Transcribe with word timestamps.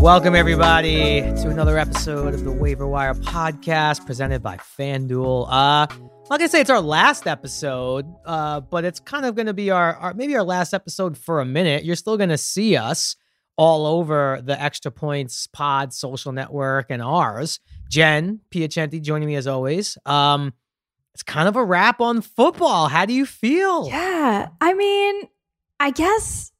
Welcome, 0.00 0.34
everybody, 0.34 1.20
to 1.20 1.50
another 1.50 1.78
episode 1.78 2.34
of 2.34 2.42
the 2.42 2.50
Waiver 2.50 2.88
Wire 2.88 3.14
podcast 3.14 4.04
presented 4.04 4.42
by 4.42 4.56
FanDuel. 4.56 5.46
Uh, 5.46 5.86
like 5.86 5.92
I'm 5.92 6.00
not 6.30 6.38
gonna 6.40 6.48
say 6.48 6.60
it's 6.60 6.70
our 6.70 6.80
last 6.80 7.28
episode, 7.28 8.12
uh, 8.24 8.58
but 8.58 8.84
it's 8.84 8.98
kind 8.98 9.24
of 9.24 9.36
gonna 9.36 9.54
be 9.54 9.70
our, 9.70 9.94
our 9.94 10.14
maybe 10.14 10.34
our 10.34 10.42
last 10.42 10.74
episode 10.74 11.16
for 11.16 11.40
a 11.40 11.44
minute. 11.44 11.84
You're 11.84 11.94
still 11.94 12.16
gonna 12.16 12.38
see 12.38 12.76
us 12.76 13.14
all 13.58 13.86
over 13.86 14.40
the 14.42 14.60
Extra 14.60 14.92
Points 14.92 15.48
Pod 15.48 15.92
social 15.92 16.32
network 16.32 16.86
and 16.88 17.02
ours. 17.02 17.58
Jen 17.90 18.40
Piacenti 18.50 19.02
joining 19.02 19.26
me 19.26 19.34
as 19.34 19.46
always. 19.46 19.98
Um, 20.06 20.54
it's 21.12 21.24
kind 21.24 21.48
of 21.48 21.56
a 21.56 21.64
wrap 21.64 22.00
on 22.00 22.22
football. 22.22 22.86
How 22.86 23.04
do 23.04 23.12
you 23.12 23.26
feel? 23.26 23.88
Yeah, 23.88 24.48
I 24.60 24.74
mean, 24.74 25.22
I 25.80 25.90
guess 25.90 26.52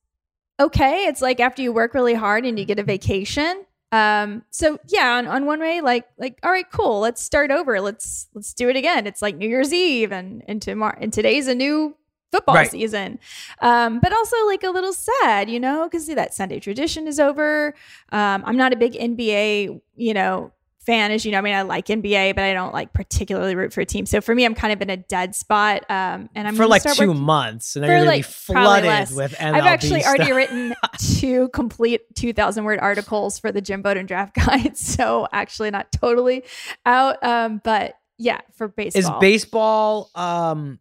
okay. 0.59 1.05
It's 1.05 1.23
like 1.23 1.39
after 1.39 1.63
you 1.63 1.73
work 1.73 1.95
really 1.95 2.15
hard 2.15 2.45
and 2.45 2.59
you 2.59 2.65
get 2.65 2.81
a 2.81 2.83
vacation. 2.83 3.65
Um, 3.93 4.43
so 4.51 4.79
yeah, 4.89 5.15
on, 5.19 5.29
on 5.29 5.47
one 5.47 5.61
way, 5.61 5.81
like 5.81 6.07
like 6.19 6.41
all 6.43 6.51
right, 6.51 6.69
cool. 6.73 6.99
Let's 6.99 7.23
start 7.23 7.53
over. 7.53 7.81
Let's 7.81 8.27
let's 8.35 8.53
do 8.53 8.69
it 8.69 8.75
again. 8.75 9.07
It's 9.07 9.23
like 9.23 9.37
New 9.37 9.49
Year's 9.49 9.73
Eve, 9.73 10.11
and 10.11 10.43
and 10.49 10.61
tomorrow 10.61 10.99
and 11.01 11.13
today's 11.13 11.47
a 11.47 11.55
new 11.55 11.95
football 12.31 12.55
Right. 12.55 12.71
season. 12.71 13.19
Um, 13.61 14.01
but 14.01 14.13
also 14.13 14.37
like 14.47 14.63
a 14.63 14.71
little 14.71 14.93
sad, 14.93 15.49
you 15.51 15.61
know, 15.61 15.85
because 15.85 16.07
that 16.09 16.35
Sunday 16.35 16.61
tradition 16.61 17.07
is 17.07 17.19
over. 17.19 17.75
Um, 18.13 18.43
I'm 18.47 18.57
not 18.57 18.73
a 18.73 18.77
big 18.77 18.93
NBA, 18.95 19.81
you 19.97 20.15
know, 20.15 20.53
fan, 20.81 21.11
as 21.11 21.25
you 21.27 21.33
know. 21.33 21.39
I 21.39 21.41
mean, 21.43 21.55
I 21.55 21.63
like 21.63 21.87
NBA, 21.87 22.35
but 22.35 22.45
I 22.45 22.55
don't 22.55 22.73
like 22.73 22.95
particularly 22.95 23.55
root 23.55 23.75
for 23.75 23.83
a 23.83 23.85
team. 23.85 24.07
So 24.07 24.23
for 24.23 24.35
me, 24.35 24.47
I'm 24.47 24.55
kind 24.55 24.73
of 24.73 24.81
in 24.81 24.89
a 24.89 24.97
dead 24.97 25.35
spot. 25.35 25.85
Um, 25.91 26.31
and 26.35 26.49
I'm 26.49 26.57
for 26.57 26.67
like 26.67 26.83
two 26.83 26.89
working- 27.09 27.19
months, 27.21 27.77
and 27.77 27.83
then 27.83 27.89
for, 27.89 27.93
you're 27.93 28.01
gonna 28.07 28.11
like, 28.17 28.21
be 28.27 28.33
flooded 28.33 29.15
with 29.17 29.33
MLB 29.35 29.55
I've 29.55 29.65
actually 29.67 30.05
already 30.05 30.33
written 30.33 30.75
two 30.99 31.49
complete 31.51 32.01
2,000 32.15 32.65
word 32.65 32.79
articles 32.79 33.39
for 33.39 33.53
the 33.53 33.61
Jim 33.61 33.83
Bowden 33.83 34.07
draft 34.07 34.35
guide. 34.47 34.79
So 34.79 35.29
actually 35.31 35.71
not 35.71 35.93
totally 35.93 36.43
out. 36.87 37.23
Um, 37.23 37.61
but 37.65 37.95
yeah, 38.17 38.41
for 38.55 38.69
baseball. 38.69 39.01
Is 39.17 39.21
baseball 39.21 40.11
um 40.15 40.79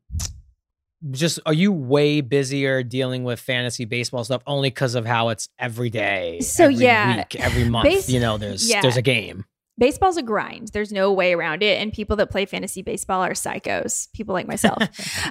just 1.12 1.40
are 1.45 1.53
you 1.53 1.72
way 1.72 2.22
busier 2.22 2.84
dealing 2.84 3.23
with 3.23 3.40
fantasy 3.40 3.86
baseball 3.86 4.23
stuff 4.23 4.42
only 4.48 4.70
because 4.70 4.95
of 4.95 5.06
how 5.06 5.30
it's 5.30 5.48
every 5.59 5.89
day, 5.89 6.39
So, 6.42 6.66
every 6.66 6.76
yeah, 6.76 7.17
week, 7.17 7.36
every 7.39 7.66
month? 7.70 7.84
base- 7.86 8.09
you 8.09 8.20
know, 8.20 8.38
there's 8.38 8.67
yeah. 8.70 8.81
there's 8.81 8.98
a 8.98 9.02
game. 9.02 9.45
Baseball's 9.78 10.17
a 10.17 10.22
grind. 10.23 10.70
There's 10.70 10.92
no 10.92 11.11
way 11.11 11.33
around 11.33 11.64
it. 11.64 11.81
And 11.81 11.94
people 11.94 12.16
that 12.17 12.31
play 12.31 12.45
fantasy 12.45 12.81
baseball 12.81 13.22
are 13.22 13.31
psychos, 13.31 14.11
people 14.14 14.33
like 14.33 14.47
myself. 14.47 14.83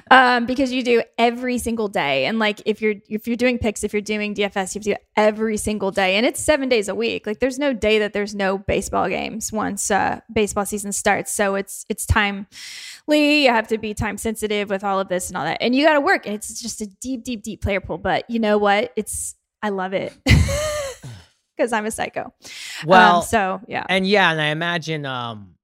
um, 0.11 0.45
because 0.45 0.71
you 0.71 0.83
do 0.83 1.03
every 1.17 1.57
single 1.57 1.87
day. 1.87 2.25
And 2.25 2.39
like 2.39 2.61
if 2.65 2.81
you're 2.81 2.95
if 3.09 3.27
you're 3.27 3.35
doing 3.35 3.57
picks, 3.57 3.83
if 3.83 3.93
you're 3.93 4.01
doing 4.01 4.33
DFS, 4.33 4.39
you 4.39 4.49
have 4.51 4.71
to 4.71 4.79
do 4.79 4.95
every 5.15 5.57
single 5.57 5.91
day. 5.91 6.15
And 6.15 6.25
it's 6.25 6.39
seven 6.39 6.69
days 6.69 6.87
a 6.87 6.95
week. 6.95 7.27
Like 7.27 7.39
there's 7.39 7.59
no 7.59 7.73
day 7.73 7.99
that 7.99 8.13
there's 8.13 8.35
no 8.35 8.57
baseball 8.57 9.09
games 9.09 9.51
once 9.51 9.91
uh, 9.91 10.21
baseball 10.31 10.65
season 10.65 10.91
starts. 10.91 11.31
So 11.31 11.55
it's 11.55 11.85
it's 11.89 12.05
timely. 12.05 13.43
You 13.43 13.49
have 13.49 13.67
to 13.67 13.77
be 13.77 13.93
time 13.93 14.17
sensitive 14.17 14.69
with 14.69 14.83
all 14.83 14.99
of 14.99 15.09
this 15.09 15.29
and 15.29 15.37
all 15.37 15.43
that. 15.43 15.57
And 15.61 15.75
you 15.75 15.85
gotta 15.85 16.01
work. 16.01 16.25
And 16.25 16.35
it's 16.35 16.61
just 16.61 16.81
a 16.81 16.87
deep, 16.87 17.23
deep, 17.23 17.43
deep 17.43 17.61
player 17.61 17.81
pool. 17.81 17.97
But 17.97 18.29
you 18.29 18.39
know 18.39 18.57
what? 18.57 18.93
It's 18.95 19.35
I 19.61 19.69
love 19.69 19.93
it. 19.93 20.13
Because 21.57 21.73
I'm 21.73 21.85
a 21.87 21.91
psycho. 21.91 22.33
Well, 22.85 23.17
um, 23.17 23.23
so 23.23 23.61
yeah. 23.67 23.85
and 23.89 24.05
yeah, 24.05 24.31
and 24.31 24.39
I 24.39 24.47
imagine 24.47 25.05
um 25.05 25.55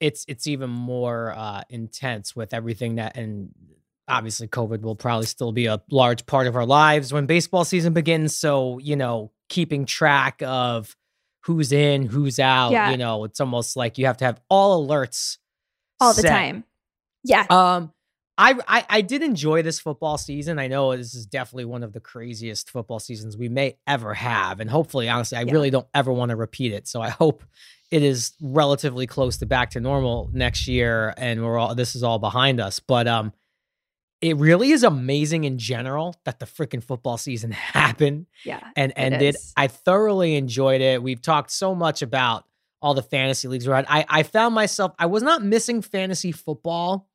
it's 0.00 0.24
it's 0.28 0.46
even 0.46 0.68
more 0.70 1.32
uh 1.36 1.62
intense 1.70 2.34
with 2.34 2.52
everything 2.52 2.96
that 2.96 3.16
and 3.16 3.52
obviously 4.08 4.48
COVID 4.48 4.80
will 4.80 4.96
probably 4.96 5.26
still 5.26 5.52
be 5.52 5.66
a 5.66 5.80
large 5.90 6.24
part 6.26 6.46
of 6.46 6.56
our 6.56 6.64
lives 6.66 7.12
when 7.12 7.26
baseball 7.26 7.64
season 7.64 7.92
begins. 7.92 8.36
So, 8.36 8.78
you 8.78 8.96
know, 8.96 9.32
keeping 9.50 9.84
track 9.84 10.42
of 10.44 10.96
who's 11.44 11.72
in, 11.72 12.06
who's 12.06 12.38
out, 12.38 12.72
Yeah. 12.72 12.90
you 12.90 12.96
know, 12.96 13.24
it's 13.24 13.38
almost 13.40 13.76
like 13.76 13.98
you 13.98 14.06
have 14.06 14.16
to 14.18 14.24
have 14.24 14.40
all 14.48 14.86
alerts 14.86 15.36
all 16.00 16.14
the 16.14 16.22
set. 16.22 16.30
time. 16.30 16.64
Yeah. 17.22 17.44
Um, 17.50 17.92
I, 18.38 18.54
I 18.68 18.86
I 18.88 19.00
did 19.00 19.22
enjoy 19.22 19.62
this 19.62 19.80
football 19.80 20.16
season. 20.16 20.58
I 20.60 20.68
know 20.68 20.96
this 20.96 21.14
is 21.14 21.26
definitely 21.26 21.64
one 21.64 21.82
of 21.82 21.92
the 21.92 22.00
craziest 22.00 22.70
football 22.70 23.00
seasons 23.00 23.36
we 23.36 23.48
may 23.48 23.76
ever 23.86 24.14
have, 24.14 24.60
and 24.60 24.70
hopefully, 24.70 25.08
honestly, 25.08 25.36
I 25.36 25.42
Yeah. 25.42 25.52
really 25.52 25.70
don't 25.70 25.88
ever 25.92 26.12
want 26.12 26.30
to 26.30 26.36
repeat 26.36 26.72
it. 26.72 26.86
So 26.86 27.02
I 27.02 27.08
hope 27.10 27.42
it 27.90 28.02
is 28.02 28.32
relatively 28.40 29.06
close 29.08 29.38
to 29.38 29.46
back 29.46 29.70
to 29.70 29.80
normal 29.80 30.30
next 30.32 30.68
year, 30.68 31.12
and 31.16 31.44
we're 31.44 31.58
all 31.58 31.74
this 31.74 31.96
is 31.96 32.02
all 32.04 32.20
behind 32.20 32.60
us. 32.60 32.78
But 32.78 33.08
um, 33.08 33.32
it 34.20 34.36
really 34.36 34.70
is 34.70 34.84
amazing 34.84 35.44
in 35.44 35.58
general 35.58 36.14
that 36.24 36.38
the 36.38 36.46
freaking 36.46 36.82
football 36.82 37.16
season 37.18 37.50
happened 37.52 38.26
Yeah. 38.44 38.60
and 38.76 38.92
ended. 38.96 39.36
I 39.56 39.66
thoroughly 39.66 40.36
enjoyed 40.36 40.80
it. 40.80 41.02
We've 41.02 41.20
talked 41.22 41.50
so 41.50 41.74
much 41.74 42.02
about 42.02 42.44
all 42.80 42.94
the 42.94 43.02
fantasy 43.02 43.48
leagues 43.48 43.66
we're 43.66 43.74
at. 43.74 43.90
I, 43.90 44.04
I 44.08 44.22
found 44.22 44.54
myself, 44.54 44.92
I 44.98 45.06
was 45.06 45.22
not 45.24 45.42
missing 45.42 45.82
fantasy 45.82 46.30
football 46.30 47.08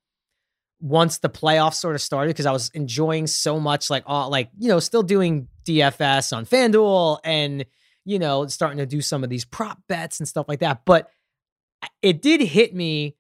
once 0.84 1.20
the 1.20 1.30
playoffs 1.30 1.76
sort 1.76 1.96
of 1.96 2.02
started 2.02 2.28
because 2.28 2.46
I 2.46 2.52
was 2.52 2.70
enjoying 2.74 3.26
so 3.28 3.58
much, 3.58 3.90
like 3.90 4.04
all 4.06 4.30
like, 4.30 4.50
you 4.60 4.68
know, 4.68 4.82
still 4.82 5.02
doing 5.02 5.48
DFS 5.66 6.36
on 6.36 6.46
FanDuel 6.46 7.20
and, 7.24 7.66
you 8.04 8.20
know, 8.20 8.46
starting 8.48 8.80
to 8.80 8.86
do 8.86 9.00
some 9.00 9.24
of 9.24 9.30
these 9.30 9.46
prop 9.46 9.80
bets 9.88 10.20
and 10.20 10.28
stuff 10.28 10.46
like 10.50 10.60
that. 10.60 10.82
But 10.84 11.10
it 12.02 12.22
did 12.22 12.42
hit 12.42 12.76
me 12.76 13.16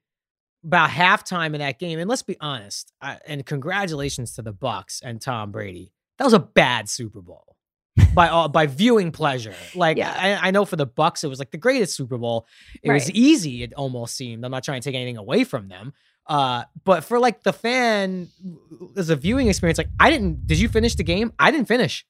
about 0.65 0.89
halftime 0.89 1.53
in 1.53 1.59
that 1.59 1.79
game. 1.79 1.99
And 1.99 2.09
let's 2.09 2.21
be 2.21 2.35
honest, 2.41 2.91
I, 3.01 3.19
and 3.25 3.45
congratulations 3.45 4.35
to 4.35 4.41
the 4.41 4.51
Bucks 4.51 4.99
and 5.01 5.21
Tom 5.21 5.53
Brady. 5.53 5.93
That 6.17 6.25
was 6.25 6.33
a 6.33 6.39
bad 6.39 6.89
Super 6.89 7.21
Bowl 7.21 7.55
by 8.13 8.27
all 8.27 8.49
by 8.49 8.67
viewing 8.67 9.13
pleasure. 9.13 9.55
Like 9.73 9.95
Yeah. 9.95 10.13
I, 10.43 10.49
I 10.49 10.51
know 10.51 10.65
for 10.65 10.75
the 10.75 10.85
Bucks, 10.85 11.23
it 11.23 11.29
was 11.29 11.39
like 11.39 11.51
the 11.51 11.57
greatest 11.57 11.95
Super 11.95 12.17
Bowl. 12.17 12.45
It 12.81 12.91
was 12.91 13.09
easy. 13.11 13.63
It 13.63 13.73
almost 13.73 14.17
seemed. 14.17 14.43
I'm 14.43 14.51
not 14.51 14.65
trying 14.65 14.81
to 14.81 14.85
take 14.89 14.95
anything 14.95 15.15
away 15.15 15.45
from 15.45 15.69
them. 15.69 15.93
Uh, 16.25 16.63
but 16.85 17.03
for 17.03 17.19
like 17.19 17.43
the 17.43 17.53
fan 17.53 18.29
as 18.95 19.09
a 19.09 19.15
viewing 19.15 19.47
experience, 19.47 19.77
like 19.77 19.89
I 19.99 20.09
didn't. 20.09 20.47
Did 20.47 20.59
you 20.59 20.69
finish 20.69 20.95
the 20.95 21.03
game? 21.03 21.33
I 21.39 21.51
didn't 21.51 21.67
finish. 21.67 22.05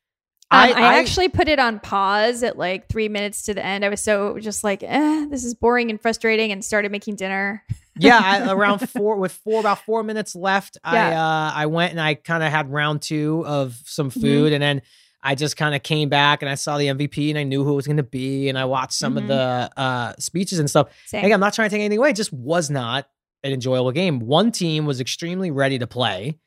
Um, 0.51 0.59
I, 0.59 0.99
actually 0.99 1.29
put 1.29 1.47
it 1.47 1.57
on 1.57 1.79
pause 1.79 2.43
at 2.43 2.59
like 2.59 2.87
three 2.87 3.09
minutes 3.09 3.43
to 3.43 3.55
the 3.55 3.65
end. 3.65 3.83
I 3.83 3.89
was 3.89 4.01
so 4.01 4.37
just 4.37 4.63
like, 4.63 4.83
eh, 4.83 5.25
this 5.31 5.43
is 5.43 5.55
boring 5.55 5.89
and 5.89 5.99
frustrating, 5.99 6.51
and 6.51 6.63
started 6.63 6.91
making 6.91 7.15
dinner. 7.15 7.63
yeah, 7.97 8.19
I, 8.21 8.51
around 8.53 8.87
four 8.87 9.15
with 9.17 9.31
four 9.31 9.59
about 9.59 9.79
four 9.83 10.03
minutes 10.03 10.35
left. 10.35 10.77
I 10.83 10.95
Yeah. 10.95 11.25
uh 11.25 11.51
I 11.55 11.65
went 11.65 11.91
and 11.91 11.99
I 11.99 12.13
kind 12.13 12.43
of 12.43 12.51
had 12.51 12.71
round 12.71 13.01
two 13.01 13.43
of 13.47 13.75
some 13.85 14.11
Mm-hmm. 14.11 14.21
food, 14.21 14.53
and 14.53 14.61
then 14.61 14.83
I 15.23 15.33
just 15.33 15.57
kind 15.57 15.73
of 15.73 15.81
came 15.81 16.09
back 16.09 16.43
and 16.43 16.49
I 16.49 16.55
saw 16.55 16.77
the 16.77 16.85
MVP 16.87 17.29
and 17.29 17.39
I 17.39 17.43
knew 17.43 17.63
who 17.63 17.71
it 17.71 17.75
was 17.77 17.87
going 17.87 17.97
to 17.97 18.03
be, 18.03 18.47
and 18.49 18.55
I 18.59 18.65
watched 18.65 18.93
some 18.93 19.15
Mhm. 19.15 19.21
of 19.23 19.27
the 19.29 19.71
uh 19.75 20.13
speeches 20.19 20.59
and 20.59 20.69
stuff. 20.69 20.89
Same. 21.07 21.33
I'm 21.33 21.39
not 21.39 21.53
trying 21.55 21.69
to 21.69 21.75
take 21.75 21.81
anything 21.81 21.97
away. 21.97 22.11
It 22.11 22.15
just 22.15 22.33
was 22.33 22.69
not 22.69 23.07
an 23.43 23.51
enjoyable 23.51 23.91
game. 23.91 24.19
One 24.19 24.51
team 24.51 24.85
was 24.85 24.99
extremely 25.01 25.51
ready 25.51 25.79
to 25.79 25.87
play, 25.87 26.39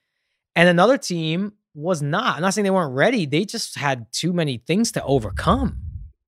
and 0.54 0.68
another 0.68 0.98
team 0.98 1.52
was 1.74 2.00
not. 2.02 2.36
I'm 2.36 2.42
not 2.42 2.54
saying 2.54 2.64
they 2.64 2.70
weren't 2.70 2.94
ready. 2.94 3.26
They 3.26 3.44
just 3.44 3.76
had 3.76 4.06
too 4.12 4.32
many 4.32 4.58
things 4.58 4.92
to 4.92 5.04
overcome. 5.04 5.78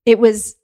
it 0.05 0.19
was 0.19 0.57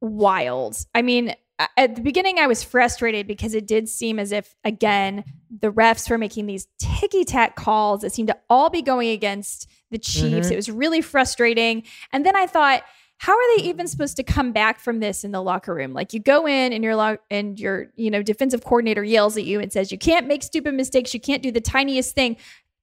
wild. 0.00 0.76
I 0.94 1.02
mean, 1.02 1.34
at 1.76 1.94
the 1.94 2.00
beginning, 2.02 2.38
I 2.38 2.46
was 2.46 2.62
frustrated 2.62 3.26
because 3.26 3.54
it 3.54 3.66
did 3.66 3.88
seem 3.88 4.18
as 4.18 4.32
if, 4.32 4.54
again, 4.64 5.24
the 5.60 5.70
refs 5.70 6.10
were 6.10 6.18
making 6.18 6.46
these 6.46 6.66
ticky 6.78 7.24
tack 7.24 7.54
calls 7.56 8.00
that 8.00 8.12
seemed 8.12 8.28
to 8.28 8.38
all 8.50 8.68
be 8.70 8.82
going 8.82 9.10
against 9.10 9.68
the 9.90 9.98
Chiefs. 9.98 10.48
Mhm. 10.48 10.52
It 10.52 10.56
was 10.56 10.70
really 10.70 11.00
frustrating. 11.00 11.84
And 12.12 12.26
then 12.26 12.34
I 12.34 12.46
thought, 12.46 12.82
how 13.22 13.34
are 13.34 13.56
they 13.56 13.62
even 13.62 13.86
supposed 13.86 14.16
to 14.16 14.24
come 14.24 14.50
back 14.50 14.80
from 14.80 14.98
this 14.98 15.22
in 15.22 15.30
the 15.30 15.40
locker 15.40 15.72
room? 15.72 15.92
Like 15.92 16.12
you 16.12 16.18
go 16.18 16.44
in 16.44 16.72
and 16.72 16.82
your 16.82 16.96
lo- 16.96 17.18
and 17.30 17.58
your 17.58 17.86
you 17.94 18.10
know 18.10 18.20
defensive 18.20 18.64
coordinator 18.64 19.04
yells 19.04 19.36
at 19.36 19.44
you 19.44 19.60
and 19.60 19.72
says 19.72 19.92
you 19.92 19.98
can't 19.98 20.26
make 20.26 20.42
stupid 20.42 20.74
mistakes, 20.74 21.14
you 21.14 21.20
can't 21.20 21.40
do 21.40 21.52
the 21.52 21.60
tiniest 21.60 22.16
thing 22.16 22.36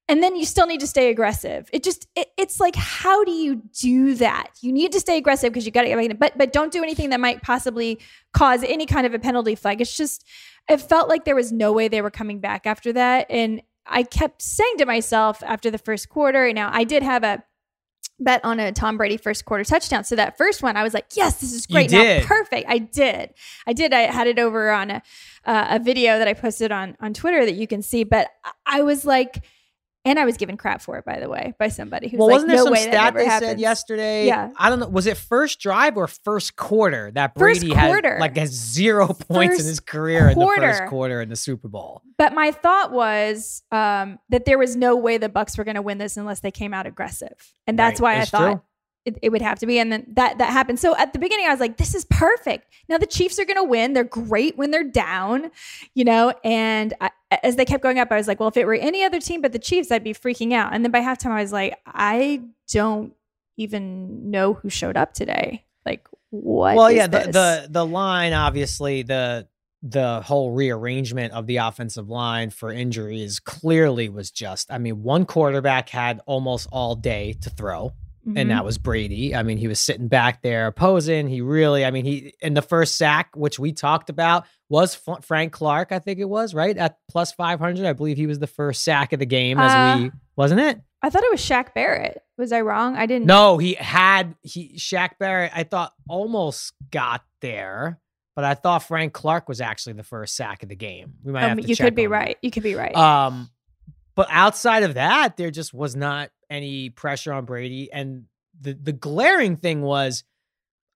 and 0.07 0.23
then 0.23 0.37
you 0.37 0.45
still 0.45 0.65
need 0.65 0.79
to 0.79 0.87
stay 0.87 1.09
aggressive. 1.09 1.69
It 1.73 1.83
just 1.83 2.07
it, 2.15 2.29
it's 2.37 2.57
like 2.57 2.77
how 2.77 3.25
do 3.25 3.31
you 3.31 3.63
do 3.81 4.15
that? 4.15 4.51
You 4.61 4.71
need 4.71 4.93
to 4.93 5.01
stay 5.01 5.17
aggressive 5.17 5.51
because 5.51 5.65
you 5.65 5.73
got 5.73 5.81
to 5.81 5.89
get 5.89 6.17
but 6.17 6.37
but 6.37 6.53
don't 6.53 6.71
do 6.71 6.83
anything 6.83 7.09
that 7.09 7.19
might 7.19 7.41
possibly 7.41 7.99
cause 8.31 8.63
any 8.63 8.85
kind 8.85 9.05
of 9.05 9.13
a 9.13 9.19
penalty 9.19 9.55
flag. 9.55 9.81
It's 9.81 9.97
just 9.97 10.23
it 10.69 10.79
felt 10.79 11.09
like 11.09 11.25
there 11.25 11.35
was 11.35 11.51
no 11.51 11.73
way 11.73 11.89
they 11.89 12.01
were 12.01 12.11
coming 12.11 12.39
back 12.39 12.65
after 12.65 12.93
that 12.93 13.27
and 13.29 13.61
I 13.85 14.03
kept 14.03 14.41
saying 14.41 14.75
to 14.77 14.85
myself 14.85 15.43
after 15.43 15.71
the 15.71 15.79
first 15.79 16.09
quarter, 16.09 16.53
now 16.53 16.69
I 16.71 16.83
did 16.83 17.03
have 17.03 17.23
a 17.23 17.43
bet 18.19 18.43
on 18.43 18.59
a 18.59 18.71
Tom 18.71 18.97
Brady 18.97 19.17
first 19.17 19.45
quarter 19.45 19.63
touchdown. 19.63 20.03
So 20.03 20.15
that 20.15 20.37
first 20.37 20.61
one, 20.61 20.77
I 20.77 20.83
was 20.83 20.93
like, 20.93 21.05
yes, 21.15 21.39
this 21.39 21.53
is 21.53 21.65
great. 21.65 21.91
Now, 21.91 22.21
perfect. 22.25 22.69
I 22.69 22.79
did. 22.79 23.33
I 23.65 23.73
did. 23.73 23.93
I 23.93 24.01
had 24.01 24.27
it 24.27 24.39
over 24.39 24.71
on 24.71 24.91
a, 24.91 25.01
uh, 25.45 25.67
a 25.71 25.79
video 25.79 26.17
that 26.17 26.27
I 26.27 26.33
posted 26.33 26.71
on, 26.71 26.97
on 26.99 27.13
Twitter 27.13 27.45
that 27.45 27.55
you 27.55 27.67
can 27.67 27.81
see. 27.81 28.03
But 28.03 28.29
I 28.65 28.81
was 28.81 29.05
like, 29.05 29.43
And 30.09 30.17
I 30.17 30.25
was 30.25 30.37
given 30.37 30.57
crap 30.57 30.81
for 30.81 30.97
it, 30.97 31.05
by 31.05 31.19
the 31.19 31.29
way, 31.29 31.53
by 31.59 31.67
somebody 31.67 32.07
who's 32.09 32.17
well, 32.17 32.29
wasn't 32.29 32.47
there 32.49 32.57
no 32.57 32.63
some 32.63 32.73
way 32.73 32.85
that 32.85 32.91
stat 32.93 33.13
they 33.13 33.25
happens. 33.25 33.49
said 33.51 33.59
yesterday? 33.59 34.25
Yeah. 34.25 34.49
I 34.57 34.69
don't 34.69 34.79
know. 34.79 34.87
Was 34.87 35.05
it 35.05 35.17
first 35.17 35.59
drive 35.59 35.97
or 35.97 36.07
first 36.07 36.55
quarter 36.55 37.11
that 37.11 37.37
First 37.37 37.61
Brady 37.61 37.75
had 37.75 38.19
like 38.19 38.35
has 38.35 38.49
zero 38.49 39.07
points 39.07 39.59
in 39.59 39.67
his 39.67 39.79
career 39.79 40.29
in 40.29 40.39
the 40.39 40.45
quarter. 40.45 40.61
first 40.73 40.85
quarter 40.87 41.21
in 41.21 41.29
the 41.29 41.35
Super 41.35 41.67
Bowl? 41.67 42.01
But 42.17 42.33
my 42.33 42.51
thought 42.51 42.91
was 42.91 43.61
um, 43.71 44.17
that 44.29 44.45
there 44.45 44.57
was 44.57 44.75
no 44.75 44.95
way 44.95 45.19
the 45.19 45.29
Bucks 45.29 45.57
were 45.59 45.63
going 45.63 45.75
to 45.75 45.81
win 45.83 45.99
this 45.99 46.17
unless 46.17 46.39
they 46.39 46.51
came 46.51 46.73
out 46.73 46.87
aggressive, 46.87 47.53
and 47.67 47.77
that's 47.77 48.01
Right. 48.01 48.15
why 48.17 48.21
It's 48.23 48.33
I 48.33 48.37
thought 48.37 48.51
true. 48.53 48.61
it, 49.05 49.19
it 49.21 49.29
would 49.29 49.41
have 49.43 49.59
to 49.59 49.67
be. 49.67 49.77
And 49.79 49.91
then 49.91 50.05
that 50.13 50.39
that 50.39 50.49
happened. 50.51 50.79
So 50.79 50.95
at 50.97 51.13
the 51.13 51.19
beginning, 51.19 51.45
I 51.45 51.51
was 51.51 51.59
like, 51.59 51.77
"This 51.77 51.93
is 51.93 52.05
perfect." 52.05 52.65
Now 52.89 52.97
the 52.97 53.05
Chiefs 53.05 53.37
are 53.37 53.45
going 53.45 53.57
to 53.57 53.63
win. 53.63 53.93
They're 53.93 54.03
great 54.03 54.57
when 54.57 54.71
they're 54.71 54.83
down, 54.89 55.51
you 55.93 56.03
know. 56.03 56.33
And 56.43 56.93
I, 56.99 57.11
as 57.43 57.55
they 57.55 57.65
kept 57.65 57.83
going 57.83 57.99
up, 57.99 58.11
I 58.11 58.17
was 58.17 58.27
like, 58.27 58.39
"Well, 58.39 58.49
if 58.49 58.57
it 58.57 58.65
were 58.65 58.73
any 58.73 59.03
other 59.03 59.19
team 59.19 59.41
but 59.41 59.51
the 59.51 59.59
Chiefs, 59.59 59.91
I'd 59.91 60.03
be 60.03 60.13
freaking 60.13 60.53
out." 60.53 60.73
And 60.73 60.83
then 60.83 60.91
by 60.91 61.01
halftime, 61.01 61.31
I 61.31 61.41
was 61.41 61.51
like, 61.51 61.77
"I 61.85 62.41
don't 62.71 63.13
even 63.57 64.31
know 64.31 64.53
who 64.53 64.69
showed 64.69 64.97
up 64.97 65.13
today. 65.13 65.65
Like, 65.85 66.07
what?" 66.31 66.75
well, 66.75 66.91
yeah, 66.91 67.07
the, 67.07 67.19
the 67.19 67.67
the 67.69 67.85
line 67.85 68.33
obviously 68.33 69.03
the 69.03 69.47
the 69.81 70.21
whole 70.21 70.51
rearrangement 70.51 71.33
of 71.33 71.47
the 71.47 71.57
offensive 71.57 72.09
line 72.09 72.49
for 72.49 72.71
injuries 72.71 73.39
clearly 73.39 74.09
was 74.09 74.31
just. 74.31 74.71
I 74.71 74.77
mean, 74.77 75.03
one 75.03 75.25
quarterback 75.25 75.89
had 75.89 76.21
almost 76.25 76.67
all 76.71 76.95
day 76.95 77.33
to 77.41 77.49
throw. 77.49 77.93
Mhm. 78.27 78.33
and 78.37 78.51
that 78.51 78.65
was 78.65 78.77
Brady. 78.77 79.33
I 79.33 79.43
mean, 79.43 79.57
he 79.57 79.67
was 79.67 79.79
sitting 79.79 80.07
back 80.07 80.41
there 80.41 80.67
opposing. 80.67 81.27
He 81.29 81.41
really, 81.41 81.85
I 81.85 81.91
mean, 81.91 82.05
he 82.05 82.33
in 82.41 82.53
the 82.53 82.61
first 82.61 82.97
sack, 82.97 83.29
which 83.35 83.57
we 83.59 83.71
talked 83.71 84.09
about, 84.09 84.45
was 84.67 84.99
F- 85.07 85.23
Frank 85.25 85.53
Clark. 85.53 85.91
I 85.91 85.99
think 85.99 86.19
it 86.19 86.25
was 86.29 86.53
right 86.53 86.77
at 86.77 86.97
plus 87.09 87.31
five 87.31 87.59
hundred. 87.59 87.85
I 87.85 87.93
believe 87.93 88.17
he 88.17 88.27
was 88.27 88.39
the 88.39 88.47
first 88.47 88.83
sack 88.83 89.13
of 89.13 89.19
the 89.19 89.25
game. 89.25 89.57
As 89.59 89.71
Uh, 89.71 90.01
we 90.03 90.11
wasn't 90.35 90.59
it? 90.61 90.81
I 91.01 91.09
thought 91.09 91.23
it 91.23 91.31
was 91.31 91.39
Shaq 91.41 91.73
Barrett. 91.73 92.21
Was 92.37 92.51
I 92.51 92.59
wrong? 92.61 92.97
I 92.97 93.05
didn't. 93.05 93.25
No, 93.25 93.57
he 93.57 93.75
had 93.75 94.35
he 94.41 94.75
Shaq 94.77 95.11
Barrett. 95.17 95.51
I 95.55 95.63
thought 95.63 95.93
almost 96.09 96.73
got 96.91 97.23
there, 97.41 97.99
but 98.35 98.43
I 98.43 98.53
thought 98.53 98.83
Frank 98.83 99.13
Clark 99.13 99.47
was 99.47 99.61
actually 99.61 99.93
the 99.93 100.03
first 100.03 100.35
sack 100.35 100.61
of 100.61 100.67
the 100.67 100.75
game. 100.75 101.13
We 101.23 101.31
might 101.31 101.43
Um, 101.43 101.49
have 101.51 101.57
to 101.59 101.67
you 101.67 101.75
could 101.77 101.95
be 101.95 102.05
on 102.05 102.11
that. 102.11 102.17
right. 102.17 102.37
You 102.41 102.51
could 102.51 102.63
be 102.63 102.75
right. 102.75 102.93
Um, 102.95 103.49
but 104.15 104.27
outside 104.29 104.83
of 104.83 104.95
that, 104.95 105.37
there 105.37 105.51
just 105.51 105.73
was 105.73 105.95
not 105.95 106.31
any 106.49 106.89
pressure 106.89 107.33
on 107.33 107.45
Brady. 107.45 107.91
And 107.91 108.25
the 108.59 108.73
the 108.73 108.91
glaring 108.93 109.55
thing 109.55 109.81
was, 109.81 110.23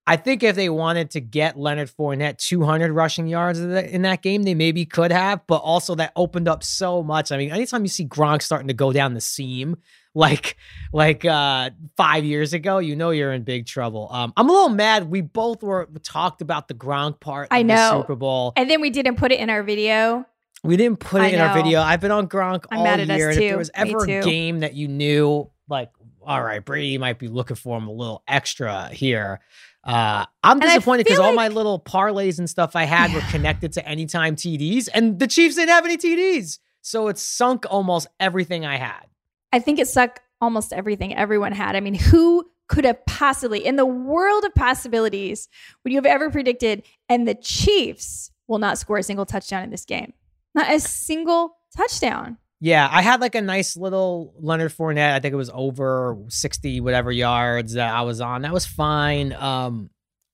I 0.05 0.17
think 0.17 0.43
if 0.43 0.55
they 0.55 0.69
wanted 0.69 1.11
to 1.11 1.21
get 1.21 1.57
Leonard 1.57 1.89
Fournette 1.89 2.37
200 2.37 2.91
rushing 2.91 3.27
yards 3.27 3.59
in 3.59 4.01
that- 4.01 4.21
game, 4.21 4.43
they 4.43 4.53
maybe 4.53 4.85
could 4.85 5.11
have. 5.11 5.41
But 5.47 5.57
also 5.57 5.95
that 5.95 6.11
opened 6.15 6.47
up 6.49 6.63
so 6.63 7.01
much. 7.03 7.31
I 7.31 7.37
mean, 7.37 7.51
anytime 7.51 7.83
you 7.83 7.87
see 7.89 8.05
Gronk 8.05 8.41
starting 8.41 8.67
to 8.67 8.73
go 8.73 8.91
down 8.91 9.13
the 9.13 9.21
seam, 9.21 9.77
like 10.15 10.57
like 10.91 11.25
uh 11.25 11.69
five 11.97 12.23
years 12.25 12.53
ago, 12.53 12.77
you 12.79 12.95
know 12.95 13.09
you're 13.11 13.31
in 13.33 13.43
big 13.43 13.65
trouble. 13.65 14.09
Um, 14.11 14.33
I'm 14.37 14.49
a 14.49 14.51
little 14.51 14.69
mad. 14.69 15.09
We 15.09 15.21
both 15.21 15.63
were 15.63 15.87
talked 16.03 16.41
about 16.41 16.67
the 16.67 16.73
Gronk 16.75 17.19
part. 17.19 17.47
I 17.49 17.63
know. 17.63 18.01
Super 18.01 18.15
Bowl. 18.15 18.53
and 18.55 18.69
then 18.69 18.81
we 18.81 18.89
didn't 18.89 19.15
put 19.15 19.31
it 19.31 19.39
in 19.39 19.49
our 19.49 19.63
video. 19.63 20.25
We 20.63 20.77
didn't 20.77 20.99
put 20.99 21.21
I 21.21 21.27
it 21.27 21.33
in 21.33 21.41
our 21.41 21.53
video. 21.53 21.81
I've 21.81 21.99
been 21.99 22.11
on 22.11 22.27
Gronk 22.27 22.65
I'm 22.71 22.79
all 22.79 22.83
mad 22.85 23.01
at 23.01 23.09
us 23.09 23.17
year. 23.17 23.29
and 23.29 23.37
if 23.37 23.49
there 23.49 23.57
was 23.57 23.71
ever 23.73 24.03
a 24.03 24.21
game 24.21 24.59
that 24.59 24.73
you 24.73 24.87
knew, 24.87 25.49
like, 25.67 25.91
all 26.25 26.41
right, 26.41 26.63
Brady 26.63 26.97
might 26.97 27.19
be 27.19 27.27
looking 27.27 27.57
for 27.57 27.77
him 27.77 27.87
a 27.87 27.91
little 27.91 28.23
extra 28.27 28.87
here. 28.89 29.41
Uh, 29.83 30.25
I'm 30.41 30.59
disappointed 30.59 31.03
because 31.03 31.17
feel 31.17 31.25
all 31.25 31.33
my 31.33 31.49
little 31.49 31.79
parlays 31.79 32.39
and 32.39 32.49
stuff 32.49 32.75
I 32.75 32.85
had 32.85 33.13
were 33.13 33.21
connected 33.29 33.73
to 33.73 33.87
anytime 33.87 34.35
TDs, 34.35 34.87
and 34.93 35.19
the 35.19 35.27
Chiefs 35.27 35.55
didn't 35.55 35.69
have 35.69 35.85
any 35.85 35.97
TDs. 35.97 36.59
So 36.81 37.07
it 37.07 37.17
sunk 37.17 37.65
almost 37.69 38.07
everything 38.19 38.65
I 38.65 38.77
had. 38.77 39.05
I 39.51 39.59
think 39.59 39.79
it 39.79 39.87
sucked 39.87 40.21
almost 40.41 40.73
everything 40.73 41.15
everyone 41.15 41.51
had. 41.51 41.75
I 41.75 41.79
mean, 41.79 41.93
who 41.93 42.49
could 42.67 42.85
have 42.85 43.05
possibly, 43.05 43.65
in 43.65 43.75
the 43.75 43.85
world 43.85 44.45
of 44.45 44.55
possibilities, 44.55 45.47
would 45.83 45.91
you 45.91 45.97
have 45.97 46.05
ever 46.05 46.29
predicted? 46.29 46.83
And 47.09 47.27
the 47.27 47.35
Chiefs 47.35 48.31
will 48.47 48.59
not 48.59 48.77
score 48.77 48.97
a 48.97 49.03
single 49.03 49.25
touchdown 49.25 49.63
in 49.63 49.69
this 49.69 49.85
game. 49.85 50.13
Not 50.55 50.71
a 50.71 50.79
single 50.79 51.57
touchdown. 51.75 52.37
Yeah, 52.59 52.87
I 52.89 53.01
had 53.01 53.19
like 53.19 53.35
a 53.35 53.41
nice 53.41 53.75
little 53.75 54.33
Leonard 54.39 54.71
Fournette. 54.71 55.13
I 55.13 55.19
think 55.19 55.33
it 55.33 55.37
was 55.37 55.51
over 55.53 56.17
60 56.29 56.79
whatever 56.79 57.11
yards 57.11 57.73
that 57.73 57.93
I 57.93 58.03
was 58.03 58.21
on. 58.21 58.43
That 58.43 58.53
was 58.53 58.65
fine. 58.65 59.33
Um 59.33 59.89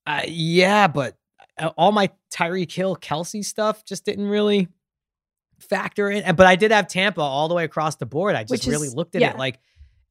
uh, 0.05 0.21
yeah, 0.27 0.87
but 0.87 1.15
uh, 1.57 1.71
all 1.77 1.91
my 1.91 2.09
Tyreek 2.33 2.71
Hill 2.71 2.95
Kelce 2.95 3.45
stuff 3.45 3.85
just 3.85 4.05
didn't 4.05 4.27
really 4.27 4.67
factor 5.59 6.09
in. 6.09 6.35
But 6.35 6.47
I 6.47 6.55
did 6.55 6.71
have 6.71 6.87
Tampa 6.87 7.21
all 7.21 7.47
the 7.47 7.55
way 7.55 7.63
across 7.63 7.95
the 7.97 8.05
board. 8.05 8.35
I 8.35 8.43
just 8.43 8.63
is- 8.63 8.69
really 8.69 8.89
looked 8.89 9.15
at 9.15 9.21
yeah. 9.21 9.31
it 9.31 9.37
like 9.37 9.59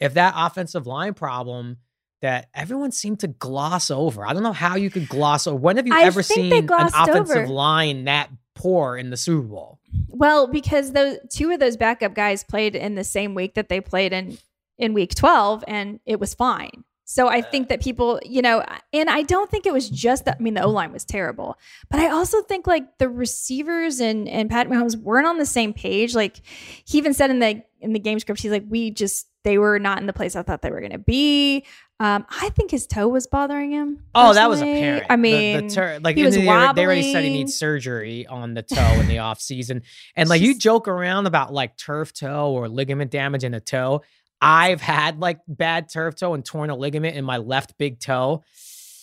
if 0.01 0.15
that 0.15 0.35
offensive 0.37 0.87
line 0.87 1.15
problem 1.15 1.79
that 2.21 2.49
everyone 2.53 2.91
seemed 2.91 3.21
to 3.21 3.29
gloss 3.29 3.91
over. 3.91 4.27
I 4.27 4.33
don't 4.33 4.43
know 4.43 4.53
how 4.53 4.77
you 4.77 4.91
could 4.91 5.09
gloss 5.09 5.47
over. 5.47 5.57
When 5.57 5.77
have 5.77 5.87
you 5.87 5.95
I 5.95 6.03
ever 6.03 6.23
seen 6.23 6.53
an 6.53 6.69
offensive 6.69 7.37
over. 7.37 7.47
line 7.47 8.05
that 8.05 8.29
poor 8.59 8.97
in 8.97 9.11
the 9.11 9.17
Super 9.17 9.47
Bowl? 9.47 9.79
Well, 10.09 10.47
because 10.47 10.93
those 10.93 11.19
two 11.31 11.51
of 11.51 11.61
those 11.61 11.77
backup 11.77 12.15
guys 12.15 12.45
played 12.45 12.75
in 12.75 12.97
the 12.97 13.05
same 13.05 13.35
week 13.35 13.55
that 13.55 13.69
they 13.69 13.81
played 13.81 14.13
in 14.13 14.37
in 14.77 14.93
week 14.95 15.15
12 15.15 15.65
and 15.67 16.01
it 16.07 16.21
was 16.21 16.35
fine. 16.35 16.85
So 17.05 17.27
I 17.27 17.41
think 17.41 17.71
that 17.71 17.81
people, 17.81 18.21
you 18.23 18.43
know, 18.43 18.63
and 18.93 19.09
I 19.09 19.23
don't 19.23 19.51
think 19.51 19.65
it 19.65 19.73
was 19.73 19.89
just 19.89 20.27
that 20.27 20.37
I 20.39 20.43
mean 20.43 20.53
the 20.53 20.63
O-line 20.63 20.93
was 20.93 21.07
terrible, 21.07 21.57
but 21.91 22.01
I 22.01 22.11
also 22.11 22.43
think 22.43 22.67
like 22.67 22.99
the 22.99 23.09
receivers 23.09 23.99
and 23.99 24.29
and 24.29 24.51
Pat 24.51 24.69
Mahomes 24.69 24.95
weren't 24.95 25.27
on 25.27 25.39
the 25.39 25.47
same 25.47 25.73
page. 25.73 26.15
Like 26.15 26.43
he 26.85 26.99
even 26.99 27.15
said 27.15 27.31
in 27.31 27.39
the 27.39 27.63
in 27.81 27.95
the 27.95 27.99
game 27.99 28.19
script 28.19 28.43
he's 28.43 28.51
like 28.51 28.65
we 28.69 28.91
just 28.91 29.27
they 29.45 29.59
were 29.59 29.79
not 29.79 30.01
in 30.01 30.07
the 30.07 30.13
place 30.13 30.37
I 30.37 30.43
thought 30.43 30.63
they 30.63 30.71
were 30.71 30.81
going 30.81 30.93
to 30.93 30.99
be. 30.99 31.65
Um, 32.01 32.27
I 32.31 32.51
think 32.51 32.71
his 32.71 32.87
toe 32.87 33.09
was 33.09 33.27
bothering 33.27 33.73
him. 33.73 34.05
Oh, 34.15 34.33
that 34.33 34.49
was 34.49 34.61
apparent. 34.61 35.07
I 35.11 35.17
mean, 35.17 35.67
the, 35.67 35.75
tur- 35.75 35.99
like 36.01 36.17
he 36.17 36.25
was 36.25 36.37
they, 36.37 36.43
they 36.43 36.49
already 36.49 37.13
said 37.13 37.25
he 37.25 37.31
needs 37.31 37.57
surgery 37.57 38.27
on 38.27 38.55
the 38.55 38.63
toe 38.63 39.01
in 39.01 39.09
the 39.09 39.19
off 39.19 39.41
season, 39.41 39.83
and 40.15 40.29
like 40.29 40.41
you 40.41 40.57
joke 40.57 40.87
around 40.87 41.27
about 41.27 41.53
like 41.53 41.77
turf 41.77 42.13
toe 42.13 42.53
or 42.53 42.69
ligament 42.69 43.11
damage 43.11 43.43
in 43.43 43.53
a 43.55 43.61
toe. 43.61 44.03
I've 44.41 44.81
had 44.81 45.19
like 45.19 45.41
bad 45.49 45.89
turf 45.89 46.15
toe 46.15 46.35
and 46.35 46.45
torn 46.45 46.71
a 46.71 46.77
ligament 46.77 47.17
in 47.17 47.25
my 47.25 47.39
left 47.39 47.77
big 47.79 47.99
toe, 47.99 48.45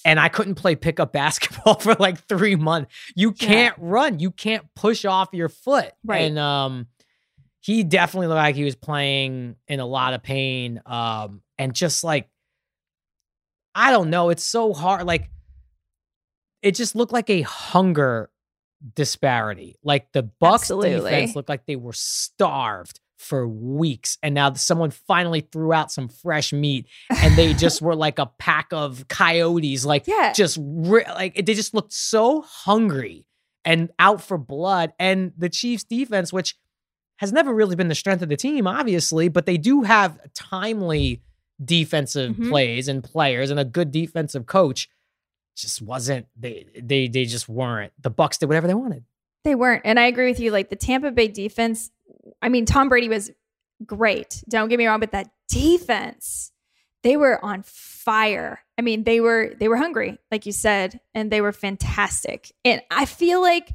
and 0.06 0.18
I 0.18 0.30
couldn't 0.30 0.56
play 0.56 0.78
pickup 0.78 1.12
basketball 1.14 1.76
for 1.76 1.96
like 1.96 2.26
three 2.28 2.56
months. 2.56 2.94
You 3.14 3.34
can't 3.34 3.76
run. 3.78 4.20
You 4.20 4.32
can't 4.32 4.64
push 4.74 5.04
off 5.04 5.30
your 5.34 5.50
foot. 5.50 5.92
Right. 6.06 6.22
And 6.22 6.40
um, 6.40 6.88
he 7.66 7.84
definitely 7.84 8.28
looked 8.28 8.38
like 8.38 8.56
he 8.56 8.64
was 8.64 8.76
playing 8.76 9.56
in 9.68 9.80
a 9.80 9.88
lot 9.88 10.14
of 10.14 10.22
pain. 10.22 10.80
Um, 10.86 11.42
and 11.58 11.74
just 11.74 12.04
like 12.04 12.30
I 13.74 13.90
don't 13.90 14.12
know, 14.12 14.30
it's 14.30 14.44
so 14.44 14.72
hard. 14.72 15.08
Like 15.08 15.32
it 16.62 16.76
just 16.76 16.96
looked 16.96 17.12
like 17.12 17.32
a 17.32 17.42
hunger 17.42 18.30
disparity. 18.94 19.78
Like 19.84 20.12
the 20.12 20.22
Bucks 20.22 20.66
Absolutely. 20.66 20.92
defense 20.92 21.36
looked 21.36 21.50
like 21.50 21.66
they 21.66 21.76
were 21.76 21.94
starved 21.94 23.00
for 23.18 23.48
weeks, 23.48 24.20
and 24.22 24.36
now 24.36 24.54
someone 24.54 24.92
finally 24.92 25.42
threw 25.42 25.74
out 25.74 25.92
some 25.92 26.08
fresh 26.08 26.54
meat, 26.54 26.86
and 27.10 27.36
they 27.36 27.54
just 27.56 27.82
were 27.82 27.96
like 27.96 28.20
a 28.20 28.28
pack 28.38 28.68
of 28.74 29.08
coyotes. 29.08 29.84
Like 29.86 30.06
yeah. 30.06 30.34
just 30.34 30.60
ri- 30.62 31.06
like 31.08 31.44
they 31.44 31.56
just 31.56 31.74
looked 31.74 31.94
so 31.94 32.44
hungry 32.44 33.26
and 33.66 33.90
out 33.98 34.22
for 34.22 34.38
blood. 34.38 34.94
And 35.00 35.34
the 35.36 35.50
Chiefs 35.50 35.84
defense, 35.84 36.32
which 36.32 36.56
has 37.18 37.32
never 37.32 37.54
really 37.54 37.76
been 37.76 37.88
the 37.88 37.96
strength 37.96 38.22
of 38.22 38.30
the 38.30 38.36
team, 38.38 38.68
obviously, 38.68 39.28
but 39.30 39.46
they 39.46 39.58
do 39.58 39.84
have 39.84 40.20
timely 40.34 41.22
defensive 41.64 42.36
Mhm. 42.36 42.50
plays 42.50 42.88
and 42.88 43.04
players 43.04 43.50
and 43.50 43.60
a 43.60 43.66
good 43.66 43.92
defensive 43.92 44.46
coach. 44.46 44.90
Just 45.56 45.82
wasn't 45.82 46.28
they 46.36 46.68
they 46.78 47.08
they 47.08 47.24
just 47.26 47.48
weren't. 47.48 47.94
The 48.02 48.10
Bucks 48.10 48.38
did 48.38 48.48
whatever 48.48 48.68
they 48.68 48.74
wanted. 48.74 49.06
They 49.46 49.56
weren't. 49.56 49.84
And 49.86 50.00
I 50.00 50.08
agree 50.08 50.30
with 50.30 50.40
you. 50.40 50.52
Like 50.52 50.70
the 50.70 50.76
Tampa 50.76 51.12
Bay 51.12 51.28
defense, 51.30 51.92
I 52.42 52.50
mean, 52.50 52.66
Tom 52.66 52.90
Brady 52.90 53.08
was 53.08 53.32
great. 53.86 54.44
Don't 54.50 54.68
get 54.68 54.78
me 54.78 54.86
wrong, 54.88 55.00
but 55.00 55.12
that 55.12 55.30
defense, 55.48 56.52
they 57.04 57.16
were 57.16 57.44
on 57.46 57.64
fire. 57.64 58.60
I 58.78 58.82
mean, 58.82 59.04
they 59.06 59.22
were 59.22 59.54
they 59.58 59.70
were 59.70 59.78
hungry, 59.78 60.18
like 60.32 60.46
you 60.46 60.52
said, 60.52 61.00
and 61.14 61.32
they 61.32 61.40
were 61.40 61.54
fantastic. 61.54 62.52
And 62.66 62.82
I 62.92 63.06
feel 63.06 63.42
like, 63.42 63.70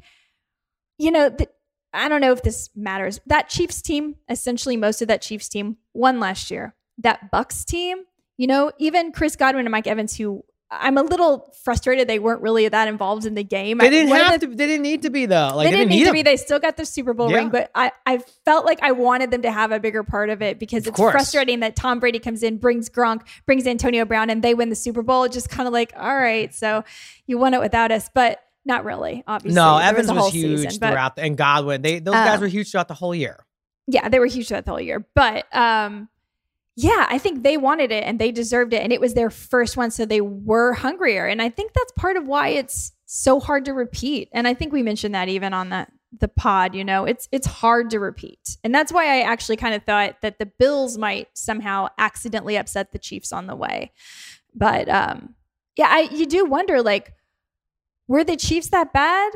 you 0.99 1.09
know, 1.09 1.29
the, 1.29 1.47
I 1.93 2.07
don't 2.09 2.21
know 2.21 2.31
if 2.31 2.41
this 2.43 2.69
matters. 2.75 3.19
That 3.25 3.49
Chiefs 3.49 3.81
team, 3.81 4.15
essentially 4.29 4.77
most 4.77 5.01
of 5.01 5.07
that 5.09 5.21
Chiefs 5.21 5.49
team 5.49 5.77
won 5.93 6.19
last 6.19 6.49
year. 6.51 6.73
That 6.99 7.31
Bucks 7.31 7.65
team, 7.65 8.03
you 8.37 8.47
know, 8.47 8.71
even 8.77 9.11
Chris 9.11 9.35
Godwin 9.35 9.65
and 9.65 9.71
Mike 9.71 9.87
Evans, 9.87 10.15
who 10.17 10.43
I'm 10.73 10.97
a 10.97 11.03
little 11.03 11.53
frustrated 11.65 12.07
they 12.07 12.17
weren't 12.17 12.41
really 12.41 12.65
that 12.65 12.87
involved 12.87 13.25
in 13.25 13.33
the 13.33 13.43
game. 13.43 13.79
They 13.79 13.89
didn't 13.89 14.15
have 14.15 14.39
the- 14.39 14.47
to. 14.47 14.55
They 14.55 14.67
didn't 14.67 14.83
need 14.83 15.01
to 15.01 15.09
be 15.09 15.25
though. 15.25 15.51
Like 15.53 15.65
they 15.69 15.71
didn't 15.75 15.89
need 15.89 15.99
to 15.99 16.05
them. 16.05 16.13
be. 16.13 16.21
They 16.21 16.37
still 16.37 16.59
got 16.59 16.77
the 16.77 16.85
Super 16.85 17.13
Bowl 17.13 17.29
Yeah. 17.29 17.37
ring, 17.39 17.49
but 17.49 17.69
I, 17.75 17.91
I 18.05 18.19
felt 18.45 18.65
like 18.65 18.81
I 18.81 18.93
wanted 18.93 19.31
them 19.31 19.41
to 19.41 19.51
have 19.51 19.73
a 19.73 19.81
bigger 19.81 20.03
part 20.03 20.29
of 20.29 20.41
it 20.41 20.59
because 20.59 20.83
Of 20.83 20.91
it's 20.91 20.95
course. 20.95 21.11
frustrating 21.11 21.59
that 21.59 21.75
Tom 21.75 21.99
Brady 21.99 22.19
comes 22.19 22.41
in, 22.41 22.55
brings 22.57 22.89
Gronk, 22.89 23.23
brings 23.45 23.67
Antonio 23.67 24.05
Brown, 24.05 24.29
and 24.29 24.41
they 24.41 24.53
win 24.53 24.69
the 24.69 24.75
Super 24.77 25.01
Bowl. 25.01 25.27
Just 25.27 25.49
kind 25.49 25.67
of 25.67 25.73
like, 25.73 25.91
all 25.97 26.15
right, 26.15 26.53
so 26.55 26.85
you 27.27 27.37
won 27.37 27.53
it 27.53 27.59
without 27.59 27.91
us, 27.91 28.09
but 28.13 28.39
not 28.65 28.85
really. 28.85 29.23
Obviously, 29.27 29.55
No, 29.55 29.77
Evans 29.77 30.09
a 30.09 30.13
was, 30.13 30.31
huge 30.31 30.69
season, 30.69 30.79
throughout, 30.89 31.17
and 31.17 31.37
Godwin. 31.37 31.81
They 31.81 31.99
those 31.99 32.13
guys 32.13 32.35
Um, 32.35 32.41
were 32.41 32.47
huge 32.47 32.71
throughout 32.71 32.87
the 32.87 32.93
whole 32.93 33.15
year. 33.15 33.45
Yeah, 33.87 34.09
they 34.09 34.19
were 34.19 34.27
huge 34.27 34.47
throughout 34.47 34.65
the 34.65 34.71
whole 34.71 34.81
year. 34.81 35.05
But 35.15 35.53
um, 35.55 36.09
yeah, 36.75 37.07
I 37.09 37.17
think 37.17 37.43
they 37.43 37.57
wanted 37.57 37.91
it 37.91 38.03
and 38.05 38.19
they 38.19 38.31
deserved 38.31 38.73
it. 38.73 38.81
And 38.81 38.93
it 38.93 39.01
was 39.01 39.13
their 39.13 39.29
first 39.29 39.75
one. 39.77 39.91
So 39.91 40.05
they 40.05 40.21
were 40.21 40.73
hungrier. 40.73 41.25
And 41.25 41.41
I 41.41 41.49
think 41.49 41.73
that's 41.73 41.91
part 41.93 42.15
of 42.15 42.25
why 42.25 42.49
it's 42.49 42.91
so 43.05 43.39
hard 43.39 43.65
to 43.65 43.73
repeat. 43.73 44.29
And 44.31 44.47
I 44.47 44.53
think 44.53 44.71
we 44.71 44.83
mentioned 44.83 45.15
that 45.15 45.27
even 45.27 45.53
on 45.53 45.69
that 45.69 45.91
the 46.17 46.27
pod, 46.27 46.75
you 46.75 46.83
know, 46.83 47.05
it's 47.05 47.27
it's 47.31 47.47
hard 47.47 47.89
to 47.89 47.99
repeat. 47.99 48.57
And 48.63 48.75
that's 48.75 48.91
why 48.91 49.05
I 49.05 49.21
actually 49.21 49.57
kind 49.57 49.73
of 49.73 49.83
thought 49.83 50.17
that 50.21 50.39
the 50.39 50.45
Bills 50.45 50.97
might 50.97 51.27
somehow 51.33 51.87
accidentally 51.97 52.57
upset 52.57 52.91
the 52.91 52.99
Chiefs 52.99 53.31
on 53.31 53.47
the 53.47 53.55
way. 53.55 53.91
But 54.53 54.87
um 54.89 55.35
yeah, 55.77 55.87
I 55.89 56.09
you 56.11 56.25
do 56.25 56.45
wonder 56.45 56.81
like 56.81 57.13
were 58.11 58.23
the 58.23 58.35
Chiefs 58.35 58.69
that 58.69 58.91
bad 58.93 59.31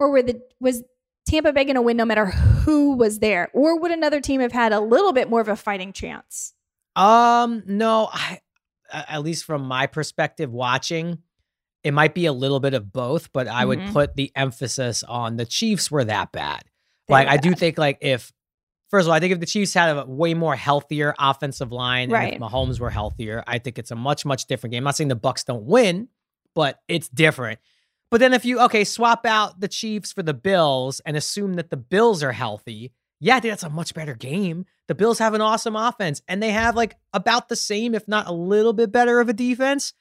or 0.00 0.10
were 0.10 0.22
the 0.22 0.40
was 0.60 0.82
Tampa 1.28 1.52
Bay 1.52 1.64
going 1.64 1.74
to 1.76 1.82
win 1.82 1.96
no 1.96 2.04
matter 2.04 2.26
who 2.26 2.94
was 2.96 3.18
there 3.20 3.50
or 3.52 3.78
would 3.80 3.90
another 3.90 4.20
team 4.20 4.40
have 4.40 4.52
had 4.52 4.72
a 4.72 4.80
little 4.80 5.12
bit 5.12 5.28
more 5.30 5.40
of 5.40 5.48
a 5.48 5.56
fighting 5.56 5.92
chance? 5.92 6.52
Um 6.94 7.62
no, 7.66 8.08
I 8.12 8.40
at 8.92 9.22
least 9.22 9.44
from 9.44 9.62
my 9.62 9.86
perspective 9.86 10.52
watching 10.52 11.18
it 11.84 11.92
might 11.92 12.14
be 12.14 12.26
a 12.26 12.32
little 12.32 12.58
bit 12.58 12.74
of 12.74 12.92
both, 12.92 13.32
but 13.32 13.46
I 13.46 13.64
would 13.64 13.78
Mhm. 13.78 13.92
put 13.92 14.16
the 14.16 14.32
emphasis 14.34 15.04
on 15.04 15.36
the 15.36 15.46
Chiefs 15.46 15.88
were 15.90 16.04
that 16.04 16.32
bad. 16.32 16.64
They 17.06 17.12
like 17.12 17.28
I 17.28 17.36
do 17.36 17.50
bad. 17.50 17.58
think 17.60 17.78
like 17.78 17.98
if 18.00 18.32
first 18.90 19.04
of 19.04 19.08
all, 19.10 19.14
I 19.14 19.20
think 19.20 19.32
if 19.34 19.40
the 19.40 19.46
Chiefs 19.46 19.72
had 19.74 19.96
a 19.96 20.04
way 20.06 20.34
more 20.34 20.56
healthier 20.56 21.14
offensive 21.18 21.70
line 21.72 22.04
and 22.04 22.12
Right. 22.12 22.34
if 22.34 22.40
Mahomes 22.40 22.80
were 22.80 22.90
healthier, 22.90 23.44
I 23.46 23.58
think 23.58 23.78
it's 23.78 23.90
a 23.92 23.96
much 23.96 24.24
much 24.24 24.46
different 24.46 24.72
game. 24.72 24.80
I'm 24.80 24.84
not 24.84 24.96
saying 24.96 25.08
the 25.08 25.14
Bucks 25.16 25.44
don't 25.44 25.64
win, 25.64 26.08
but 26.54 26.80
it's 26.88 27.08
different. 27.08 27.60
But 28.10 28.20
then 28.20 28.32
if 28.32 28.44
you 28.44 28.60
okay, 28.60 28.84
swap 28.84 29.26
out 29.26 29.60
the 29.60 29.68
Chiefs 29.68 30.12
for 30.12 30.22
the 30.22 30.34
Bills 30.34 31.00
and 31.04 31.16
assume 31.16 31.54
that 31.54 31.70
the 31.70 31.76
Bills 31.76 32.22
are 32.22 32.32
healthy, 32.32 32.92
yeah, 33.20 33.40
think 33.40 33.52
that's 33.52 33.62
a 33.62 33.70
much 33.70 33.94
better 33.94 34.14
game. 34.14 34.66
The 34.88 34.94
Bills 34.94 35.18
have 35.18 35.34
an 35.34 35.40
awesome 35.40 35.76
offense 35.76 36.22
and 36.28 36.42
they 36.42 36.52
have 36.52 36.76
like 36.76 36.96
about 37.12 37.48
the 37.48 37.56
same, 37.56 37.94
if 37.94 38.06
not 38.06 38.28
a 38.28 38.32
little 38.32 38.72
bit 38.72 38.92
better 38.92 39.20
of 39.20 39.28
a 39.28 39.32
defense. 39.32 39.92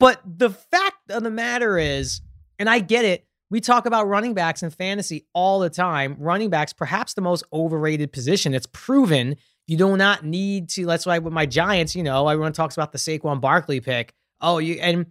But 0.00 0.20
the 0.24 0.50
fact 0.50 1.10
of 1.10 1.22
the 1.22 1.30
matter 1.30 1.78
is, 1.78 2.20
and 2.58 2.68
I 2.68 2.80
get 2.80 3.04
it, 3.04 3.26
we 3.50 3.60
talk 3.60 3.86
about 3.86 4.08
running 4.08 4.34
backs 4.34 4.62
in 4.62 4.70
fantasy 4.70 5.26
all 5.32 5.60
the 5.60 5.70
time. 5.70 6.16
Running 6.18 6.50
backs, 6.50 6.72
perhaps 6.72 7.14
the 7.14 7.20
most 7.20 7.44
overrated 7.52 8.12
position. 8.12 8.54
It's 8.54 8.66
proven 8.72 9.36
you 9.66 9.76
do 9.76 9.96
not 9.96 10.24
need 10.24 10.68
to. 10.70 10.86
That's 10.86 11.06
why 11.06 11.18
with 11.18 11.32
my 11.32 11.46
Giants, 11.46 11.94
you 11.94 12.02
know, 12.02 12.28
everyone 12.28 12.52
talks 12.52 12.76
about 12.76 12.92
the 12.92 12.98
Saquon 12.98 13.40
Barkley 13.40 13.80
pick. 13.80 14.12
Oh, 14.40 14.58
you 14.58 14.74
and 14.80 15.06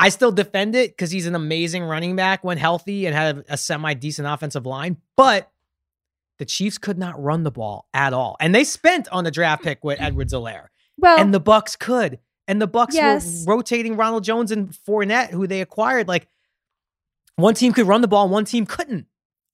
I 0.00 0.08
still 0.08 0.32
defend 0.32 0.74
it 0.74 0.90
because 0.90 1.10
he's 1.10 1.26
an 1.26 1.34
amazing 1.34 1.84
running 1.84 2.16
back 2.16 2.42
when 2.42 2.56
healthy 2.56 3.06
and 3.06 3.14
had 3.14 3.44
a 3.48 3.56
semi 3.56 3.94
decent 3.94 4.26
offensive 4.26 4.64
line. 4.64 4.96
But 5.16 5.50
the 6.38 6.46
Chiefs 6.46 6.78
could 6.78 6.98
not 6.98 7.22
run 7.22 7.42
the 7.42 7.50
ball 7.50 7.86
at 7.92 8.14
all, 8.14 8.36
and 8.40 8.54
they 8.54 8.64
spent 8.64 9.08
on 9.12 9.24
the 9.24 9.30
draft 9.30 9.62
pick 9.62 9.84
with 9.84 9.98
mm-hmm. 9.98 10.06
Edwards-Helaire 10.06 10.68
Well, 10.96 11.20
and 11.20 11.34
the 11.34 11.40
Bucks 11.40 11.76
could. 11.76 12.18
And 12.48 12.60
the 12.60 12.66
Bucks 12.66 12.96
Yes. 12.96 13.44
were 13.46 13.54
rotating 13.54 13.96
Ronald 13.96 14.24
Jones 14.24 14.50
and 14.50 14.70
Fournette, 14.70 15.30
who 15.30 15.46
they 15.46 15.60
acquired. 15.60 16.08
Like 16.08 16.26
one 17.36 17.54
team 17.54 17.72
could 17.72 17.86
run 17.86 18.00
the 18.00 18.08
ball, 18.08 18.28
one 18.28 18.44
team 18.44 18.66
couldn't. 18.66 19.06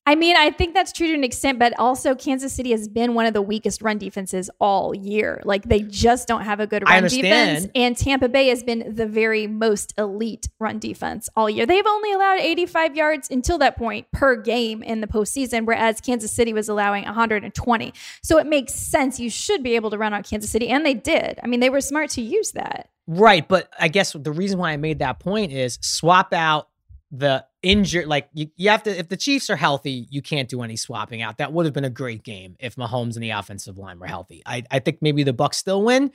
I 0.09 0.15
mean, 0.15 0.37
I 0.37 0.51
think 0.51 0.73
that's 0.73 0.93
true 0.93 1.09
to 1.09 1.15
an 1.15 1.25
extent, 1.25 1.59
but 1.59 1.77
also 1.81 2.15
Kansas 2.15 2.53
City 2.53 2.71
has 2.71 2.87
been 2.87 3.15
one 3.15 3.27
of 3.27 3.35
the 3.35 3.43
weakest 3.43 3.83
run 3.83 3.99
defenses 3.99 4.49
all 4.61 4.95
year. 4.95 5.43
Like 5.45 5.65
they 5.65 5.81
just 5.81 6.29
don't 6.29 6.43
have 6.43 6.61
a 6.61 6.67
good 6.67 6.85
run 6.89 7.03
defense. 7.03 7.67
And 7.75 7.97
Tampa 7.97 8.29
Bay 8.29 8.47
has 8.47 8.63
been 8.63 8.95
the 8.95 9.07
very 9.07 9.49
most 9.49 9.95
elite 9.99 10.49
run 10.61 10.79
defense 10.79 11.29
all 11.35 11.51
year. 11.51 11.67
They've 11.67 11.87
only 11.87 12.13
allowed 12.13 12.39
85 12.39 12.95
yards 12.95 13.31
until 13.33 13.59
that 13.59 13.77
point 13.77 14.07
per 14.13 14.37
game 14.37 14.81
in 14.85 15.01
the 15.01 15.09
postseason, 15.09 15.67
whereas 15.67 16.01
Kansas 16.01 16.31
City 16.31 16.53
was 16.53 16.69
allowing 16.69 17.05
120. 17.05 17.93
So 18.23 18.39
it 18.39 18.47
makes 18.47 18.75
sense. 18.75 19.19
You 19.19 19.29
should 19.29 19.65
be 19.65 19.75
able 19.75 19.91
to 19.91 19.99
run 19.99 20.15
on 20.15 20.23
Kansas 20.23 20.51
City. 20.51 20.69
And 20.69 20.87
they 20.87 20.95
did. 20.95 21.41
I 21.43 21.49
mean, 21.49 21.59
they 21.59 21.71
were 21.71 21.81
smart 21.81 22.11
to 22.11 22.23
use 22.23 22.53
that. 22.53 22.91
Right. 23.09 23.47
But 23.47 23.71
I 23.79 23.89
guess 23.89 24.13
the 24.13 24.33
reason 24.33 24.61
why 24.61 24.71
I 24.71 24.77
made 24.77 25.01
that 25.01 25.19
point 25.19 25.51
is 25.53 25.79
swap 25.81 26.33
out 26.33 26.69
the 27.11 27.45
injured. 27.63 28.07
Like 28.07 28.29
you, 28.33 28.49
you 28.57 28.71
have 28.71 28.83
to, 28.85 28.99
if 28.99 29.09
the 29.09 29.17
Chiefs 29.17 29.51
are 29.51 29.57
healthy, 29.57 30.07
you 30.11 30.23
can't 30.23 30.49
do 30.49 30.63
any 30.63 30.77
swapping 30.77 31.23
out. 31.23 31.39
That 31.39 31.53
would 31.53 31.67
have 31.67 31.75
been 31.75 31.85
a 31.85 31.91
great 31.91 32.23
game 32.23 32.57
if 32.59 32.77
Mahomes 32.77 33.15
and 33.15 33.23
the 33.23 33.31
offensive 33.31 33.79
line 33.79 33.99
were 33.99 34.07
healthy. 34.07 34.43
I, 34.45 34.65
I 34.71 34.79
think 34.79 34.99
maybe 35.01 35.23
the 35.23 35.33
Bucks 35.33 35.57
still 35.57 35.83
win, 35.83 36.11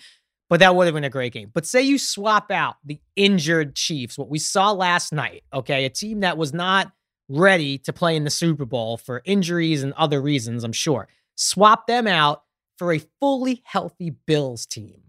but 0.50 0.60
that 0.60 0.76
would 0.76 0.86
have 0.86 0.94
been 0.94 1.04
a 1.04 1.10
great 1.10 1.34
game. 1.34 1.50
But 1.54 1.66
say 1.66 1.82
you 1.82 1.98
swap 1.98 2.52
out 2.52 2.76
the 2.84 3.00
injured 3.16 3.76
Chiefs, 3.76 4.18
what 4.18 4.30
we 4.30 4.40
saw 4.40 4.72
last 4.72 5.14
night, 5.14 5.44
okay, 5.54 5.86
a 5.86 5.90
team 5.90 6.22
that 6.22 6.38
was 6.38 6.54
not 6.54 6.92
ready 7.30 7.78
to 7.78 7.94
play 7.94 8.16
in 8.16 8.26
the 8.26 8.30
Super 8.30 8.66
Bowl 8.66 8.98
for 8.98 9.22
injuries 9.24 9.84
and 9.84 9.94
other 9.94 10.22
reasons, 10.22 10.64
I'm 10.64 10.74
sure. 10.74 11.08
Swap 11.36 11.88
them 11.88 12.06
out 12.06 12.44
for 12.78 12.92
a 12.92 13.02
fully 13.20 13.62
healthy 13.64 14.10
Bills 14.10 14.66
team. 14.66 15.02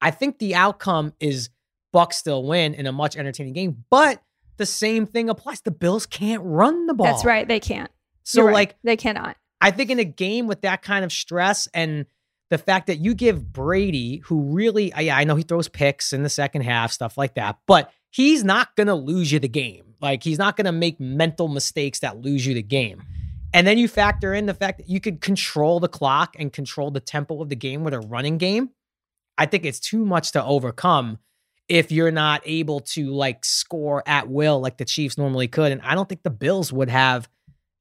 I 0.00 0.10
think 0.10 0.38
the 0.38 0.54
outcome 0.54 1.14
is 1.18 1.50
Bucks 1.92 2.16
still 2.16 2.44
win 2.44 2.74
in 2.74 2.86
a 2.86 2.92
much 2.92 3.16
entertaining 3.16 3.52
game, 3.52 3.84
but 3.90 4.22
the 4.60 4.66
same 4.66 5.06
thing 5.06 5.30
applies. 5.30 5.62
The 5.62 5.70
Bills 5.70 6.04
can't 6.04 6.42
run 6.44 6.86
the 6.86 6.92
ball. 6.92 7.06
That's 7.06 7.24
right. 7.24 7.48
They 7.48 7.60
can't. 7.60 7.90
So 8.24 8.44
right. 8.44 8.52
like 8.52 8.76
they 8.84 8.96
cannot. 8.96 9.36
I 9.60 9.70
think 9.70 9.90
in 9.90 9.98
a 9.98 10.04
game 10.04 10.46
with 10.46 10.60
that 10.60 10.82
kind 10.82 11.02
of 11.02 11.10
stress 11.10 11.66
and 11.72 12.04
the 12.50 12.58
fact 12.58 12.88
that 12.88 12.98
you 12.98 13.14
give 13.14 13.52
Brady, 13.52 14.18
who 14.18 14.42
really, 14.54 14.92
uh, 14.92 15.00
yeah, 15.00 15.16
I 15.16 15.24
know 15.24 15.34
he 15.34 15.44
throws 15.44 15.68
picks 15.68 16.12
in 16.12 16.22
the 16.22 16.28
second 16.28 16.62
half, 16.62 16.92
stuff 16.92 17.16
like 17.16 17.34
that, 17.36 17.58
but 17.66 17.90
he's 18.10 18.44
not 18.44 18.76
going 18.76 18.88
to 18.88 18.94
lose 18.94 19.32
you 19.32 19.38
the 19.38 19.48
game. 19.48 19.94
Like 20.00 20.22
he's 20.22 20.38
not 20.38 20.56
going 20.56 20.66
to 20.66 20.72
make 20.72 21.00
mental 21.00 21.48
mistakes 21.48 22.00
that 22.00 22.18
lose 22.18 22.46
you 22.46 22.52
the 22.52 22.62
game. 22.62 23.02
And 23.54 23.66
then 23.66 23.78
you 23.78 23.88
factor 23.88 24.34
in 24.34 24.44
the 24.44 24.54
fact 24.54 24.78
that 24.78 24.90
you 24.90 25.00
could 25.00 25.22
control 25.22 25.80
the 25.80 25.88
clock 25.88 26.36
and 26.38 26.52
control 26.52 26.90
the 26.90 27.00
tempo 27.00 27.40
of 27.40 27.48
the 27.48 27.56
game 27.56 27.82
with 27.82 27.94
a 27.94 28.00
running 28.00 28.36
game. 28.36 28.70
I 29.38 29.46
think 29.46 29.64
it's 29.64 29.80
too 29.80 30.04
much 30.04 30.32
to 30.32 30.44
overcome 30.44 31.18
if 31.70 31.92
you're 31.92 32.10
not 32.10 32.42
able 32.44 32.80
to 32.80 33.12
like 33.12 33.44
score 33.44 34.02
at 34.04 34.28
will 34.28 34.60
like 34.60 34.76
the 34.76 34.84
Chiefs 34.84 35.16
normally 35.16 35.46
could. 35.46 35.70
And 35.70 35.80
I 35.82 35.94
don't 35.94 36.08
think 36.08 36.24
the 36.24 36.28
Bills 36.30 36.72
would 36.72 36.90
have 36.90 37.28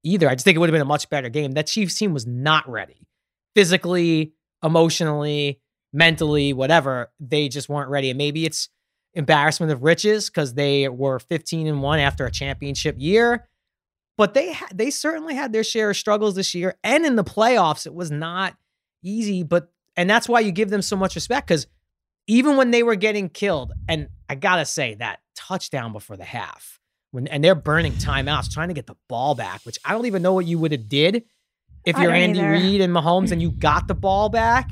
either. 0.03 0.29
I 0.29 0.35
just 0.35 0.45
think 0.45 0.55
it 0.55 0.59
would 0.59 0.69
have 0.69 0.75
been 0.75 0.83
a 0.83 0.85
much 0.85 1.09
better 1.09 1.27
game. 1.27 1.53
That 1.53 1.65
Chiefs 1.65 1.97
team 1.97 2.13
was 2.13 2.27
not 2.27 2.69
ready 2.69 3.07
physically, 3.55 4.33
emotionally, 4.63 5.59
mentally, 5.91 6.53
whatever. 6.53 7.11
They 7.19 7.49
just 7.49 7.67
weren't 7.67 7.89
ready. 7.89 8.11
And 8.11 8.17
maybe 8.19 8.45
it's 8.45 8.69
embarrassment 9.15 9.71
of 9.71 9.81
riches 9.81 10.29
because 10.29 10.53
they 10.53 10.87
were 10.87 11.17
15 11.17 11.65
and 11.65 11.81
1 11.81 11.99
after 11.99 12.27
a 12.27 12.31
championship 12.31 12.95
year. 12.99 13.49
But 14.19 14.35
they 14.35 14.53
ha- 14.53 14.69
they 14.71 14.91
certainly 14.91 15.33
had 15.33 15.51
their 15.51 15.63
share 15.63 15.89
of 15.89 15.97
struggles 15.97 16.35
this 16.35 16.53
year. 16.53 16.77
And 16.83 17.07
in 17.07 17.15
the 17.15 17.23
playoffs, 17.23 17.87
it 17.87 17.95
was 17.95 18.11
not 18.11 18.55
easy. 19.03 19.41
But 19.41 19.71
and 19.97 20.07
that's 20.07 20.29
why 20.29 20.41
you 20.41 20.51
give 20.51 20.69
them 20.69 20.83
so 20.83 20.95
much 20.95 21.15
respect 21.15 21.47
because 21.47 21.65
even 22.29 22.57
when 22.57 22.69
they 22.71 22.83
were 22.83 22.95
getting 22.95 23.27
killed, 23.27 23.73
and 23.87 24.07
I 24.29 24.35
gotta 24.35 24.63
say 24.63 24.93
that 24.95 25.19
touchdown 25.35 25.91
before 25.91 26.15
the 26.15 26.23
half, 26.23 26.79
when 27.11 27.27
and 27.27 27.43
they're 27.43 27.55
burning 27.55 27.93
timeouts 27.93 28.53
trying 28.53 28.67
to 28.67 28.73
get 28.75 28.85
the 28.85 28.95
ball 29.09 29.33
back, 29.33 29.61
which 29.65 29.79
I 29.83 29.93
don't 29.93 30.05
even 30.05 30.21
know 30.21 30.33
what 30.33 30.45
you 30.45 30.59
would 30.59 30.71
have 30.71 30.87
did 30.87 31.23
if 31.85 31.95
I 31.95 32.03
you're 32.03 32.11
Andy 32.11 32.39
either. 32.39 32.51
Reid 32.51 32.81
and 32.81 32.93
Mahomes 32.95 33.31
and 33.31 33.41
you 33.41 33.51
got 33.51 33.87
the 33.87 33.95
ball 33.95 34.29
back. 34.29 34.69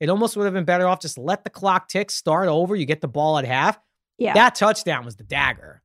It 0.00 0.10
almost 0.10 0.36
would 0.36 0.44
have 0.44 0.52
been 0.52 0.64
better 0.64 0.86
off 0.86 1.00
just 1.00 1.16
let 1.16 1.44
the 1.44 1.50
clock 1.50 1.88
tick, 1.88 2.10
start 2.10 2.48
over, 2.48 2.74
you 2.74 2.84
get 2.84 3.00
the 3.00 3.08
ball 3.08 3.38
at 3.38 3.44
half. 3.44 3.78
Yeah, 4.18 4.34
That 4.34 4.54
touchdown 4.56 5.04
was 5.04 5.16
the 5.16 5.24
dagger. 5.24 5.82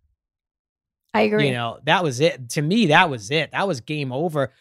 I 1.14 1.22
agree. 1.22 1.48
You 1.48 1.54
know, 1.54 1.80
that 1.84 2.04
was 2.04 2.20
it. 2.20 2.50
To 2.52 2.62
me, 2.62 2.88
that 2.88 3.10
was 3.10 3.30
it. 3.32 3.52
That 3.52 3.68
was 3.68 3.82
game 3.82 4.12
over. 4.12 4.52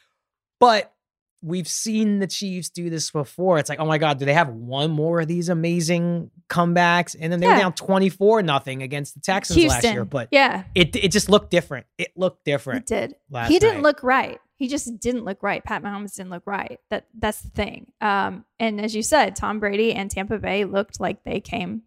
But 0.59 0.93
we've 1.43 1.69
seen 1.69 2.19
the 2.19 2.27
Chiefs 2.27 2.71
do 2.71 2.91
this 2.91 3.11
before. 3.11 3.59
It's 3.59 3.69
like, 3.69 3.81
oh 3.81 3.87
my 3.87 3.99
God, 3.99 4.19
do 4.19 4.25
they 4.25 4.35
have 4.35 4.49
one 4.49 4.91
more 4.91 5.21
of 5.21 5.29
these 5.29 5.49
amazing 5.49 6.31
comebacks? 6.49 7.17
And 7.19 7.33
then 7.33 7.41
they 7.41 7.47
were 7.47 7.57
down 7.57 7.73
24 7.73 8.43
nothing 8.43 8.83
against 8.83 9.15
the 9.15 9.21
Texans 9.21 9.65
last 9.65 9.85
year. 9.85 10.05
But 10.05 10.29
yeah, 10.31 10.65
it 10.75 10.95
it 10.97 11.13
just 11.13 11.29
looked 11.29 11.51
different. 11.51 11.87
It 11.99 12.13
looked 12.17 12.45
different 12.45 12.87
did. 12.87 13.15
last 13.31 13.49
he 13.49 13.59
didn't 13.59 13.77
night. 13.77 13.83
look 13.85 14.03
right. 14.03 14.39
He 14.57 14.69
just 14.69 15.01
didn't 15.01 15.25
look 15.25 15.43
right. 15.43 15.65
Pat 15.65 15.83
Mahomes 15.83 16.15
didn't 16.15 16.31
look 16.31 16.47
right. 16.47 16.79
That 16.91 17.07
that's 17.19 17.41
the 17.41 17.49
thing. 17.49 17.93
Um, 18.01 18.45
and 18.59 18.81
as 18.81 18.95
you 18.95 19.03
said, 19.03 19.35
Tom 19.35 19.59
Brady 19.59 19.95
and 19.95 20.11
Tampa 20.11 20.39
Bay 20.39 20.65
looked 20.65 21.01
like 21.01 21.25
they 21.25 21.41
came. 21.41 21.83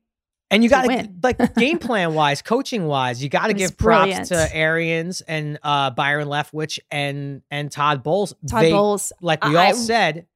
And 0.54 0.64
you 0.64 0.70
got 0.70 0.84
to 0.84 1.10
like 1.24 1.56
game 1.56 1.80
plan 1.80 2.14
wise, 2.14 2.42
coaching 2.42 2.86
wise, 2.86 3.22
you 3.24 3.30
got 3.30 3.48
to 3.48 3.54
give 3.54 3.78
props 3.78 4.04
brilliant. 4.06 4.28
to 4.28 4.56
Arians 4.56 5.22
and 5.22 5.60
uh, 5.64 5.90
Byron 5.90 6.28
Leftwich 6.28 6.80
and 6.92 7.42
and 7.52 7.72
Todd 7.72 8.04
Bowles. 8.04 8.34
Todd 8.48 8.64
They- 8.64 8.72
Bowles. 8.72 9.12
like 9.22 9.44
we 9.44 9.56
I- 9.58 9.68
all 9.68 9.74
said, 9.76 10.28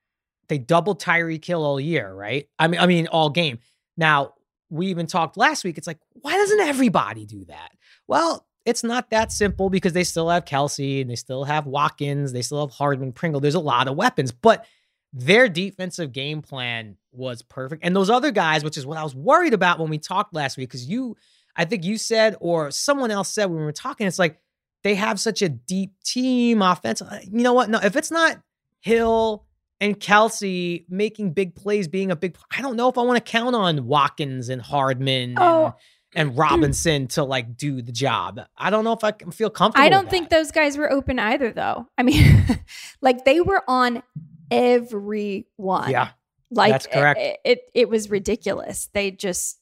they 0.50 0.58
doubled 0.58 1.02
Tyreek 1.02 1.44
Hill 1.46 1.64
all 1.64 1.80
year, 1.80 2.12
right? 2.14 2.48
I 2.58 2.68
mean, 2.68 2.80
I 2.80 2.88
mean 2.88 3.08
all 3.08 3.30
game. 3.30 3.60
Now 3.96 4.34
we 4.70 4.88
even 4.88 5.08
talked 5.08 5.38
last 5.38 5.64
week. 5.64 5.78
It's 5.78 5.88
like, 5.88 6.00
why 6.14 6.34
doesn't 6.34 6.60
everybody 6.62 7.26
do 7.26 7.46
that? 7.46 7.72
Well, 8.08 8.46
it's 8.66 8.84
not 8.84 9.12
that 9.12 9.32
simple 9.32 9.70
because 9.70 9.94
they 9.94 10.04
still 10.04 10.28
have 10.30 10.44
Kelce 10.46 11.02
and 11.02 11.10
they 11.10 11.16
still 11.16 11.46
have 11.46 11.66
Watkins, 11.68 12.34
they 12.34 12.42
still 12.42 12.68
have 12.68 12.76
Hardman, 12.76 13.14
Pringle. 13.14 13.40
There's 13.40 13.56
a 13.56 13.60
lot 13.62 13.88
of 13.88 13.96
weapons, 13.96 14.32
but 14.34 14.66
their 15.14 15.48
defensive 15.48 16.12
game 16.12 16.42
plan 16.42 16.98
was 17.18 17.42
perfect. 17.42 17.84
And 17.84 17.96
those 17.96 18.10
other 18.10 18.32
guys, 18.32 18.64
which 18.64 18.78
is 18.78 18.86
what 18.86 18.98
I 18.98 19.04
was 19.04 19.16
worried 19.16 19.54
about 19.54 19.80
when 19.80 19.90
we 19.90 19.98
talked 19.98 20.34
last 20.34 20.56
week, 20.58 20.70
because 20.70 20.88
you, 20.88 21.18
I 21.56 21.66
think 21.66 21.84
you 21.84 21.98
said, 21.98 22.36
or 22.40 22.72
someone 22.72 23.12
else 23.12 23.34
said 23.34 23.46
when 23.46 23.58
we 23.60 23.64
were 23.66 23.72
talking, 23.72 24.08
it's 24.08 24.20
like 24.20 24.40
they 24.84 24.96
have 24.96 25.20
such 25.20 25.42
a 25.42 25.50
deep 25.50 25.92
team 26.06 26.62
offense. 26.62 27.02
Uh, 27.02 27.20
you 27.24 27.42
know 27.42 27.54
what? 27.54 27.70
No, 27.70 27.80
if 27.84 27.96
it's 27.96 28.12
not 28.12 28.40
Hill 28.82 29.44
and 29.82 30.00
Kelce 30.00 30.86
making 30.90 31.34
big 31.34 31.56
plays, 31.56 31.88
being 31.88 32.12
a 32.12 32.16
big. 32.16 32.38
I 32.56 32.62
don't 32.62 32.76
know 32.78 32.90
if 32.90 32.98
I 32.98 33.02
want 33.02 33.24
to 33.24 33.32
count 33.32 33.56
on 33.56 33.86
Watkins 33.86 34.50
and 34.50 34.62
Hardman 34.62 35.36
Oh. 35.38 35.74
and, 36.16 36.30
and 36.30 36.38
Robinson 36.38 37.08
to 37.10 37.24
like 37.24 37.58
do 37.58 37.82
the 37.82 37.92
job. 37.92 38.40
I 38.58 38.70
don't 38.70 38.84
know 38.84 38.94
if 38.94 39.04
I 39.04 39.12
can 39.12 39.32
feel 39.32 39.50
comfortable. 39.50 39.86
I 39.86 39.90
don't 39.90 40.10
think 40.10 40.30
those 40.30 40.52
guys 40.52 40.78
were 40.78 40.92
open 40.92 41.20
either, 41.20 41.52
though. 41.52 41.88
I 41.98 42.04
mean, 42.04 42.46
like 43.02 43.26
they 43.26 43.42
were 43.42 43.64
on 43.68 44.04
everyone. 44.50 45.90
Yeah, 45.92 46.10
like 46.52 46.72
that's 46.72 46.88
correct. 46.88 47.20
It, 47.20 47.40
it 47.44 47.60
it 47.74 47.90
was 47.90 48.10
ridiculous. 48.10 48.90
They 48.94 49.12
just 49.12 49.60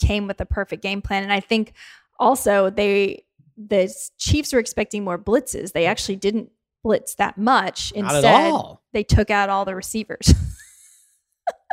came 0.00 0.26
with 0.26 0.40
a 0.40 0.46
perfect 0.46 0.82
game 0.82 1.02
plan, 1.02 1.22
and 1.22 1.32
I 1.32 1.40
think 1.40 1.72
also 2.18 2.70
they 2.70 3.24
the 3.56 3.92
Chiefs 4.18 4.52
were 4.52 4.58
expecting 4.58 5.04
more 5.04 5.18
blitzes. 5.18 5.72
They 5.72 5.86
actually 5.86 6.16
didn't 6.16 6.50
blitz 6.82 7.14
that 7.16 7.38
much. 7.38 7.92
Instead, 7.92 8.54
they 8.92 9.04
took 9.04 9.30
out 9.30 9.48
all 9.48 9.64
the 9.64 9.74
receivers. 9.74 10.32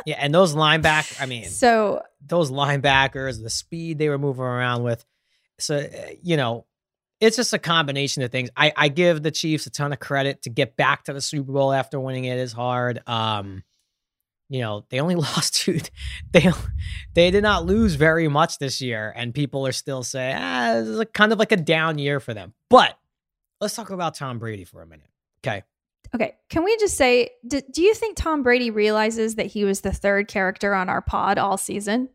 Yeah, 0.06 0.16
and 0.18 0.34
those 0.34 0.54
linebackers. 0.54 1.20
I 1.20 1.26
mean, 1.26 1.44
so 1.44 2.02
those 2.24 2.50
linebackers, 2.50 3.42
the 3.42 3.50
speed 3.50 3.98
they 3.98 4.08
were 4.08 4.18
moving 4.18 4.44
around 4.44 4.82
with. 4.82 5.04
So, 5.58 5.76
uh, 5.76 5.90
you 6.22 6.36
know, 6.36 6.66
it's 7.20 7.36
just 7.36 7.52
a 7.52 7.58
combination 7.58 8.22
of 8.22 8.32
things. 8.32 8.50
I, 8.56 8.72
I 8.76 8.88
give 8.88 9.22
the 9.22 9.30
Chiefs 9.30 9.66
a 9.66 9.70
ton 9.70 9.92
of 9.92 10.00
credit 10.00 10.42
to 10.42 10.50
get 10.50 10.76
back 10.76 11.04
to 11.04 11.12
the 11.12 11.20
Super 11.20 11.52
Bowl 11.52 11.72
after 11.72 12.00
winning 12.00 12.24
it 12.24 12.38
is 12.38 12.52
hard. 12.52 13.02
Um, 13.06 13.62
you 14.50 14.60
know, 14.60 14.84
they 14.90 15.00
only 15.00 15.14
lost 15.28 15.54
two 15.54 15.78
they 16.32 16.50
they 17.14 17.30
did 17.30 17.42
not 17.42 17.64
lose 17.64 17.94
very 17.94 18.28
much 18.28 18.58
this 18.58 18.82
year, 18.82 19.12
and 19.16 19.32
people 19.32 19.66
are 19.66 19.72
still 19.72 20.02
saying, 20.02 20.36
ah, 20.38 20.74
this 20.74 20.88
is 20.88 20.98
a, 20.98 21.06
kind 21.06 21.32
of 21.32 21.38
like 21.38 21.52
a 21.52 21.56
down 21.56 21.98
year 21.98 22.20
for 22.20 22.34
them. 22.34 22.52
But 22.68 22.98
let's 23.60 23.74
talk 23.74 23.90
about 23.90 24.14
Tom 24.14 24.38
Brady 24.38 24.64
for 24.64 24.82
a 24.82 24.86
minute. 24.86 25.08
Okay. 25.42 25.62
Okay, 26.12 26.34
can 26.48 26.64
we 26.64 26.76
just 26.78 26.96
say, 26.96 27.30
do, 27.46 27.60
do 27.72 27.82
you 27.82 27.94
think 27.94 28.16
Tom 28.16 28.42
Brady 28.42 28.70
realizes 28.70 29.36
that 29.36 29.46
he 29.46 29.64
was 29.64 29.82
the 29.82 29.92
third 29.92 30.26
character 30.26 30.74
on 30.74 30.88
our 30.88 31.00
pod 31.00 31.38
all 31.38 31.56
season? 31.56 32.08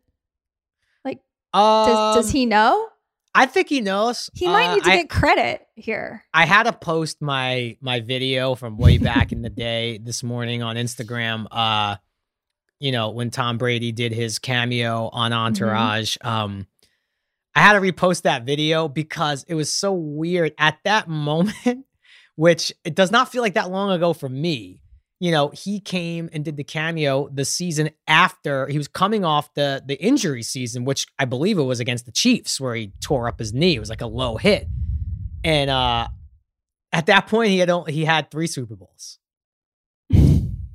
Does, 1.54 2.16
does 2.18 2.26
Um, 2.28 2.32
he 2.34 2.46
know? 2.46 2.90
I 3.34 3.46
think 3.46 3.70
he 3.70 3.80
knows. 3.80 4.30
He 4.34 4.46
might 4.46 4.68
Uh, 4.72 4.76
need 4.76 4.84
to 4.84 4.92
I- 4.92 4.96
get 4.98 5.10
credit 5.10 5.66
here. 5.76 6.26
I 6.34 6.46
had 6.46 6.64
to 6.64 6.74
post 6.74 7.22
my 7.22 7.78
my 7.80 8.02
video 8.02 8.56
from 8.56 8.78
way 8.78 8.98
back 8.98 9.32
in 9.32 9.42
the 9.42 9.50
day 9.50 9.98
this 9.98 10.22
morning 10.22 10.64
on 10.64 10.76
Instagram. 10.76 11.46
Uh, 11.50 11.96
you 12.80 12.92
know 12.92 13.10
when 13.10 13.30
Tom 13.30 13.58
Brady 13.58 13.92
did 13.92 14.12
his 14.12 14.40
cameo 14.40 15.10
on 15.12 15.34
Entourage. 15.34 16.18
Um, 16.22 16.68
I 17.56 17.62
had 17.62 17.74
to 17.74 17.80
repost 17.80 18.24
that 18.24 18.44
video 18.44 18.88
because 18.88 19.46
it 19.48 19.56
was 19.56 19.72
so 19.72 19.94
weird 19.94 20.54
at 20.58 20.78
that 20.84 21.08
moment, 21.08 21.86
which 22.36 22.74
it 22.84 22.96
does 22.96 23.12
not 23.12 23.32
feel 23.32 23.42
like 23.42 23.54
that 23.54 23.72
long 23.72 23.92
ago 23.92 24.14
for 24.14 24.30
me. 24.30 24.82
You 25.22 25.32
know, 25.32 25.50
he 25.50 25.80
came 25.80 26.30
and 26.34 26.44
did 26.44 26.58
the 26.58 26.66
cameo 26.66 27.30
the 27.30 27.46
season 27.46 27.92
after 28.06 28.68
he 28.68 28.78
was 28.78 28.90
coming 28.90 29.24
off 29.24 29.54
the 29.54 29.82
the 29.86 29.96
injury 30.04 30.44
season, 30.44 30.84
which 30.84 31.08
I 31.18 31.24
believe 31.24 31.58
it 31.58 31.64
was 31.64 31.80
against 31.80 32.06
the 32.06 32.12
Chiefs, 32.12 32.60
where 32.60 32.76
he 32.76 32.92
tore 33.02 33.28
up 33.30 33.40
his 33.40 33.54
knee. 33.54 33.76
It 33.76 33.80
was 33.80 33.90
like 33.90 34.02
a 34.02 34.08
low 34.08 34.36
hit, 34.36 34.68
and 35.46 35.70
uh, 35.70 36.10
at 36.92 37.06
that 37.06 37.28
point 37.28 37.52
he 37.52 37.60
had 37.60 37.70
only, 37.70 37.94
he 37.94 38.04
had 38.04 38.30
three 38.30 38.48
Super 38.48 38.76
Bowls. 38.76 39.20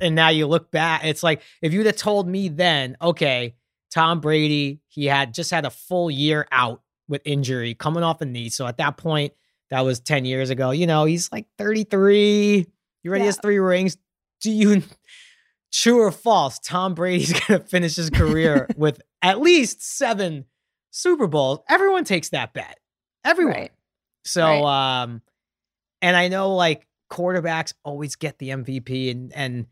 And 0.00 0.14
now 0.14 0.28
you 0.28 0.47
look 0.47 0.71
back, 0.71 1.04
it's 1.04 1.23
like 1.23 1.42
if 1.62 1.73
you'd 1.73 1.87
have 1.87 1.97
told 1.97 2.28
me 2.28 2.49
then, 2.49 2.97
okay, 3.00 3.54
Tom 3.92 4.21
Brady, 4.21 4.80
he 4.88 5.07
had 5.07 5.35
just 5.35 5.50
had 5.50 5.64
a 5.64 5.71
full 5.71 6.11
year 6.11 6.47
out 6.52 6.83
with 7.09 7.23
injury, 7.25 7.75
coming 7.75 8.02
off 8.02 8.21
a 8.21 8.25
knee. 8.26 8.49
So 8.49 8.66
at 8.66 8.76
that 8.78 8.97
point, 8.97 9.33
that 9.71 9.80
was 9.80 10.00
10 10.00 10.25
years 10.25 10.50
ago. 10.50 10.71
You 10.71 10.87
know, 10.87 11.04
he's 11.04 11.30
like 11.33 11.47
33. 11.59 12.66
He 13.02 13.09
already 13.09 13.23
Yeah. 13.23 13.26
has 13.26 13.38
three 13.42 13.59
rings. 13.59 13.97
Do 14.42 14.50
you 14.50 14.83
true 15.73 16.00
or 16.00 16.11
false? 16.11 16.59
Tom 16.59 16.95
Brady's 16.95 17.33
gonna 17.49 17.61
finish 17.61 17.97
his 17.97 18.11
career 18.11 18.69
with 18.76 19.00
at 19.23 19.40
least 19.40 19.83
seven 19.83 20.45
Super 20.90 21.26
Bowls. 21.26 21.61
Everyone 21.69 22.04
takes 22.04 22.30
that 22.30 22.52
bet. 22.52 22.78
Everyone. 23.25 23.54
Right. 23.54 23.73
So 24.25 24.42
Right. 24.45 25.02
um 25.02 25.23
and 26.02 26.16
I 26.16 26.28
know 26.28 26.54
like 26.54 26.87
quarterbacks 27.11 27.73
always 27.85 28.16
get 28.16 28.38
the 28.38 28.50
MVP 28.50 29.11
and 29.11 29.33
and 29.35 29.66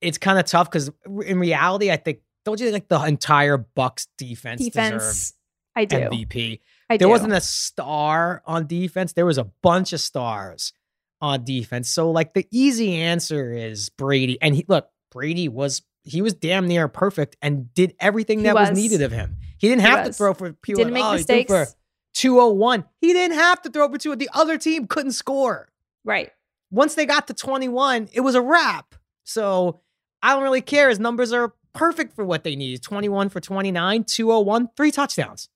it's 0.00 0.18
kind 0.18 0.38
of 0.38 0.44
tough 0.46 0.70
cuz 0.70 0.90
in 1.24 1.38
reality 1.38 1.90
I 1.90 1.96
think 1.96 2.20
don't 2.44 2.58
you 2.58 2.66
think 2.70 2.74
like 2.74 2.88
the 2.88 3.06
entire 3.06 3.58
Bucks 3.58 4.08
defense, 4.16 4.62
Defense, 4.64 5.34
I 5.76 5.84
do. 5.84 5.96
MVP. 5.96 6.60
I 6.88 6.96
There 6.96 7.06
do. 7.06 7.10
wasn't 7.10 7.34
a 7.34 7.40
star 7.40 8.42
on 8.46 8.66
defense. 8.66 9.12
There 9.12 9.26
was 9.26 9.38
a 9.38 9.44
bunch 9.62 9.92
of 9.92 10.00
stars 10.00 10.72
on 11.20 11.44
defense. 11.44 11.90
So 11.90 12.10
like 12.10 12.32
the 12.34 12.46
easy 12.50 12.94
answer 12.94 13.52
is 13.52 13.90
Brady. 13.90 14.40
And 14.40 14.54
he 14.56 14.64
look, 14.68 14.88
Brady 15.12 15.48
was 15.48 15.82
he 16.02 16.22
was 16.22 16.32
damn 16.32 16.66
near 16.66 16.88
perfect 16.88 17.36
and 17.42 17.72
did 17.74 17.94
everything 18.00 18.38
He 18.38 18.44
that 18.44 18.54
was. 18.54 18.70
was. 18.70 18.78
needed 18.78 19.02
of 19.02 19.12
him. 19.12 19.36
He 19.58 19.68
didn't 19.68 19.82
He 19.82 19.88
have 19.88 20.04
to 20.04 20.08
was. 20.08 20.16
throw 20.16 20.32
for 20.32 20.52
people. 20.54 20.80
Didn't 20.80 20.94
make 20.94 21.04
oh, 21.04 21.10
he 21.10 21.16
mistakes. 21.18 21.50
for 21.52 21.66
201. 22.14 22.84
He 23.02 23.12
didn't 23.12 23.36
have 23.36 23.60
to 23.62 23.70
throw 23.70 23.88
for 23.90 23.98
two. 23.98 24.16
The 24.16 24.30
other 24.32 24.56
team 24.58 24.86
couldn't 24.86 25.12
score. 25.12 25.68
right. 26.04 26.30
Once 26.72 26.94
they 26.94 27.04
got 27.04 27.26
to 27.26 27.34
21, 27.34 28.08
it 28.12 28.20
was 28.20 28.36
a 28.36 28.40
wrap. 28.40 28.94
So 29.24 29.80
I 30.22 30.34
don't 30.34 30.42
really 30.42 30.60
care. 30.60 30.88
His 30.88 30.98
numbers 30.98 31.32
are 31.32 31.54
perfect 31.72 32.14
for 32.14 32.24
what 32.24 32.44
they 32.44 32.56
need. 32.56 32.82
21 32.82 33.28
for 33.30 33.40
29, 33.40 34.04
201, 34.04 34.68
three 34.76 34.90
touchdowns. 34.90 35.48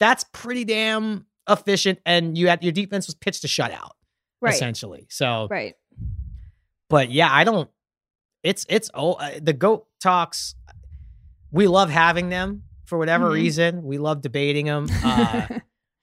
That's 0.00 0.24
pretty 0.32 0.64
damn 0.64 1.26
efficient. 1.48 1.98
And 2.04 2.36
you 2.36 2.48
had 2.48 2.62
your 2.62 2.72
defense 2.72 3.06
was 3.06 3.14
pitched 3.14 3.44
a 3.44 3.46
shutout, 3.48 3.92
Right. 4.40 4.54
essentially. 4.54 5.06
So 5.10 5.48
Right. 5.50 5.74
but 6.88 7.10
yeah, 7.10 7.28
I 7.30 7.44
don't. 7.44 7.70
It's 8.42 8.66
it's 8.68 8.90
oh 8.94 9.12
uh, 9.14 9.38
the 9.40 9.52
goat 9.52 9.86
talks. 10.00 10.54
We 11.52 11.68
love 11.68 11.90
having 11.90 12.28
them 12.28 12.64
for 12.86 12.98
whatever 12.98 13.30
Mhm. 13.30 13.34
reason. 13.34 13.82
We 13.84 13.98
love 13.98 14.20
debating 14.20 14.66
them. 14.66 14.86
Uh, 15.04 15.46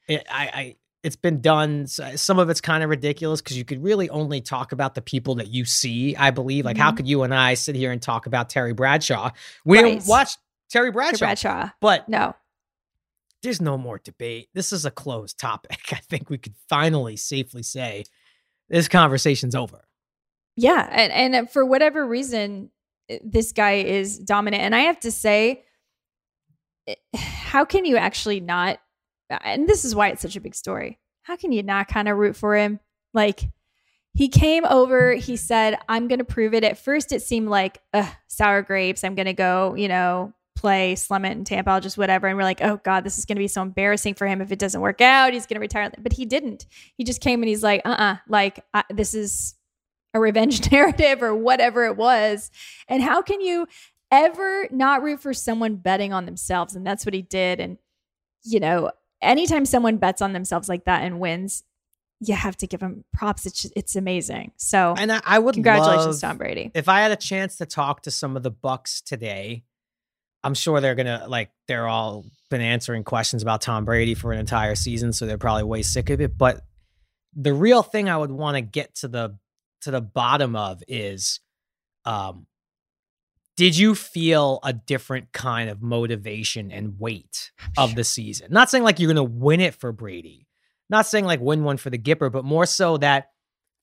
it, 0.08 0.26
I, 0.30 0.44
I 0.54 0.76
it's 1.04 1.16
been 1.16 1.40
done. 1.42 1.88
Some 1.88 2.40
of 2.40 2.50
it's 2.50 2.62
kind 2.62 2.84
of 2.84 2.90
ridiculous 2.90 3.42
because 3.42 3.58
you 3.58 3.64
could 3.66 3.82
really 3.84 4.10
only 4.10 4.42
talk 4.42 4.72
about 4.74 4.96
the 4.96 5.02
people 5.02 5.36
that 5.36 5.48
you 5.48 5.64
see. 5.66 6.16
I 6.16 6.32
believe. 6.32 6.66
Like, 6.66 6.78
how 6.78 6.92
Mhm. 6.92 6.98
could 6.98 7.08
you 7.08 7.24
and 7.24 7.34
I 7.34 7.54
sit 7.54 7.76
here 7.76 7.92
and 7.92 8.02
talk 8.02 8.26
about 8.26 8.50
Terry 8.50 8.74
Bradshaw? 8.74 9.32
We 9.66 9.78
Right. 9.82 9.92
didn't 9.94 10.08
watch 10.08 10.32
Terry 10.70 10.92
Bradshaw, 10.92 11.18
Bradshaw. 11.20 11.70
but 11.80 12.08
No. 12.10 12.36
there's 13.42 13.62
no 13.62 13.78
more 13.78 14.00
debate. 14.04 14.50
This 14.54 14.74
is 14.74 14.86
a 14.86 14.92
closed 14.92 15.40
topic. 15.40 15.80
I 15.92 15.96
think 16.10 16.30
we 16.30 16.38
could 16.38 16.56
finally 16.68 17.16
safely 17.16 17.64
say 17.64 18.04
this 18.68 18.88
conversation's 18.90 19.56
over. 19.56 19.88
Yeah, 20.58 20.88
and 20.92 21.36
and 21.36 21.50
for 21.50 21.66
whatever 21.66 22.06
reason, 22.06 22.72
this 23.24 23.54
guy 23.54 23.76
is 23.76 24.20
dominant. 24.20 24.62
And 24.64 24.76
I 24.76 24.82
have 24.82 25.00
to 25.00 25.12
say, 25.12 25.64
eh, 26.88 26.96
how 27.16 27.64
can 27.64 27.86
you 27.86 27.96
actually 27.96 28.42
not? 28.42 28.80
And 29.30 29.68
this 29.68 29.86
is 29.86 29.96
why 29.96 30.10
it's 30.10 30.22
such 30.22 30.36
a 30.36 30.42
big 30.42 30.56
story. 30.56 31.00
How 31.24 31.36
can 31.36 31.52
you 31.52 31.64
not 31.64 31.88
kind 31.88 32.08
of 32.08 32.18
root 32.18 32.36
for 32.36 32.56
him? 32.56 32.80
Like 33.14 33.42
he 34.14 34.28
came 34.28 34.66
over, 34.66 35.14
he 35.14 35.38
said, 35.38 35.78
"I'm 35.88 36.08
going 36.08 36.20
to 36.20 36.26
prove 36.26 36.54
it." 36.54 36.64
At 36.64 36.78
first, 36.78 37.12
it 37.12 37.22
seemed 37.22 37.50
like 37.50 37.82
sour 38.28 38.62
grapes. 38.62 39.04
I'm 39.04 39.16
going 39.16 39.28
to 39.28 39.34
go, 39.34 39.76
you 39.76 39.88
know, 39.88 40.34
play 40.56 40.96
Slummit 40.96 41.32
and 41.32 41.46
Tampa, 41.46 41.80
just 41.80 41.98
whatever. 41.98 42.28
And 42.28 42.38
we're 42.38 42.44
like, 42.44 42.62
"Oh 42.62 42.80
God, 42.84 43.04
this 43.04 43.18
is 43.18 43.26
going 43.26 43.36
to 43.36 43.40
be 43.40 43.48
so 43.48 43.62
embarrassing 43.62 44.16
for 44.16 44.28
him 44.28 44.42
if 44.42 44.52
it 44.52 44.60
doesn't 44.60 44.82
work 44.82 45.02
out. 45.02 45.34
He's 45.34 45.46
going 45.46 45.56
to 45.56 45.62
retire." 45.62 45.92
But 45.98 46.14
he 46.14 46.26
didn't. 46.26 46.66
He 46.96 47.04
just 47.04 47.22
came 47.22 47.42
and 47.42 47.50
he's 47.50 47.64
like, 47.64 47.82
"Uh, 47.86 47.90
uh 47.90 48.16
like 48.28 48.64
I, 48.74 48.84
this 48.90 49.14
is." 49.14 49.56
a 50.14 50.20
revenge 50.20 50.72
narrative 50.72 51.22
or 51.22 51.36
whatever 51.36 51.86
it 51.86 51.96
was. 51.96 52.50
And 52.88 53.04
how 53.04 53.22
can 53.22 53.42
you 53.42 53.68
ever 54.12 54.68
not 54.72 55.04
root 55.04 55.22
for 55.22 55.34
someone 55.34 55.76
betting 55.76 56.14
on 56.14 56.26
themselves? 56.26 56.76
And 56.76 56.86
that's 56.86 57.06
what 57.06 57.14
he 57.14 57.22
did. 57.22 57.60
And, 57.60 57.78
you 58.44 58.60
know, 58.60 58.92
anytime 59.22 59.66
someone 59.66 59.98
bets 59.98 60.22
on 60.22 60.34
themselves 60.34 60.70
like 60.70 60.86
that 60.86 61.04
and 61.04 61.20
wins, 61.20 61.64
you 62.20 62.36
have 62.36 62.58
to 62.58 62.68
give 62.68 62.80
them 62.82 63.06
props. 63.14 63.46
It's 63.46 63.66
it's 63.76 63.96
amazing. 63.96 64.52
So 64.58 64.94
And 64.98 65.12
I, 65.12 65.22
I 65.24 65.40
would 65.40 65.54
congratulations, 65.54 66.22
Tom 66.22 66.38
Brady. 66.38 66.72
if 66.74 66.90
I 66.90 67.02
had 67.02 67.12
a 67.12 67.16
chance 67.16 67.58
to 67.58 67.66
talk 67.66 68.04
to 68.04 68.12
some 68.12 68.36
of 68.36 68.44
the 68.44 68.52
Bucks 68.52 69.02
today, 69.02 69.64
I'm 70.44 70.54
sure 70.54 70.82
they're 70.82 70.96
gonna 70.96 71.26
like 71.28 71.52
they're 71.68 71.88
all 71.88 72.26
been 72.50 72.62
answering 72.62 73.04
questions 73.04 73.42
about 73.42 73.62
Tom 73.62 73.86
Brady 73.86 74.16
for 74.16 74.34
an 74.34 74.40
entire 74.40 74.76
season, 74.76 75.14
so 75.14 75.26
they're 75.26 75.38
probably 75.38 75.64
way 75.64 75.82
sick 75.82 76.10
of 76.10 76.20
it. 76.20 76.38
But 76.38 76.62
the 77.36 77.54
real 77.54 77.84
thing 77.84 78.10
I 78.10 78.18
would 78.18 78.32
want 78.32 78.56
to 78.56 78.62
get 78.62 78.96
to 78.96 79.08
the 79.08 79.38
to 79.82 79.92
the 79.92 80.02
bottom 80.02 80.56
of 80.56 80.84
is 80.88 81.40
um 82.06 82.48
did 83.60 83.78
you 83.78 83.94
feel 83.94 84.62
a 84.64 84.72
different 84.72 85.34
kind 85.34 85.70
of 85.70 85.82
motivation 85.82 86.72
and 86.72 86.98
weight 86.98 87.52
of 87.78 87.94
the 87.94 88.06
season? 88.06 88.48
Not 88.54 88.70
saying 88.70 88.86
like 88.86 89.02
you're 89.02 89.12
gonna 89.12 89.22
win 89.22 89.60
it 89.60 89.76
for 89.76 89.92
Brady. 89.92 90.48
Not 90.90 91.06
saying 91.06 91.26
like 91.26 91.42
win 91.42 91.66
one 91.66 91.76
for 91.76 91.90
the 91.90 91.98
Gipper, 91.98 92.32
but 92.32 92.46
more 92.46 92.66
so 92.66 92.96
that 93.00 93.32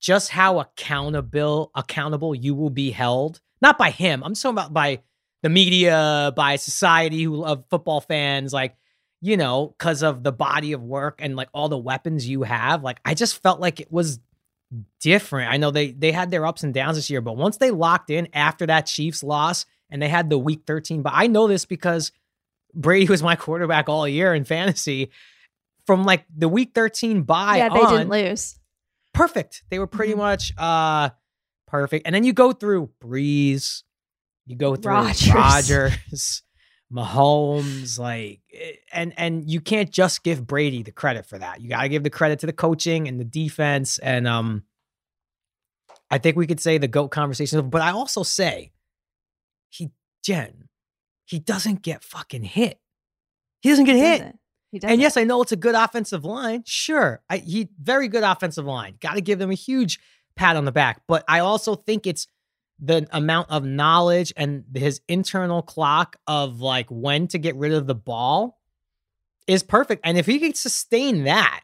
just 0.01 0.31
how 0.31 0.61
accountable 0.61 1.71
accountable 1.75 2.35
you 2.35 2.55
will 2.55 2.71
be 2.71 2.91
held 2.91 3.43
not 3.61 3.77
by 3.77 3.91
him 3.91 4.23
i'm 4.25 4.35
talking 4.35 4.53
about 4.53 4.73
by 4.73 5.03
the 5.43 5.49
media 5.49 6.33
by 6.37 6.57
society 6.57 7.23
who 7.23 7.37
love 7.37 7.65
football 7.71 8.01
fans 8.01 8.53
like 8.53 8.77
you 9.21 9.37
know 9.37 9.75
because 9.79 10.03
of 10.03 10.23
the 10.23 10.33
body 10.33 10.73
of 10.73 10.83
work 10.83 11.19
and 11.23 11.35
like 11.35 11.49
all 11.53 11.69
the 11.69 11.79
weapons 11.79 12.29
you 12.29 12.43
have 12.43 12.83
like 12.83 13.01
i 13.05 13.15
just 13.15 13.43
felt 13.43 13.59
like 13.59 13.81
it 13.81 13.91
was 13.91 14.21
different. 15.01 15.53
I 15.53 15.57
know 15.57 15.71
they 15.71 15.91
they 15.93 16.13
had 16.13 16.31
their 16.31 16.47
ups 16.47 16.63
and 16.63 16.73
downs 16.75 16.97
this 16.97 17.11
year, 17.11 17.21
but 17.21 17.37
once 17.37 17.57
they 17.59 17.71
locked 17.71 18.11
in 18.11 18.29
after 18.33 18.67
that 18.67 18.87
Chiefs 18.87 19.23
loss 19.23 19.67
and 19.91 20.01
they 20.03 20.09
had 20.09 20.31
the 20.31 20.39
week 20.39 20.63
13, 20.67 21.03
but 21.03 21.13
I 21.15 21.27
know 21.29 21.47
this 21.47 21.65
because 21.65 22.13
Brady 22.75 23.07
was 23.07 23.23
my 23.23 23.37
quarterback 23.37 23.89
all 23.89 24.07
year 24.09 24.35
in 24.35 24.45
fantasy. 24.45 25.11
From 25.87 26.05
like 26.05 26.25
the 26.37 26.49
week 26.49 26.73
13 26.75 27.23
bye 27.23 27.59
yeah, 27.59 27.69
they 27.69 27.79
on, 27.81 27.93
didn't 27.93 28.09
lose. 28.11 28.59
perfect. 29.15 29.63
They 29.71 29.79
were 29.79 29.87
pretty 29.87 30.15
Mhm. 30.15 30.19
much 30.19 30.53
uh 30.59 31.11
perfect. 31.69 32.07
And 32.07 32.15
then 32.15 32.25
you 32.25 32.33
go 32.33 32.51
through 32.53 32.91
Brees, 33.01 33.83
you 34.47 34.57
go 34.57 34.75
through 34.75 34.93
Rogers. 34.93 35.33
Rodgers, 35.33 36.43
Mahomes, 36.93 37.99
like 37.99 38.41
eh, 38.53 38.73
and 38.93 39.13
and 39.17 39.51
you 39.51 39.61
can't 39.61 39.91
just 39.91 40.23
give 40.23 40.47
Brady 40.47 40.83
the 40.83 40.93
credit 40.93 41.27
for 41.27 41.39
that. 41.39 41.61
You 41.61 41.69
got 41.69 41.83
to 41.83 41.89
give 41.89 42.05
the 42.05 42.11
credit 42.11 42.39
to 42.41 42.47
the 42.47 42.53
coaching 42.53 43.09
and 43.09 43.19
the 43.19 43.25
defense 43.25 43.99
and 43.99 44.27
um 44.27 44.63
I 46.11 46.19
think 46.19 46.37
we 46.37 46.47
could 46.47 46.61
say 46.61 46.79
the 46.79 46.87
GOAT 46.87 47.09
conversation, 47.09 47.69
but 47.69 47.83
I 47.83 47.91
also 47.91 48.23
say 48.23 48.71
he 49.71 49.91
Jen, 50.23 50.69
he 51.25 51.41
doesn't 51.41 51.83
get 51.83 52.05
fucking 52.05 52.45
hit. 52.45 52.79
He 53.61 53.71
doesn't 53.71 53.87
get 53.87 53.97
hit. 53.97 54.19
Doesn't. 54.19 54.39
He 54.71 54.79
doesn't. 54.79 54.93
And 54.93 55.01
yes, 55.01 55.17
I 55.17 55.25
know 55.25 55.43
it's 55.43 55.53
a 55.53 55.57
good 55.57 55.75
offensive 55.75 56.25
line. 56.25 56.63
Sure. 56.67 57.23
I, 57.29 57.39
he 57.39 57.69
very 57.83 58.07
good 58.07 58.23
offensive 58.23 58.65
line. 58.65 58.97
Got 59.01 59.15
to 59.15 59.21
give 59.21 59.39
them 59.41 59.51
a 59.51 59.55
huge 59.55 59.99
pat 60.37 60.55
on 60.57 60.65
the 60.65 60.73
back. 60.73 61.03
But 61.09 61.25
I 61.29 61.41
also 61.41 61.75
think 61.75 62.07
it's 62.07 62.29
the 62.79 63.07
amount 63.13 63.51
of 63.51 63.65
knowledge 63.65 64.33
and 64.37 64.65
his 64.75 65.01
internal 65.09 65.63
clock 65.63 66.17
of 66.27 66.61
like 66.61 66.87
when 66.91 67.27
to 67.29 67.39
get 67.39 67.57
rid 67.57 67.73
of 67.73 67.87
the 67.87 67.95
ball 67.95 68.59
is 69.47 69.63
perfect. 69.63 70.03
And 70.05 70.19
if 70.19 70.27
he 70.27 70.39
can 70.39 70.55
sustain 70.55 71.25
that, 71.25 71.63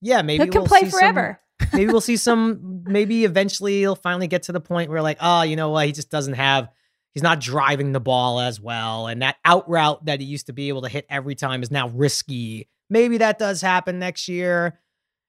yeah, 0.00 0.22
maybe 0.22 0.44
he 0.44 0.50
can 0.50 0.60
we'll 0.62 0.68
play 0.68 0.80
see 0.80 0.90
some- 0.90 1.00
forever. 1.00 1.40
maybe 1.72 1.90
we'll 1.90 2.00
see 2.02 2.16
some 2.16 2.82
maybe 2.86 3.24
eventually 3.24 3.78
he'll 3.78 3.96
finally 3.96 4.26
get 4.26 4.42
to 4.44 4.52
the 4.52 4.60
point 4.60 4.90
where 4.90 5.00
like 5.00 5.16
oh 5.20 5.40
you 5.40 5.56
know 5.56 5.70
what 5.70 5.86
he 5.86 5.92
just 5.92 6.10
doesn't 6.10 6.34
have 6.34 6.68
he's 7.14 7.22
not 7.22 7.40
driving 7.40 7.92
the 7.92 8.00
ball 8.00 8.40
as 8.40 8.60
well 8.60 9.06
and 9.06 9.22
that 9.22 9.36
out 9.42 9.66
route 9.66 10.04
that 10.04 10.20
he 10.20 10.26
used 10.26 10.46
to 10.46 10.52
be 10.52 10.68
able 10.68 10.82
to 10.82 10.88
hit 10.90 11.06
every 11.08 11.34
time 11.34 11.62
is 11.62 11.70
now 11.70 11.88
risky 11.88 12.68
maybe 12.90 13.16
that 13.16 13.38
does 13.38 13.62
happen 13.62 13.98
next 13.98 14.28
year 14.28 14.78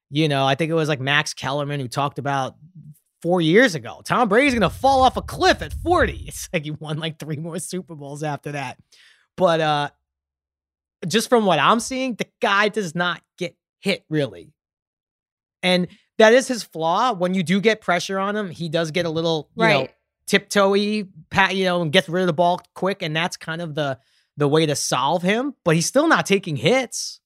you 0.10 0.28
know 0.28 0.46
i 0.46 0.54
think 0.54 0.70
it 0.70 0.74
was 0.76 0.90
like 0.90 1.00
max 1.00 1.34
kellerman 1.34 1.80
who 1.80 1.88
talked 1.88 2.20
about 2.20 2.56
four 3.22 3.42
years 3.42 3.76
ago 3.76 4.02
tom 4.06 4.30
brady's 4.30 4.54
gonna 4.54 4.70
fall 4.70 5.02
off 5.02 5.18
a 5.18 5.22
cliff 5.22 5.62
at 5.62 5.74
40 5.74 6.14
it's 6.28 6.50
like 6.54 6.64
he 6.64 6.72
won 6.72 6.98
like 7.00 7.20
three 7.20 7.38
more 7.38 7.60
super 7.60 7.96
bowls 7.96 8.24
after 8.24 8.52
that 8.54 8.78
but 9.36 9.60
uh 9.62 9.90
just 11.08 11.30
from 11.30 11.46
what 11.46 11.60
i'm 11.60 11.80
seeing 11.80 12.16
the 12.16 12.28
guy 12.42 12.70
does 12.70 12.96
not 12.96 13.22
get 13.38 13.56
hit 13.80 14.04
really 14.10 14.54
and 15.64 15.88
that 16.18 16.34
is 16.34 16.48
his 16.48 16.64
flaw. 16.64 17.14
When 17.14 17.34
you 17.34 17.44
do 17.44 17.62
get 17.62 17.82
pressure 17.82 18.18
on 18.18 18.36
him, 18.36 18.50
he 18.50 18.70
does 18.70 18.92
get 18.92 19.06
a 19.06 19.10
little, 19.10 19.50
you 19.56 19.68
know, 19.68 19.80
Right. 19.82 19.94
tiptoey, 20.28 21.08
pat, 21.30 21.56
you 21.56 21.66
know, 21.66 21.82
and 21.82 21.92
gets 21.92 22.10
rid 22.10 22.22
of 22.22 22.28
the 22.28 22.34
ball 22.34 22.60
quick, 22.74 23.02
and 23.02 23.16
that's 23.16 23.38
kind 23.38 23.62
of 23.62 23.76
the 23.76 24.00
the 24.38 24.48
way 24.48 24.66
to 24.66 24.76
solve 24.76 25.24
him. 25.24 25.54
But 25.64 25.76
he's 25.76 25.86
still 25.86 26.08
not 26.08 26.26
taking 26.26 26.56
hits. 26.56 27.20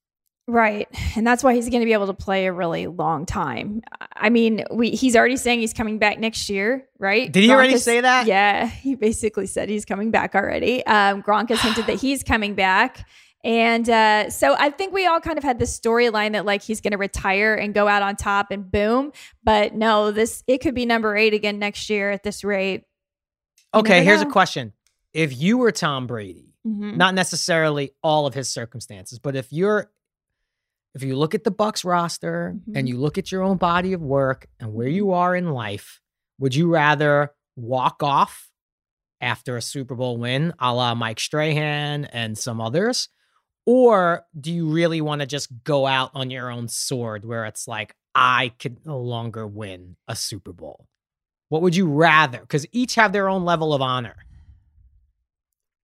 Right. 0.52 0.90
And 1.16 1.26
that's 1.26 1.46
why 1.46 1.54
he's 1.56 1.70
going 1.70 1.80
to 1.80 1.86
be 1.86 1.94
able 1.94 2.08
to 2.08 2.14
play 2.14 2.46
a 2.46 2.52
really 2.52 2.88
long 2.88 3.26
time. 3.26 3.84
I 4.14 4.30
mean, 4.30 4.66
we 4.70 4.90
he's 4.90 5.16
already 5.16 5.38
saying 5.38 5.62
he's 5.62 5.72
coming 5.74 5.98
back 5.98 6.20
next 6.20 6.50
year, 6.50 6.90
right? 7.00 7.32
Did 7.32 7.44
he 7.44 7.52
already 7.52 7.72
has- 7.72 7.86
say 7.86 8.02
that? 8.02 8.28
Yeah, 8.28 8.66
he 8.68 8.96
basically 8.96 9.48
said 9.48 9.70
he's 9.70 9.86
coming 9.86 10.12
back 10.12 10.36
already. 10.36 10.86
Um, 10.86 11.24
Gronk 11.24 11.48
has 11.50 11.62
hinted 11.62 11.88
that 11.88 11.96
he's 12.02 12.22
coming 12.22 12.54
back. 12.56 13.08
And 13.46 13.90
uh, 13.90 14.30
so 14.30 14.54
I 14.60 14.72
think 14.72 14.94
we 14.94 15.08
all 15.08 15.22
kind 15.22 15.38
of 15.38 15.44
had 15.46 15.58
this 15.58 15.80
storyline 15.80 16.34
that 16.34 16.46
like 16.46 16.62
he's 16.62 16.82
going 16.82 16.92
to 16.92 16.98
retire 16.98 17.56
and 17.56 17.74
go 17.74 17.88
out 17.88 18.02
on 18.04 18.18
top 18.18 18.52
and 18.52 18.70
boom. 18.70 19.14
But 19.46 19.74
no, 19.74 20.12
this 20.12 20.44
it 20.48 20.58
could 20.58 20.76
be 20.76 20.86
number 20.86 21.16
eight 21.16 21.34
again 21.34 21.60
next 21.60 21.90
year 21.90 22.12
at 22.12 22.24
this 22.24 22.44
rate. 22.44 22.84
You 23.74 23.80
Okay, 23.80 24.04
here's 24.04 24.22
a 24.22 24.26
question: 24.26 24.74
If 25.14 25.40
you 25.40 25.58
were 25.60 25.72
Tom 25.72 26.08
Brady, 26.08 26.54
Mhm. 26.68 26.98
not 26.98 27.16
necessarily 27.16 27.94
all 28.04 28.28
of 28.28 28.34
his 28.34 28.50
circumstances, 28.50 29.18
but 29.18 29.38
if 29.38 29.54
you're 29.54 29.90
if 30.94 31.04
you 31.04 31.16
look 31.16 31.34
at 31.36 31.44
the 31.44 31.52
Bucks 31.52 31.86
roster 31.86 32.56
Mhm. 32.68 32.78
and 32.78 32.90
you 32.90 32.98
look 32.98 33.18
at 33.18 33.32
your 33.32 33.44
own 33.44 33.58
body 33.58 33.94
of 33.94 34.02
work 34.02 34.48
and 34.60 34.74
where 34.74 34.88
you 34.88 35.12
are 35.12 35.36
in 35.36 35.52
life, 35.52 36.02
would 36.40 36.54
you 36.56 36.68
rather 36.70 37.34
walk 37.56 38.04
off 38.04 38.50
after 39.22 39.56
a 39.56 39.62
Super 39.62 39.96
Bowl 39.96 40.18
win, 40.18 40.54
a 40.60 40.74
la 40.74 40.94
Mike 40.96 41.20
Strahan 41.20 42.06
and 42.06 42.38
some 42.38 42.60
others? 42.60 43.10
Or 43.66 44.26
do 44.40 44.52
you 44.52 44.68
really 44.70 45.02
want 45.02 45.22
to 45.22 45.28
just 45.28 45.50
go 45.64 45.86
out 45.86 46.12
on 46.16 46.32
your 46.32 46.50
own 46.50 46.68
sword 46.68 47.24
where 47.26 47.46
it's 47.46 47.68
like, 47.68 47.96
I 48.16 48.54
could 48.60 48.86
no 48.86 49.00
longer 49.00 49.46
win 49.48 49.96
a 50.08 50.16
Super 50.16 50.52
Bowl? 50.52 50.88
What 51.50 51.62
would 51.62 51.76
you 51.76 51.88
rather? 51.88 52.40
Because 52.40 52.66
each 52.72 52.96
have 52.96 53.14
their 53.14 53.30
own 53.30 53.46
level 53.46 53.74
of 53.74 53.82
honor. 53.82 54.16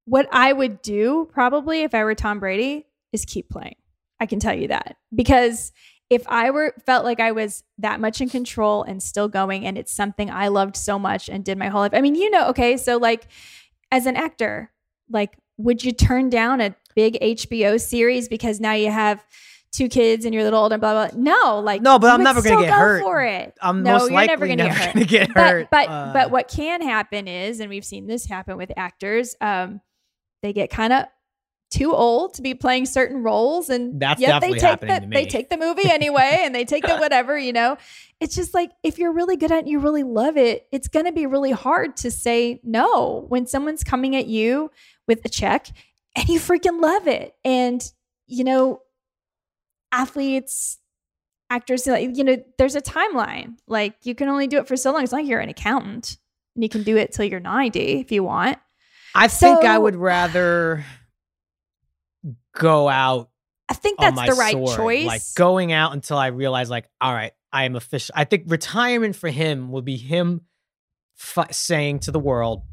What 0.05 0.27
I 0.31 0.53
would 0.53 0.81
do 0.81 1.29
probably 1.31 1.83
if 1.83 1.93
I 1.93 2.03
were 2.03 2.15
Tom 2.15 2.39
Brady 2.39 2.87
is 3.11 3.25
keep 3.25 3.49
playing. 3.49 3.75
I 4.19 4.25
can 4.25 4.39
tell 4.39 4.53
you 4.55 4.67
that 4.69 4.97
because 5.13 5.71
if 6.09 6.23
I 6.27 6.51
were 6.51 6.73
felt 6.85 7.03
like 7.03 7.19
I 7.19 7.31
was 7.33 7.63
that 7.79 7.99
much 7.99 8.21
in 8.21 8.29
control 8.29 8.83
and 8.83 9.03
still 9.03 9.27
going, 9.27 9.65
and 9.65 9.77
it's 9.77 9.91
something 9.91 10.29
I 10.31 10.47
loved 10.47 10.77
so 10.77 10.97
much 10.97 11.27
and 11.29 11.43
did 11.43 11.57
my 11.57 11.67
whole 11.67 11.81
life. 11.81 11.91
I 11.93 12.01
mean, 12.01 12.15
you 12.15 12.29
know, 12.29 12.47
okay, 12.49 12.77
so 12.77 12.97
like 12.97 13.27
as 13.91 14.05
an 14.05 14.15
actor, 14.15 14.71
like 15.09 15.37
would 15.57 15.83
you 15.83 15.91
turn 15.91 16.29
down 16.29 16.61
a 16.61 16.75
big 16.95 17.17
HBO 17.21 17.79
series 17.79 18.27
because 18.29 18.59
now 18.59 18.73
you 18.73 18.89
have 18.91 19.23
two 19.73 19.89
kids 19.89 20.23
and 20.23 20.33
you're 20.33 20.41
a 20.41 20.43
little 20.45 20.61
older 20.61 20.75
and 20.75 20.81
blah 20.81 20.93
blah? 20.93 21.09
blah? 21.09 21.19
No, 21.21 21.59
like 21.59 21.81
No, 21.81 21.99
but 21.99 22.09
I'm 22.11 22.23
never 22.23 22.41
gonna 22.41 22.61
get 22.61 22.69
go 22.69 22.75
hurt. 22.75 23.01
for 23.01 23.21
it. 23.21 23.53
I'm 23.61 23.83
No, 23.83 23.93
most 23.93 24.03
you're 24.03 24.11
likely 24.13 24.27
never 24.27 24.47
gonna 24.47 24.63
get 24.63 24.75
hurt. 24.77 24.93
gonna 24.93 25.05
get 25.05 25.33
but 25.33 25.69
but 25.69 25.89
Uh, 25.89 26.13
but 26.13 26.31
what 26.31 26.47
can 26.47 26.81
happen 26.81 27.27
is, 27.27 27.59
and 27.59 27.69
we've 27.69 27.85
seen 27.85 28.07
this 28.07 28.25
happen 28.25 28.55
with 28.57 28.71
actors, 28.77 29.35
um, 29.41 29.81
they 30.41 30.53
get 30.53 30.69
kind 30.69 30.93
of 30.93 31.05
too 31.69 31.93
old 31.93 32.33
to 32.35 32.41
be 32.41 32.53
playing 32.53 32.85
certain 32.85 33.23
roles, 33.23 33.69
and 33.69 33.99
That's 33.99 34.21
yet 34.21 34.41
they 34.41 34.53
take 34.53 34.61
happening 34.61 35.09
the 35.09 35.15
they 35.15 35.25
take 35.25 35.49
the 35.49 35.57
movie 35.57 35.89
anyway, 35.89 36.41
and 36.41 36.53
they 36.53 36.65
take 36.65 36.85
the 36.85 36.95
whatever 36.99 37.37
you 37.37 37.53
know. 37.53 37.77
It's 38.19 38.35
just 38.35 38.53
like 38.53 38.71
if 38.83 38.97
you're 38.97 39.13
really 39.13 39.37
good 39.37 39.51
at 39.51 39.57
it, 39.57 39.59
and 39.61 39.69
you 39.69 39.79
really 39.79 40.03
love 40.03 40.37
it, 40.37 40.67
it's 40.71 40.87
going 40.87 41.05
to 41.05 41.11
be 41.11 41.25
really 41.25 41.51
hard 41.51 41.97
to 41.97 42.11
say 42.11 42.59
no 42.63 43.25
when 43.27 43.45
someone's 43.45 43.83
coming 43.83 44.15
at 44.15 44.27
you 44.27 44.71
with 45.07 45.23
a 45.25 45.29
check 45.29 45.67
and 46.15 46.27
you 46.29 46.39
freaking 46.39 46.81
love 46.81 47.07
it, 47.07 47.35
and 47.43 47.91
you 48.27 48.43
know, 48.43 48.81
athletes 49.91 50.77
actors 51.49 51.87
you 51.87 52.23
know 52.23 52.43
there's 52.57 52.75
a 52.75 52.81
timeline. 52.81 53.55
Like 53.67 53.95
you 54.03 54.15
can 54.15 54.29
only 54.29 54.47
do 54.47 54.57
it 54.57 54.67
for 54.67 54.77
so 54.77 54.91
long 54.91 55.03
it's 55.03 55.11
not 55.11 55.21
like 55.21 55.29
you're 55.29 55.39
an 55.39 55.49
accountant 55.49 56.17
and 56.55 56.63
you 56.63 56.69
can 56.69 56.83
do 56.83 56.97
it 56.97 57.13
till 57.13 57.25
you're 57.25 57.39
90 57.39 57.79
if 57.79 58.11
you 58.11 58.23
want. 58.23 58.57
I 59.15 59.27
think 59.27 59.63
I 59.63 59.77
would 59.77 59.95
rather 59.95 60.85
go 62.57 62.89
out 62.89 63.29
i 63.69 63.73
think 63.73 63.99
that's 63.99 64.21
the 64.25 64.33
right 64.33 64.53
sword, 64.53 64.75
choice 64.77 65.05
like 65.05 65.21
going 65.35 65.71
out 65.71 65.93
until 65.93 66.17
I 66.17 66.27
realize, 66.27 66.69
like, 66.69 66.89
all 67.01 67.13
right, 67.13 67.33
I 67.51 67.65
am 67.65 67.75
official. 67.75 68.13
I 68.17 68.23
think 68.23 68.43
retirement 68.47 69.15
for 69.15 69.29
him 69.29 69.71
will 69.71 69.81
be 69.81 69.97
him 69.97 70.41
f- 71.19 71.53
saying 71.53 71.99
to 72.01 72.11
the 72.11 72.19
world, 72.19 72.63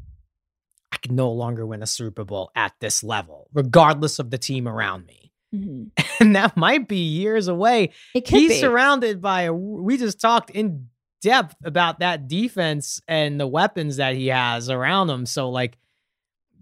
I 0.91 0.97
can 0.97 1.15
no 1.15 1.31
longer 1.31 1.65
win 1.65 1.81
a 1.83 1.87
Super 1.87 2.23
Bowl 2.23 2.51
at 2.55 2.73
this 2.79 3.03
level, 3.03 3.49
regardless 3.53 4.19
of 4.19 4.29
the 4.31 4.37
team 4.37 4.67
around 4.67 5.05
me. 5.05 5.31
Mhm. 5.53 5.91
And 6.21 6.35
that 6.35 6.55
might 6.55 6.87
be 6.87 6.97
years 6.97 7.47
away. 7.49 7.91
it 8.13 8.21
could 8.21 8.39
He's 8.39 8.51
be 8.51 8.59
surrounded 8.59 9.21
by 9.21 9.43
a. 9.43 9.53
We 9.53 9.97
just 9.97 10.19
talked 10.21 10.49
in 10.49 10.87
depth 11.21 11.55
about 11.65 11.99
that 11.99 12.27
defense 12.29 13.01
and 13.07 13.37
the 13.39 13.47
weapons 13.47 13.97
that 13.97 14.15
he 14.15 14.27
has 14.27 14.69
around 14.69 15.09
him. 15.09 15.25
So, 15.25 15.49
like, 15.49 15.77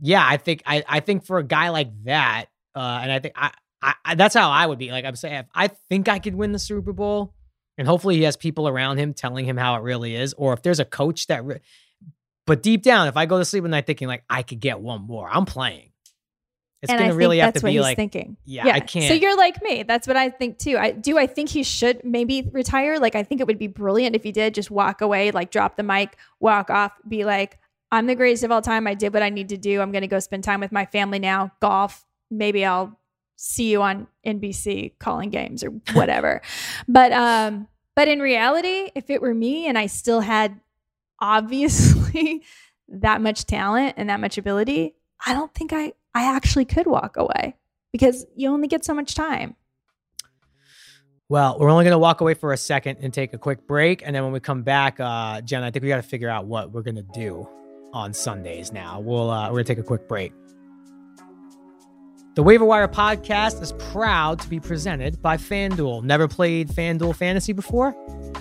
yeah, 0.01 0.25
I 0.27 0.37
think 0.37 0.63
I 0.65 0.83
I 0.87 0.99
think 1.01 1.23
for 1.25 1.37
a 1.37 1.43
guy 1.43 1.69
like 1.69 1.91
that, 2.05 2.45
uh, 2.75 2.99
and 3.01 3.11
I 3.11 3.19
think 3.19 3.33
I, 3.37 3.51
I, 3.81 3.93
I 4.05 4.15
that's 4.15 4.35
how 4.35 4.49
I 4.49 4.65
would 4.65 4.79
be. 4.79 4.91
Like 4.91 5.05
I'm 5.05 5.15
saying, 5.15 5.35
if 5.35 5.45
I 5.53 5.67
think 5.89 6.07
I 6.09 6.19
could 6.19 6.35
win 6.35 6.51
the 6.51 6.59
Super 6.59 6.93
Bowl, 6.93 7.33
and 7.77 7.87
hopefully 7.87 8.17
he 8.17 8.23
has 8.23 8.37
people 8.37 8.67
around 8.67 8.97
him 8.97 9.13
telling 9.13 9.45
him 9.45 9.57
how 9.57 9.75
it 9.75 9.81
really 9.83 10.15
is, 10.15 10.33
or 10.33 10.53
if 10.53 10.61
there's 10.61 10.79
a 10.79 10.85
coach 10.85 11.27
that. 11.27 11.43
Re- 11.45 11.59
but 12.45 12.61
deep 12.61 12.83
down, 12.83 13.07
if 13.07 13.15
I 13.15 13.25
go 13.25 13.37
to 13.39 13.45
sleep 13.45 13.63
at 13.63 13.69
night 13.69 13.85
thinking 13.87 14.07
like 14.09 14.23
I 14.29 14.43
could 14.43 14.59
get 14.59 14.79
one 14.81 15.01
more, 15.03 15.29
I'm 15.31 15.45
playing. 15.45 15.91
It's 16.81 16.91
and 16.91 16.99
gonna 16.99 17.07
I 17.07 17.11
think 17.11 17.19
really 17.19 17.37
have 17.39 17.53
that's 17.53 17.61
to 17.61 17.67
what 17.67 17.71
be 17.71 17.79
like, 17.79 17.95
thinking. 17.95 18.35
yeah, 18.43 18.67
I 18.67 18.79
So 18.79 18.85
can't. 18.85 19.05
So 19.05 19.13
you're 19.13 19.37
like 19.37 19.63
me. 19.63 19.83
That's 19.83 20.05
what 20.05 20.17
I 20.17 20.29
think 20.29 20.57
too. 20.57 20.77
I 20.77 20.91
do. 20.91 21.17
I 21.17 21.27
think 21.27 21.47
he 21.47 21.63
should 21.63 22.03
maybe 22.03 22.49
retire. 22.51 22.99
Like 22.99 23.15
I 23.15 23.23
think 23.23 23.39
it 23.39 23.47
would 23.47 23.57
be 23.57 23.67
brilliant 23.67 24.17
if 24.17 24.23
he 24.23 24.33
did 24.33 24.53
just 24.53 24.69
walk 24.69 24.99
away, 24.99 25.31
like 25.31 25.49
drop 25.49 25.77
the 25.77 25.83
mic, 25.83 26.17
walk 26.41 26.69
off, 26.69 26.91
be 27.07 27.23
like, 27.23 27.57
"I'm 27.89 28.05
the 28.07 28.15
greatest 28.15 28.43
of 28.43 28.51
all 28.51 28.61
time. 28.61 28.85
I 28.85 28.95
did 28.95 29.13
what 29.13 29.23
I 29.23 29.29
need 29.29 29.47
to 29.49 29.57
do. 29.57 29.79
I'm 29.79 29.93
going 29.93 30.01
to 30.01 30.09
go 30.09 30.19
spend 30.19 30.43
time 30.43 30.59
with 30.59 30.73
my 30.73 30.85
family 30.85 31.19
now. 31.19 31.53
Golf. 31.61 32.05
Maybe 32.29 32.65
I'll 32.65 32.99
see 33.35 33.71
you 33.71 33.81
on 33.81 34.07
NBC 34.25 34.93
calling 34.99 35.29
games 35.29 35.63
or 35.63 35.69
whatever." 35.93 36.41
but 36.87 37.11
um, 37.11 37.67
but 37.95 38.07
in 38.07 38.19
reality, 38.19 38.89
if 38.95 39.09
it 39.09 39.21
were 39.21 39.33
me 39.33 39.67
and 39.67 39.77
I 39.77 39.87
still 39.87 40.21
had 40.21 40.59
obviously 41.19 42.43
that 42.87 43.21
much 43.21 43.45
talent 43.45 43.95
and 43.97 44.09
that 44.09 44.19
much 44.19 44.37
ability, 44.37 44.95
I 45.25 45.33
don't 45.33 45.53
think 45.53 45.73
I 45.73 45.93
I 46.13 46.35
actually 46.35 46.65
could 46.65 46.87
walk 46.87 47.17
away 47.17 47.55
because 47.91 48.25
you 48.35 48.49
only 48.49 48.67
get 48.67 48.83
so 48.85 48.93
much 48.93 49.15
time. 49.15 49.55
Well, 51.29 51.57
we're 51.57 51.69
only 51.69 51.85
going 51.85 51.93
to 51.93 51.99
walk 51.99 52.21
away 52.21 52.33
for 52.33 52.53
a 52.53 52.57
second 52.57 52.97
and 53.01 53.13
take 53.13 53.33
a 53.33 53.37
quick 53.37 53.65
break. 53.65 54.03
And 54.05 54.15
then 54.15 54.23
when 54.23 54.33
we 54.33 54.39
come 54.39 54.61
back, 54.61 54.99
uh, 54.99 55.41
Jen, 55.41 55.63
I 55.63 55.71
think 55.71 55.81
we 55.81 55.89
got 55.89 55.95
to 55.95 56.03
figure 56.03 56.29
out 56.29 56.45
what 56.45 56.71
we're 56.71 56.83
going 56.83 56.97
to 56.97 57.01
do 57.01 57.47
on 57.93 58.13
Sundays 58.13 58.71
now. 58.71 58.99
We'll, 58.99 59.29
uh, 59.29 59.47
we're 59.47 59.53
going 59.53 59.65
to 59.65 59.75
take 59.75 59.79
a 59.79 59.87
quick 59.87 60.07
break. 60.07 60.33
The 62.35 62.41
Waiver 62.41 62.65
Wire 62.65 62.87
podcast 62.87 63.61
is 63.61 63.73
proud 63.91 64.39
to 64.39 64.49
be 64.49 64.59
presented 64.59 65.21
by 65.21 65.37
FanDuel. 65.37 66.01
Never 66.01 66.27
played 66.27 66.67
FanDuel 66.67 67.15
Fantasy 67.15 67.53
before? 67.53 67.91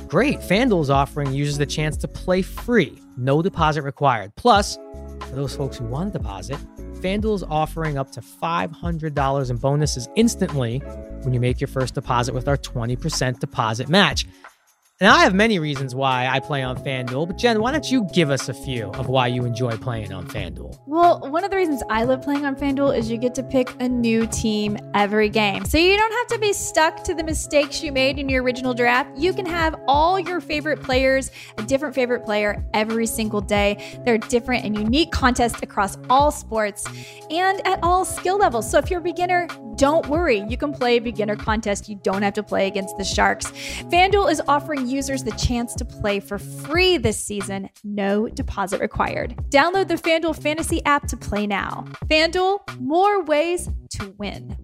Great. 0.08 0.38
FanDuel's 0.38 0.88
offering 0.88 1.30
users 1.34 1.58
the 1.58 1.66
chance 1.66 1.98
to 1.98 2.08
play 2.08 2.40
free, 2.40 2.98
no 3.18 3.42
deposit 3.42 3.82
required. 3.82 4.34
Plus, 4.34 4.78
for 5.28 5.36
those 5.36 5.54
folks 5.54 5.76
who 5.76 5.84
want 5.84 6.10
to 6.10 6.18
deposit, 6.18 6.56
FanDuel 7.02 7.34
is 7.34 7.42
offering 7.42 7.98
up 7.98 8.10
to 8.12 8.22
$500 8.22 9.50
in 9.50 9.56
bonuses 9.58 10.08
instantly 10.16 10.78
when 11.24 11.34
you 11.34 11.40
make 11.40 11.60
your 11.60 11.68
first 11.68 11.92
deposit 11.92 12.32
with 12.32 12.48
our 12.48 12.56
20% 12.56 13.40
deposit 13.40 13.90
match. 13.90 14.24
And 15.02 15.10
I 15.10 15.24
have 15.24 15.34
many 15.34 15.58
reasons 15.58 15.96
why 15.96 16.28
I 16.28 16.38
play 16.38 16.62
on 16.62 16.76
FanDuel, 16.76 17.26
but 17.26 17.36
Jen, 17.36 17.60
why 17.60 17.72
don't 17.72 17.90
you 17.90 18.06
give 18.12 18.30
us 18.30 18.48
a 18.48 18.54
few 18.54 18.86
of 18.92 19.08
why 19.08 19.26
you 19.26 19.44
enjoy 19.44 19.76
playing 19.76 20.12
on 20.12 20.28
FanDuel? 20.28 20.78
Well, 20.86 21.18
one 21.28 21.42
of 21.42 21.50
the 21.50 21.56
reasons 21.56 21.82
I 21.90 22.04
love 22.04 22.22
playing 22.22 22.46
on 22.46 22.54
FanDuel 22.54 22.96
is 22.96 23.10
you 23.10 23.18
get 23.18 23.34
to 23.34 23.42
pick 23.42 23.74
a 23.80 23.88
new 23.88 24.28
team 24.28 24.78
every 24.94 25.28
game. 25.28 25.64
So 25.64 25.76
you 25.76 25.96
don't 25.96 26.12
have 26.12 26.26
to 26.28 26.38
be 26.38 26.52
stuck 26.52 27.02
to 27.02 27.14
the 27.14 27.24
mistakes 27.24 27.82
you 27.82 27.90
made 27.90 28.20
in 28.20 28.28
your 28.28 28.44
original 28.44 28.74
draft. 28.74 29.18
You 29.18 29.32
can 29.32 29.44
have 29.44 29.74
all 29.88 30.20
your 30.20 30.40
favorite 30.40 30.80
players, 30.80 31.32
a 31.58 31.64
different 31.64 31.96
favorite 31.96 32.24
player 32.24 32.64
every 32.72 33.06
single 33.06 33.40
day. 33.40 34.00
There 34.04 34.14
are 34.14 34.18
different 34.18 34.64
and 34.64 34.78
unique 34.78 35.10
contests 35.10 35.60
across 35.64 35.98
all 36.10 36.30
sports 36.30 36.86
and 37.28 37.66
at 37.66 37.80
all 37.82 38.04
skill 38.04 38.38
levels. 38.38 38.70
So 38.70 38.78
if 38.78 38.88
you're 38.88 39.00
a 39.00 39.02
beginner, 39.02 39.48
don't 39.74 40.06
worry. 40.06 40.44
You 40.48 40.56
can 40.56 40.72
play 40.72 40.98
a 40.98 41.00
beginner 41.00 41.34
contest. 41.34 41.88
You 41.88 41.96
don't 42.04 42.22
have 42.22 42.34
to 42.34 42.42
play 42.44 42.68
against 42.68 42.96
the 42.98 43.04
Sharks. 43.04 43.50
FanDuel 43.90 44.30
is 44.30 44.40
offering 44.46 44.91
users 44.92 45.24
the 45.24 45.32
chance 45.32 45.74
to 45.74 45.84
play 45.84 46.20
for 46.20 46.38
free 46.38 46.98
this 46.98 47.18
season, 47.18 47.70
no 47.82 48.28
deposit 48.28 48.80
required. 48.80 49.36
Download 49.48 49.88
the 49.88 49.94
FanDuel 49.94 50.40
Fantasy 50.40 50.84
app 50.84 51.08
to 51.08 51.16
play 51.16 51.46
now. 51.46 51.86
FanDuel, 52.06 52.80
more 52.80 53.24
ways 53.24 53.68
to 53.90 54.14
win. 54.18 54.56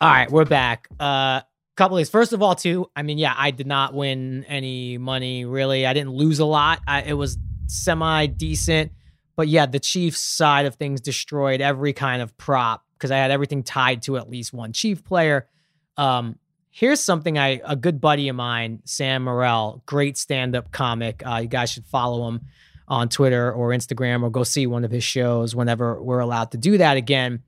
All 0.00 0.08
right, 0.10 0.30
we're 0.30 0.44
back. 0.44 0.88
Uh 0.98 1.42
couple 1.76 1.96
things. 1.96 2.10
First 2.10 2.32
of 2.32 2.42
all, 2.42 2.54
too, 2.54 2.86
I 2.94 3.02
mean, 3.02 3.18
yeah, 3.18 3.34
I 3.36 3.50
did 3.50 3.66
not 3.66 3.94
win 3.94 4.44
any 4.44 4.98
money 4.98 5.44
really. 5.44 5.86
I 5.86 5.92
didn't 5.92 6.12
lose 6.12 6.38
a 6.38 6.44
lot. 6.44 6.80
I, 6.86 7.02
it 7.02 7.14
was 7.14 7.38
semi 7.66 8.26
decent. 8.26 8.92
But 9.34 9.48
yeah, 9.48 9.66
the 9.66 9.80
Chiefs 9.80 10.20
side 10.20 10.66
of 10.66 10.74
things 10.74 11.00
destroyed 11.00 11.60
every 11.60 11.92
kind 11.92 12.20
of 12.20 12.36
prop 12.36 12.84
because 12.92 13.10
I 13.10 13.16
had 13.16 13.30
everything 13.30 13.62
tied 13.62 14.02
to 14.02 14.18
at 14.18 14.28
least 14.28 14.52
one 14.52 14.72
Chief 14.72 15.02
player. 15.02 15.48
Um, 15.96 16.38
here's 16.72 17.00
something 17.00 17.38
I 17.38 17.60
a 17.64 17.76
good 17.76 18.00
buddy 18.00 18.28
of 18.28 18.34
mine, 18.34 18.80
Sam 18.84 19.26
Morril, 19.26 19.82
great 19.86 20.16
stand-up 20.16 20.72
comic. 20.72 21.22
Uh, 21.24 21.36
you 21.42 21.48
guys 21.48 21.70
should 21.70 21.86
follow 21.86 22.26
him 22.28 22.40
on 22.88 23.08
Twitter 23.08 23.52
or 23.52 23.68
Instagram 23.68 24.22
or 24.22 24.30
go 24.30 24.42
see 24.42 24.66
one 24.66 24.84
of 24.84 24.90
his 24.90 25.04
shows 25.04 25.54
whenever 25.54 26.02
we're 26.02 26.18
allowed 26.18 26.50
to 26.50 26.58
do 26.58 26.78
that 26.78 26.96
again. 26.96 27.42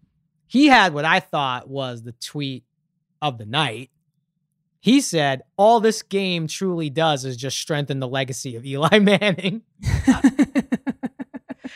He 0.47 0.67
had 0.67 0.95
what 0.95 1.05
I 1.05 1.19
thought 1.21 1.69
was 1.69 2.03
the 2.03 2.13
tweet 2.13 2.65
of 3.21 3.39
the 3.39 3.47
night. 3.47 3.91
He 4.79 5.01
said, 5.01 5.43
All 5.57 5.81
this 5.81 6.03
game 6.03 6.47
truly 6.47 6.91
does 6.91 7.25
is 7.25 7.39
just 7.39 7.59
strengthen 7.59 8.01
the 8.01 8.07
legacy 8.07 8.55
of 8.55 8.67
Eli 8.67 8.99
Manning. 9.01 9.63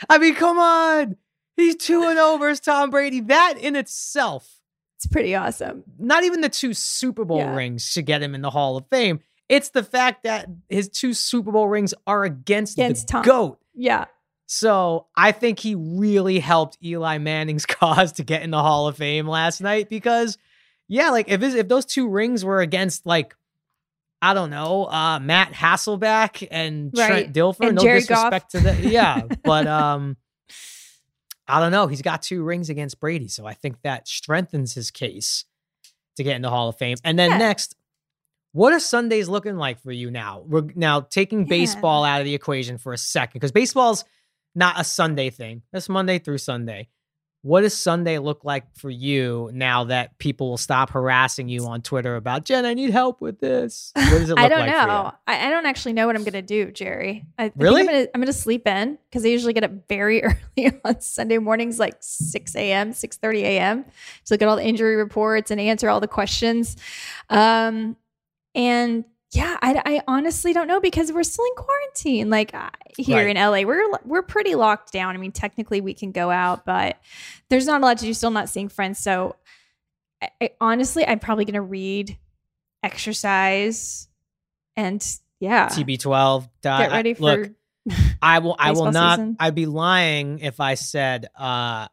I 0.08 0.18
mean, 0.18 0.34
come 0.34 0.58
on. 0.58 1.16
He's 1.56 1.76
2 1.76 2.04
and 2.04 2.18
0 2.18 2.36
versus 2.36 2.60
Tom 2.60 2.90
Brady. 2.90 3.20
That 3.20 3.54
in 3.58 3.74
itself 3.74 4.57
It's 4.98 5.06
pretty 5.06 5.34
awesome. 5.34 5.84
not 5.98 6.24
even 6.24 6.40
the 6.40 6.48
two 6.48 6.74
Super 6.74 7.24
Bowl 7.24 7.38
Yeah. 7.38 7.54
rings 7.54 7.84
should 7.86 8.04
get 8.06 8.20
him 8.22 8.34
in 8.34 8.42
the 8.42 8.50
Hall 8.50 8.76
of 8.76 8.84
Fame. 8.90 9.20
It's 9.48 9.70
the 9.70 9.82
fact 9.84 10.24
that 10.24 10.46
his 10.68 10.88
two 10.88 11.14
Super 11.14 11.52
Bowl 11.52 11.68
rings 11.68 11.94
are 12.06 12.24
against, 12.24 12.76
Against 12.78 13.06
the 13.06 13.12
Tom. 13.12 13.22
GOAT. 13.22 13.58
Yeah. 13.74 14.06
So 14.46 15.06
I 15.16 15.32
think 15.32 15.58
he 15.60 15.74
really 15.76 16.38
helped 16.40 16.78
Eli 16.84 17.18
Manning's 17.18 17.64
cause 17.66 18.12
to 18.14 18.24
get 18.24 18.42
in 18.42 18.50
the 18.50 18.60
Hall 18.60 18.88
of 18.88 18.96
Fame 18.96 19.28
last 19.28 19.60
night 19.60 19.88
because, 19.88 20.36
yeah, 20.88 21.10
like 21.10 21.28
if 21.28 21.40
his, 21.42 21.54
if 21.54 21.68
those 21.68 21.84
two 21.86 22.08
rings 22.08 22.44
were 22.44 22.60
against 22.60 23.06
like 23.06 23.34
I 24.20 24.34
don't 24.34 24.50
know, 24.50 24.86
uh, 24.86 25.20
Matt 25.20 25.52
Hasselbeck 25.52 26.48
and 26.50 26.92
Trent 26.92 27.32
Dilfer, 27.32 27.68
And 27.68 27.76
no 27.76 27.82
Jared 27.82 28.00
disrespect 28.08 28.50
to 28.50 28.60
that, 28.62 28.80
yeah, 28.80 29.22
but 29.44 29.68
um, 29.68 30.16
I 31.48 31.60
don't 31.60 31.72
know. 31.72 31.86
He's 31.86 32.02
got 32.02 32.22
two 32.22 32.42
rings 32.42 32.68
against 32.70 33.00
Brady, 33.00 33.28
so 33.28 33.46
I 33.46 33.54
think 33.54 33.80
that 33.82 34.06
strengthens 34.06 34.74
his 34.74 34.90
case 34.90 35.44
to 36.16 36.22
get 36.24 36.36
in 36.36 36.42
the 36.42 36.50
Hall 36.50 36.68
of 36.68 36.76
Fame. 36.76 36.96
And 37.04 37.18
then 37.18 37.30
Yeah. 37.32 37.38
next, 37.38 37.74
what 38.52 38.72
are 38.72 38.80
Sundays 38.80 39.28
looking 39.28 39.56
like 39.56 39.80
for 39.80 39.92
you 39.92 40.10
now? 40.10 40.40
We're 40.46 40.68
now 40.74 41.00
taking 41.00 41.40
Yeah. 41.40 41.46
baseball 41.48 42.04
out 42.04 42.20
of 42.20 42.24
the 42.24 42.34
equation 42.34 42.76
for 42.78 42.92
a 42.92 42.98
second 42.98 43.34
because 43.38 43.52
baseball's 43.52 44.04
not 44.54 44.78
a 44.80 44.84
Sunday 44.84 45.30
thing. 45.30 45.62
That's 45.72 45.88
Monday 45.88 46.18
through 46.18 46.38
Sunday. 46.38 46.88
What 47.42 47.60
does 47.60 47.72
Sunday 47.72 48.18
look 48.18 48.44
like 48.44 48.64
for 48.76 48.90
you 48.90 49.48
now 49.52 49.84
that 49.84 50.18
people 50.18 50.50
will 50.50 50.56
stop 50.56 50.90
harassing 50.90 51.48
you 51.48 51.66
on 51.66 51.82
Twitter 51.82 52.16
about 52.16 52.44
Jen? 52.44 52.66
I 52.66 52.74
need 52.74 52.90
help 52.90 53.20
with 53.20 53.38
this. 53.38 53.92
What 53.94 54.10
does 54.10 54.28
it 54.28 54.28
look 54.30 54.38
I 54.40 54.48
don't 54.48 54.60
like 54.60 54.70
for 54.74 54.80
you? 54.80 54.86
know. 54.86 55.12
I, 55.28 55.46
I 55.46 55.50
don't 55.50 55.64
actually 55.64 55.92
know 55.92 56.06
what 56.08 56.16
I'm 56.16 56.24
going 56.24 56.32
to 56.32 56.42
do, 56.42 56.72
Jerry. 56.72 57.24
I, 57.38 57.52
Really? 57.54 57.82
I'm 57.82 58.20
going 58.20 58.26
to 58.26 58.32
sleep 58.32 58.66
in 58.66 58.98
because 59.08 59.24
I 59.24 59.28
usually 59.28 59.52
get 59.52 59.62
up 59.62 59.70
very 59.88 60.22
early 60.56 60.80
on 60.84 61.00
Sunday 61.00 61.38
mornings, 61.38 61.78
like 61.78 61.96
6 62.00 62.56
a.m., 62.56 62.92
6.30 62.92 63.42
a.m. 63.42 63.84
to 63.84 64.34
look 64.34 64.42
at 64.42 64.48
all 64.48 64.56
the 64.56 64.66
injury 64.66 64.96
reports 64.96 65.52
and 65.52 65.60
answer 65.60 65.88
all 65.88 66.00
the 66.00 66.08
questions. 66.08 66.76
Um, 67.30 67.96
and 68.54 69.04
yeah, 69.32 69.56
I, 69.60 69.82
I 69.84 70.02
honestly 70.08 70.52
don't 70.52 70.66
know 70.68 70.80
because 70.80 71.12
we're 71.12 71.22
still 71.22 71.44
in 71.44 71.54
quarantine. 71.56 72.30
Like 72.30 72.54
I- 72.54 72.70
here 72.96 73.18
Right. 73.26 73.36
in 73.36 73.36
LA, 73.36 73.62
we're 73.62 73.84
we're 74.04 74.22
pretty 74.22 74.54
locked 74.54 74.92
down. 74.92 75.14
I 75.14 75.18
mean, 75.18 75.32
technically 75.32 75.80
we 75.80 75.94
can 75.94 76.10
go 76.12 76.30
out, 76.30 76.64
but 76.64 76.98
there's 77.50 77.66
not 77.66 77.80
a 77.80 77.84
lot 77.84 77.98
to 77.98 78.04
do. 78.06 78.14
Still 78.14 78.30
not 78.30 78.48
seeing 78.48 78.68
friends. 78.68 78.98
So 78.98 79.36
I, 80.22 80.30
I, 80.40 80.50
honestly, 80.60 81.06
I'm 81.06 81.18
probably 81.18 81.44
going 81.44 81.54
to 81.54 81.60
read, 81.60 82.16
exercise, 82.82 84.08
and 84.76 85.04
yeah, 85.40 85.68
TB12. 85.68 86.48
die- 86.62 86.78
get 86.86 86.90
ready 86.92 87.10
I- 87.10 87.14
for. 87.14 87.22
look. 87.22 87.50
I 88.20 88.40
will. 88.40 88.56
I 88.58 88.72
will 88.72 88.92
not. 88.92 89.18
season. 89.18 89.36
I'd 89.40 89.54
be 89.54 89.64
lying 89.66 90.40
if 90.40 90.60
I 90.60 90.74
said. 90.74 91.26
uh 91.38 91.88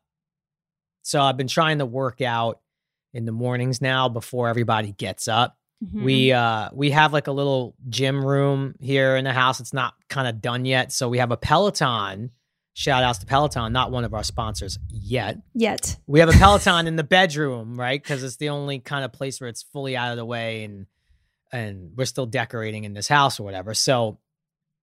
So 1.04 1.22
I've 1.22 1.38
been 1.38 1.48
trying 1.48 1.78
to 1.80 1.86
work 1.86 2.20
out 2.22 2.60
in 3.14 3.24
the 3.26 3.32
mornings 3.32 3.82
now 3.82 4.10
before 4.10 4.50
everybody 4.50 4.92
gets 4.92 5.28
up. 5.30 5.58
Mhm. 5.84 6.04
We 6.04 6.32
uh 6.32 6.70
we 6.74 6.92
have 6.92 7.14
like 7.14 7.28
a 7.28 7.32
little 7.32 7.76
gym 7.90 8.26
room 8.26 8.76
here 8.80 9.16
in 9.16 9.26
the 9.26 9.34
house. 9.34 9.60
It's 9.60 9.74
not 9.74 9.94
kind 10.10 10.28
of 10.28 10.42
done 10.42 10.66
yet, 10.66 10.92
so 10.92 11.10
we 11.10 11.18
have 11.20 11.32
a 11.32 11.38
Peloton. 11.38 12.32
Shout 12.74 13.04
outs 13.04 13.20
to 13.20 13.26
Peloton, 13.26 13.72
not 13.72 13.92
one 13.92 14.04
of 14.04 14.14
our 14.14 14.24
sponsors 14.24 14.78
yet. 14.90 15.38
yet. 15.54 15.96
We 16.08 16.20
have 16.20 16.28
a 16.28 16.34
Peloton 16.34 16.88
in 16.90 16.98
the 16.98 17.06
bedroom, 17.06 17.80
right? 17.80 18.02
Because 18.02 18.22
it's 18.22 18.36
the 18.36 18.50
only 18.50 18.80
kind 18.80 19.06
of 19.06 19.14
place 19.14 19.40
where 19.40 19.48
it's 19.50 19.64
fully 19.64 19.96
out 19.96 20.12
of 20.12 20.18
the 20.18 20.26
way 20.26 20.66
and 20.66 20.86
and 21.52 21.92
we're 21.96 22.06
still 22.06 22.26
decorating 22.26 22.84
in 22.84 22.94
this 22.94 23.08
house 23.08 23.40
or 23.40 23.44
whatever. 23.44 23.74
So 23.74 24.20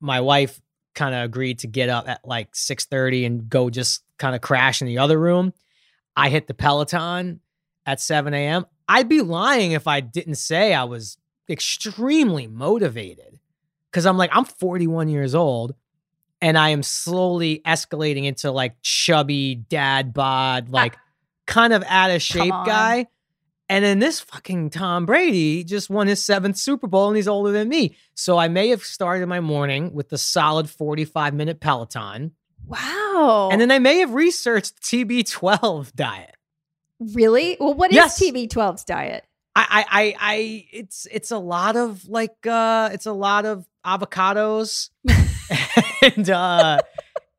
my 0.00 0.20
wife 0.20 0.60
kind 0.94 1.14
of 1.14 1.24
agreed 1.24 1.60
to 1.60 1.66
get 1.66 1.88
up 1.88 2.08
at 2.08 2.26
like 2.26 2.54
6:30 2.54 3.26
and 3.26 3.48
go 3.48 3.68
just 3.70 4.02
kind 4.18 4.34
of 4.34 4.40
crash 4.40 4.80
in 4.80 4.86
the 4.86 4.98
other 4.98 5.18
room. 5.18 5.52
I 6.16 6.28
hit 6.28 6.46
the 6.46 6.54
Peloton 6.54 7.40
at 7.86 8.00
7 8.00 8.32
a.m. 8.32 8.66
I'd 8.88 9.08
be 9.08 9.20
lying 9.20 9.72
if 9.72 9.86
I 9.86 10.00
didn't 10.00 10.36
say 10.36 10.74
I 10.74 10.84
was 10.84 11.16
extremely 11.48 12.46
motivated. 12.46 13.38
Cause 13.92 14.06
I'm 14.06 14.16
like, 14.16 14.30
I'm 14.32 14.44
41 14.44 15.08
years 15.08 15.34
old 15.34 15.74
and 16.40 16.58
I 16.58 16.70
am 16.70 16.82
slowly 16.82 17.60
escalating 17.66 18.24
into 18.24 18.50
like 18.50 18.80
chubby 18.82 19.54
dad 19.54 20.14
bod, 20.14 20.68
like 20.70 20.96
kind 21.46 21.72
of 21.72 21.84
out 21.86 22.10
of 22.10 22.22
shape 22.22 22.50
guy. 22.50 23.06
And 23.68 23.84
then 23.84 24.00
this 24.00 24.20
fucking 24.20 24.70
Tom 24.70 25.06
Brady 25.06 25.64
just 25.64 25.88
won 25.88 26.06
his 26.06 26.22
seventh 26.22 26.58
Super 26.58 26.86
Bowl 26.86 27.08
and 27.08 27.16
he's 27.16 27.28
older 27.28 27.52
than 27.52 27.68
me. 27.68 27.96
So 28.14 28.36
I 28.36 28.48
may 28.48 28.68
have 28.68 28.82
started 28.82 29.26
my 29.28 29.40
morning 29.40 29.94
with 29.94 30.10
the 30.10 30.18
solid 30.18 30.68
45 30.68 31.32
minute 31.32 31.60
Peloton. 31.60 32.32
Wow. 32.66 33.48
And 33.50 33.60
then 33.60 33.70
I 33.70 33.78
may 33.78 33.98
have 33.98 34.12
researched 34.12 34.82
TB12 34.82 35.94
diet. 35.94 36.36
Really? 37.14 37.56
Well, 37.60 37.74
what 37.74 37.90
is 37.90 37.96
Yes. 37.96 38.20
TB12's 38.20 38.84
diet? 38.84 39.24
I, 39.54 39.84
I, 39.90 40.14
I, 40.18 40.66
it's, 40.72 41.06
it's 41.10 41.30
a 41.30 41.38
lot 41.38 41.76
of 41.76 42.08
like, 42.08 42.46
uh, 42.46 42.88
it's 42.92 43.04
a 43.06 43.12
lot 43.12 43.44
of 43.44 43.66
avocados 43.84 44.88
and, 46.16 46.30
uh, 46.30 46.78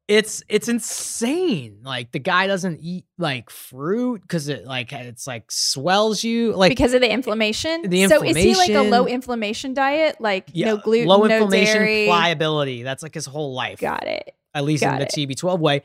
it's, 0.07 0.43
it's 0.47 0.67
insane. 0.67 1.79
Like 1.83 2.11
the 2.11 2.19
guy 2.19 2.45
doesn't 2.45 2.81
eat 2.81 3.05
like 3.17 3.49
fruit 3.49 4.21
because 4.21 4.47
it 4.47 4.65
like, 4.65 4.93
it's 4.93 5.25
like 5.25 5.49
swells 5.49 6.23
you. 6.23 6.53
Like, 6.53 6.69
because 6.71 6.93
of 6.93 7.01
the 7.01 7.11
inflammation. 7.11 7.89
The 7.89 8.03
inflammation. 8.03 8.35
So 8.35 8.39
is 8.39 8.45
he 8.45 8.55
like 8.55 8.85
a 8.85 8.87
low 8.87 9.07
inflammation 9.07 9.73
diet, 9.73 10.17
like 10.19 10.49
yeah, 10.53 10.67
no 10.67 10.77
gluten, 10.77 11.07
low 11.07 11.23
no 11.23 11.35
inflammation, 11.35 11.75
dairy? 11.81 12.05
pliability. 12.07 12.83
That's 12.83 13.01
like 13.01 13.13
his 13.15 13.25
whole 13.25 13.53
life. 13.55 13.79
Got 13.79 14.05
it. 14.05 14.35
at 14.53 14.65
least 14.65 14.83
Got 14.83 15.01
in 15.01 15.07
the 15.25 15.35
TB12 15.35 15.57
way. 15.59 15.81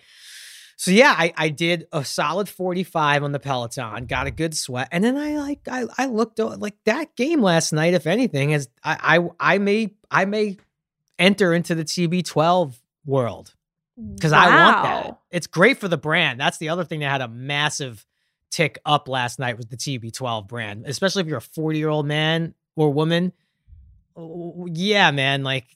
So 0.78 0.92
yeah, 0.92 1.12
I, 1.18 1.34
I 1.36 1.48
did 1.48 1.88
a 1.92 2.04
solid 2.04 2.48
45 2.48 3.24
on 3.24 3.32
the 3.32 3.40
Peloton, 3.40 4.06
got 4.06 4.28
a 4.28 4.30
good 4.30 4.56
sweat. 4.56 4.86
And 4.92 5.02
then 5.02 5.16
I 5.16 5.36
like 5.36 5.66
I, 5.68 5.86
I 5.98 6.06
looked 6.06 6.38
like 6.38 6.76
that 6.84 7.16
game 7.16 7.42
last 7.42 7.72
night, 7.72 7.94
if 7.94 8.06
anything, 8.06 8.52
is 8.52 8.68
I 8.84 9.18
I 9.18 9.54
I 9.54 9.58
may 9.58 9.94
I 10.08 10.24
may 10.24 10.56
enter 11.18 11.52
into 11.52 11.74
the 11.74 11.84
TB12 11.84 12.78
world. 13.04 13.52
Because 14.14 14.30
wow. 14.30 14.38
I 14.38 14.64
want 14.64 14.84
that. 14.84 15.18
It's 15.32 15.48
great 15.48 15.78
for 15.78 15.88
the 15.88 15.98
brand. 15.98 16.38
That's 16.38 16.58
the 16.58 16.68
other 16.68 16.84
thing 16.84 17.00
that 17.00 17.10
had 17.10 17.22
a 17.22 17.28
massive 17.28 18.06
tick 18.48 18.78
up 18.86 19.08
last 19.08 19.40
night 19.40 19.56
was 19.56 19.66
the 19.66 19.76
TB12 19.76 20.46
brand, 20.46 20.84
especially 20.86 21.22
if 21.22 21.26
you're 21.26 21.38
a 21.38 21.42
40 21.42 21.76
year 21.76 21.88
old 21.88 22.06
man 22.06 22.54
or 22.76 22.92
woman. 22.92 23.32
Oh, 24.14 24.68
yeah, 24.72 25.10
man. 25.10 25.42
Like 25.42 25.66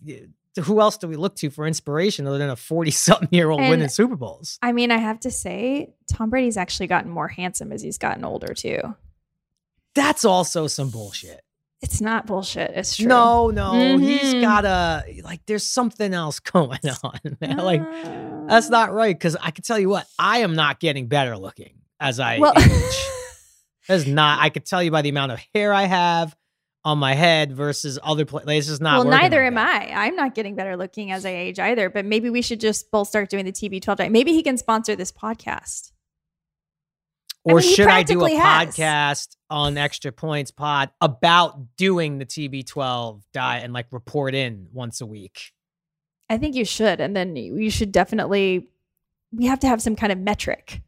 who 0.61 0.81
else 0.81 0.99
do 0.99 1.09
we 1.09 1.17
look 1.17 1.37
to 1.37 1.51
for 1.51 1.67
inspiration 1.67 2.27
other 2.27 2.39
than 2.39 2.51
a 2.51 2.57
40 2.57 2.91
something 2.91 3.29
year 3.31 3.51
old 3.51 3.61
winning 3.61 3.89
Super 3.89 4.17
Bowls? 4.17 4.59
I 4.63 4.73
mean, 4.73 4.91
I 4.91 4.99
have 4.99 5.21
to 5.21 5.31
say, 5.31 5.95
Tom 6.13 6.31
Brady's 6.31 6.57
actually 6.57 6.89
gotten 6.89 7.11
more 7.11 7.29
handsome 7.29 7.73
as 7.73 7.83
he's 7.83 7.99
gotten 7.99 8.25
older, 8.25 8.55
too. 8.55 8.81
That's 9.95 10.25
also 10.25 10.67
some 10.67 10.91
bullshit. 10.91 11.43
It's 11.81 12.01
not 12.01 12.27
bullshit. 12.27 12.71
It's 12.75 12.97
true. 12.97 13.07
No, 13.07 13.51
no. 13.51 13.73
Mm-hmm. 13.73 14.05
He's 14.05 14.35
got 14.35 14.65
a, 14.65 15.05
like, 15.25 15.41
there's 15.47 15.65
something 15.65 16.15
else 16.15 16.39
going 16.41 16.79
on, 17.03 17.37
man. 17.41 17.59
Uh, 17.59 17.65
like, 17.65 18.49
that's 18.49 18.71
not 18.71 18.93
right. 18.93 19.19
Cause 19.19 19.37
I 19.41 19.51
can 19.51 19.65
tell 19.65 19.79
you 19.79 19.89
what, 19.89 20.07
I 20.19 20.39
am 20.39 20.55
not 20.55 20.79
getting 20.79 21.09
better 21.09 21.37
looking 21.37 21.75
as 21.99 22.21
I 22.21 22.39
well, 22.39 22.53
age. 22.57 22.71
That's 23.89 24.07
not, 24.07 24.41
I 24.41 24.51
could 24.51 24.65
tell 24.65 24.81
you 24.81 24.93
by 24.93 25.03
the 25.03 25.09
amount 25.09 25.33
of 25.33 25.41
hair 25.53 25.75
I 25.75 25.85
have 25.85 26.37
on 26.85 26.99
my 26.99 27.15
head 27.15 27.53
versus 27.53 27.99
other 28.03 28.25
places. 28.25 28.71
Is 28.71 28.81
not 28.81 29.05
well. 29.05 29.17
Neither 29.17 29.43
am 29.43 29.59
I. 29.59 29.91
I'm 29.93 30.17
not 30.17 30.35
getting 30.35 30.55
better 30.55 30.77
looking 30.77 31.13
as 31.13 31.25
I 31.25 31.31
age 31.31 31.59
either. 31.59 31.91
But 31.91 32.05
maybe 32.05 32.31
we 32.31 32.43
should 32.43 32.61
just 32.61 32.91
both 32.91 33.09
start 33.09 33.31
doing 33.31 33.45
the 33.45 33.53
TB12 33.53 33.97
diet. 33.97 34.13
Maybe 34.13 34.33
he 34.33 34.43
can 34.43 34.59
sponsor 34.59 34.97
this 34.97 35.13
podcast. 35.13 35.93
Or 37.45 37.59
I 37.59 37.63
mean, 37.63 37.75
should 37.75 37.89
I 37.89 38.03
do 38.05 38.25
a 38.25 38.31
has. 38.35 38.77
podcast 38.77 39.37
on 39.51 39.77
Extra 39.77 40.13
Points 40.13 40.53
Pod 40.53 40.91
about 41.01 41.77
doing 41.77 42.19
the 42.19 42.27
TB12 42.27 43.23
diet 43.33 43.65
and 43.65 43.73
like 43.73 43.87
report 43.91 44.35
in 44.35 44.69
once 44.73 45.01
a 45.01 45.07
week? 45.07 45.53
I 46.31 46.39
think 46.39 46.55
you 46.55 46.65
should, 46.65 47.01
and 47.01 47.17
then 47.17 47.37
you 47.37 47.71
should 47.71 47.93
definitely. 47.93 48.69
We 49.33 49.47
have 49.47 49.61
to 49.61 49.67
have 49.67 49.81
some 49.81 49.97
kind 49.97 50.13
of 50.13 50.19
metric 50.19 50.83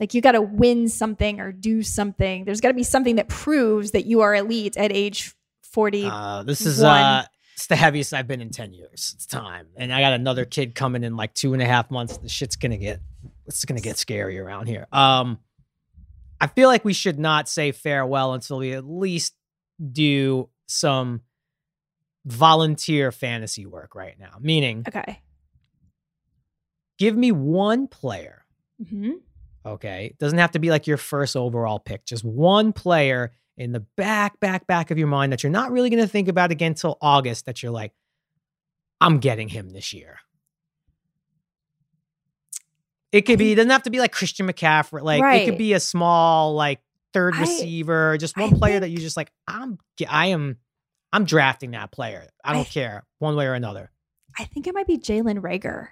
like 0.00 0.14
you 0.14 0.20
got 0.20 0.32
to 0.32 0.42
win 0.42 0.88
something 0.88 1.40
or 1.40 1.52
do 1.52 1.82
something. 1.82 2.44
There's 2.44 2.60
got 2.60 2.68
to 2.68 2.74
be 2.74 2.82
something 2.82 3.16
that 3.16 3.28
proves 3.28 3.92
that 3.92 4.06
you 4.06 4.20
are 4.20 4.34
elite 4.34 4.76
at 4.76 4.92
age 4.92 5.34
40. 5.72 6.06
Uh, 6.06 6.42
this 6.42 6.62
is 6.62 6.82
uh, 6.82 7.24
it's 7.54 7.66
the 7.66 7.76
heaviest 7.76 8.12
I've 8.12 8.26
been 8.26 8.40
in 8.40 8.50
10 8.50 8.72
years. 8.72 9.12
It's 9.14 9.26
time. 9.26 9.68
And 9.76 9.92
I 9.92 10.00
got 10.00 10.12
another 10.14 10.44
kid 10.44 10.74
coming 10.74 11.04
in 11.04 11.16
like 11.16 11.34
two 11.34 11.52
and 11.52 11.62
a 11.62 11.66
half 11.66 11.90
months. 11.90 12.16
The 12.16 12.28
shit's 12.28 12.56
going 12.56 12.72
to 12.72 12.78
get, 12.78 13.00
it's 13.46 13.64
going 13.64 13.76
to 13.76 13.82
get 13.82 13.98
scary 13.98 14.38
around 14.38 14.66
here. 14.66 14.86
Um, 14.92 15.38
I 16.40 16.48
feel 16.48 16.68
like 16.68 16.84
we 16.84 16.92
should 16.92 17.20
not 17.20 17.48
say 17.48 17.70
farewell 17.70 18.34
until 18.34 18.58
we 18.58 18.72
at 18.72 18.84
least 18.84 19.34
do 19.92 20.48
some 20.66 21.20
volunteer 22.24 23.12
fantasy 23.12 23.66
work 23.66 23.94
right 23.94 24.18
now. 24.18 24.38
Meaning, 24.40 24.84
okay, 24.88 25.20
give 26.98 27.16
me 27.16 27.30
one 27.30 27.86
player 27.86 28.44
mm-hmm. 28.82 29.12
Okay. 29.64 30.06
It 30.06 30.18
doesn't 30.18 30.38
have 30.38 30.52
to 30.52 30.58
be 30.58 30.70
like 30.70 30.86
your 30.86 30.96
first 30.96 31.36
overall 31.36 31.78
pick, 31.78 32.04
just 32.04 32.24
one 32.24 32.72
player 32.72 33.32
in 33.56 33.72
the 33.72 33.80
back, 33.80 34.40
back, 34.40 34.66
back 34.66 34.90
of 34.90 34.98
your 34.98 35.08
mind 35.08 35.32
that 35.32 35.42
you're 35.42 35.52
not 35.52 35.70
really 35.70 35.90
going 35.90 36.02
to 36.02 36.08
think 36.08 36.28
about 36.28 36.50
again 36.50 36.72
until 36.72 36.98
August 37.00 37.46
that 37.46 37.62
you're 37.62 37.72
like, 37.72 37.92
I'm 39.00 39.18
getting 39.18 39.48
him 39.48 39.70
this 39.70 39.92
year. 39.92 40.18
It 43.12 43.22
could 43.22 43.38
be, 43.38 43.52
it 43.52 43.56
doesn't 43.56 43.70
have 43.70 43.82
to 43.82 43.90
be 43.90 43.98
like 43.98 44.12
Christian 44.12 44.48
McCaffrey. 44.48 45.02
Like 45.02 45.22
right. 45.22 45.42
it 45.42 45.44
could 45.44 45.58
be 45.58 45.74
a 45.74 45.80
small, 45.80 46.54
like 46.54 46.80
third 47.12 47.36
receiver, 47.36 48.16
just 48.16 48.36
one 48.38 48.54
I 48.54 48.56
player 48.56 48.72
think, 48.74 48.80
that 48.82 48.88
you 48.88 48.96
just 48.98 49.16
like, 49.16 49.30
I'm, 49.46 49.78
I 50.08 50.28
am, 50.28 50.56
I'm 51.12 51.24
drafting 51.24 51.72
that 51.72 51.92
player. 51.92 52.26
I 52.42 52.54
don't 52.54 52.62
I, 52.62 52.70
care 52.70 53.04
one 53.18 53.36
way 53.36 53.46
or 53.46 53.54
another. 53.54 53.90
I 54.38 54.44
think 54.44 54.66
it 54.66 54.74
might 54.74 54.86
be 54.86 54.96
Jalen 54.96 55.40
Reagor. 55.40 55.88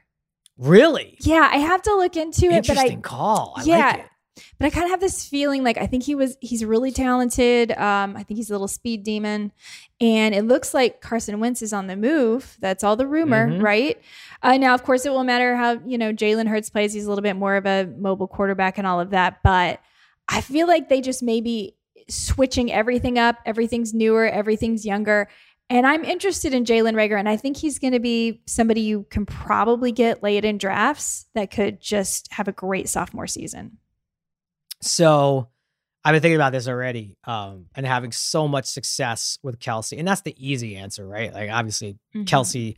Really? 0.60 1.16
Yeah, 1.20 1.48
I 1.50 1.56
have 1.56 1.82
to 1.82 1.94
look 1.94 2.16
into 2.16 2.46
it. 2.46 2.68
Interesting 2.68 3.00
but 3.00 3.08
I, 3.08 3.16
call. 3.16 3.54
I 3.56 3.62
yeah, 3.64 3.78
like 3.78 4.10
but 4.58 4.66
I 4.66 4.70
kind 4.70 4.84
of 4.84 4.90
have 4.90 5.00
this 5.00 5.26
feeling 5.26 5.64
like 5.64 5.78
I 5.78 5.86
think 5.86 6.04
he 6.04 6.14
was 6.14 6.36
he's 6.40 6.64
really 6.64 6.92
talented. 6.92 7.72
Um, 7.72 8.16
I 8.16 8.22
think 8.22 8.38
he's 8.38 8.50
a 8.50 8.54
little 8.54 8.68
speed 8.68 9.02
demon, 9.02 9.52
and 10.00 10.34
it 10.34 10.44
looks 10.44 10.74
like 10.74 11.00
Carson 11.00 11.40
Wentz 11.40 11.62
is 11.62 11.72
on 11.72 11.86
the 11.86 11.96
move. 11.96 12.56
That's 12.60 12.84
all 12.84 12.96
the 12.96 13.06
rumor, 13.06 13.48
mm-hmm. 13.48 13.62
right? 13.62 14.00
Uh, 14.42 14.56
now, 14.56 14.74
of 14.74 14.82
course, 14.82 15.06
it 15.06 15.10
will 15.10 15.24
matter 15.24 15.56
how 15.56 15.80
you 15.84 15.98
know 15.98 16.12
Jalen 16.12 16.46
Hurts 16.46 16.70
plays. 16.70 16.92
He's 16.92 17.06
a 17.06 17.08
little 17.08 17.22
bit 17.22 17.36
more 17.36 17.56
of 17.56 17.66
a 17.66 17.86
mobile 17.96 18.28
quarterback 18.28 18.78
and 18.78 18.86
all 18.86 19.00
of 19.00 19.10
that, 19.10 19.42
but 19.42 19.80
I 20.28 20.40
feel 20.40 20.66
like 20.66 20.88
they 20.88 21.00
just 21.00 21.22
maybe 21.22 21.76
switching 22.08 22.72
everything 22.72 23.18
up. 23.18 23.36
Everything's 23.46 23.94
newer. 23.94 24.26
Everything's 24.26 24.84
younger. 24.84 25.28
And 25.70 25.86
I'm 25.86 26.04
interested 26.04 26.52
in 26.52 26.64
Jalen 26.64 26.94
Reagor, 26.94 27.16
and 27.16 27.28
I 27.28 27.36
think 27.36 27.56
he's 27.56 27.78
going 27.78 27.92
to 27.92 28.00
be 28.00 28.42
somebody 28.44 28.80
you 28.80 29.06
can 29.08 29.24
probably 29.24 29.92
get 29.92 30.20
late 30.20 30.44
in 30.44 30.58
drafts 30.58 31.26
that 31.34 31.52
could 31.52 31.80
just 31.80 32.30
have 32.32 32.48
a 32.48 32.52
great 32.52 32.88
sophomore 32.88 33.28
season. 33.28 33.78
So 34.82 35.48
I've 36.04 36.12
been 36.12 36.22
thinking 36.22 36.36
about 36.36 36.50
this 36.50 36.66
already 36.66 37.16
um, 37.24 37.66
and 37.76 37.86
having 37.86 38.10
so 38.10 38.48
much 38.48 38.64
success 38.64 39.38
with 39.44 39.60
Kelce. 39.60 39.96
And 39.96 40.08
that's 40.08 40.22
the 40.22 40.34
easy 40.36 40.74
answer, 40.74 41.06
right? 41.06 41.32
Like, 41.32 41.50
obviously, 41.50 41.92
mm-hmm. 42.14 42.24
Kelce. 42.24 42.76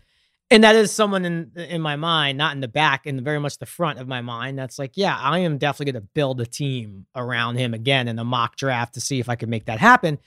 And 0.50 0.62
that 0.64 0.76
is 0.76 0.92
someone 0.92 1.24
in 1.24 1.52
in 1.57 1.81
my 1.81 1.96
mind, 1.96 2.37
not 2.37 2.55
in 2.55 2.61
the 2.61 2.68
back, 2.68 3.07
in 3.07 3.24
very 3.24 3.40
much 3.40 3.57
the 3.57 3.64
front 3.64 4.00
of 4.00 4.07
my 4.07 4.20
mind. 4.20 4.59
That's 4.59 4.78
like, 4.78 4.92
yeah, 4.96 5.16
I 5.18 5.38
am 5.38 5.57
definitely 5.57 5.92
going 5.92 6.02
to 6.02 6.09
build 6.12 6.42
a 6.42 6.46
team 6.46 7.07
around 7.16 7.57
him 7.57 7.72
again 7.72 8.07
in 8.07 8.18
a 8.18 8.24
mock 8.24 8.57
draft 8.57 8.92
to 8.94 9.00
see 9.00 9.18
if 9.18 9.31
I 9.31 9.37
can 9.37 9.48
make 9.48 9.64
that 9.64 9.78
happen. 9.78 10.18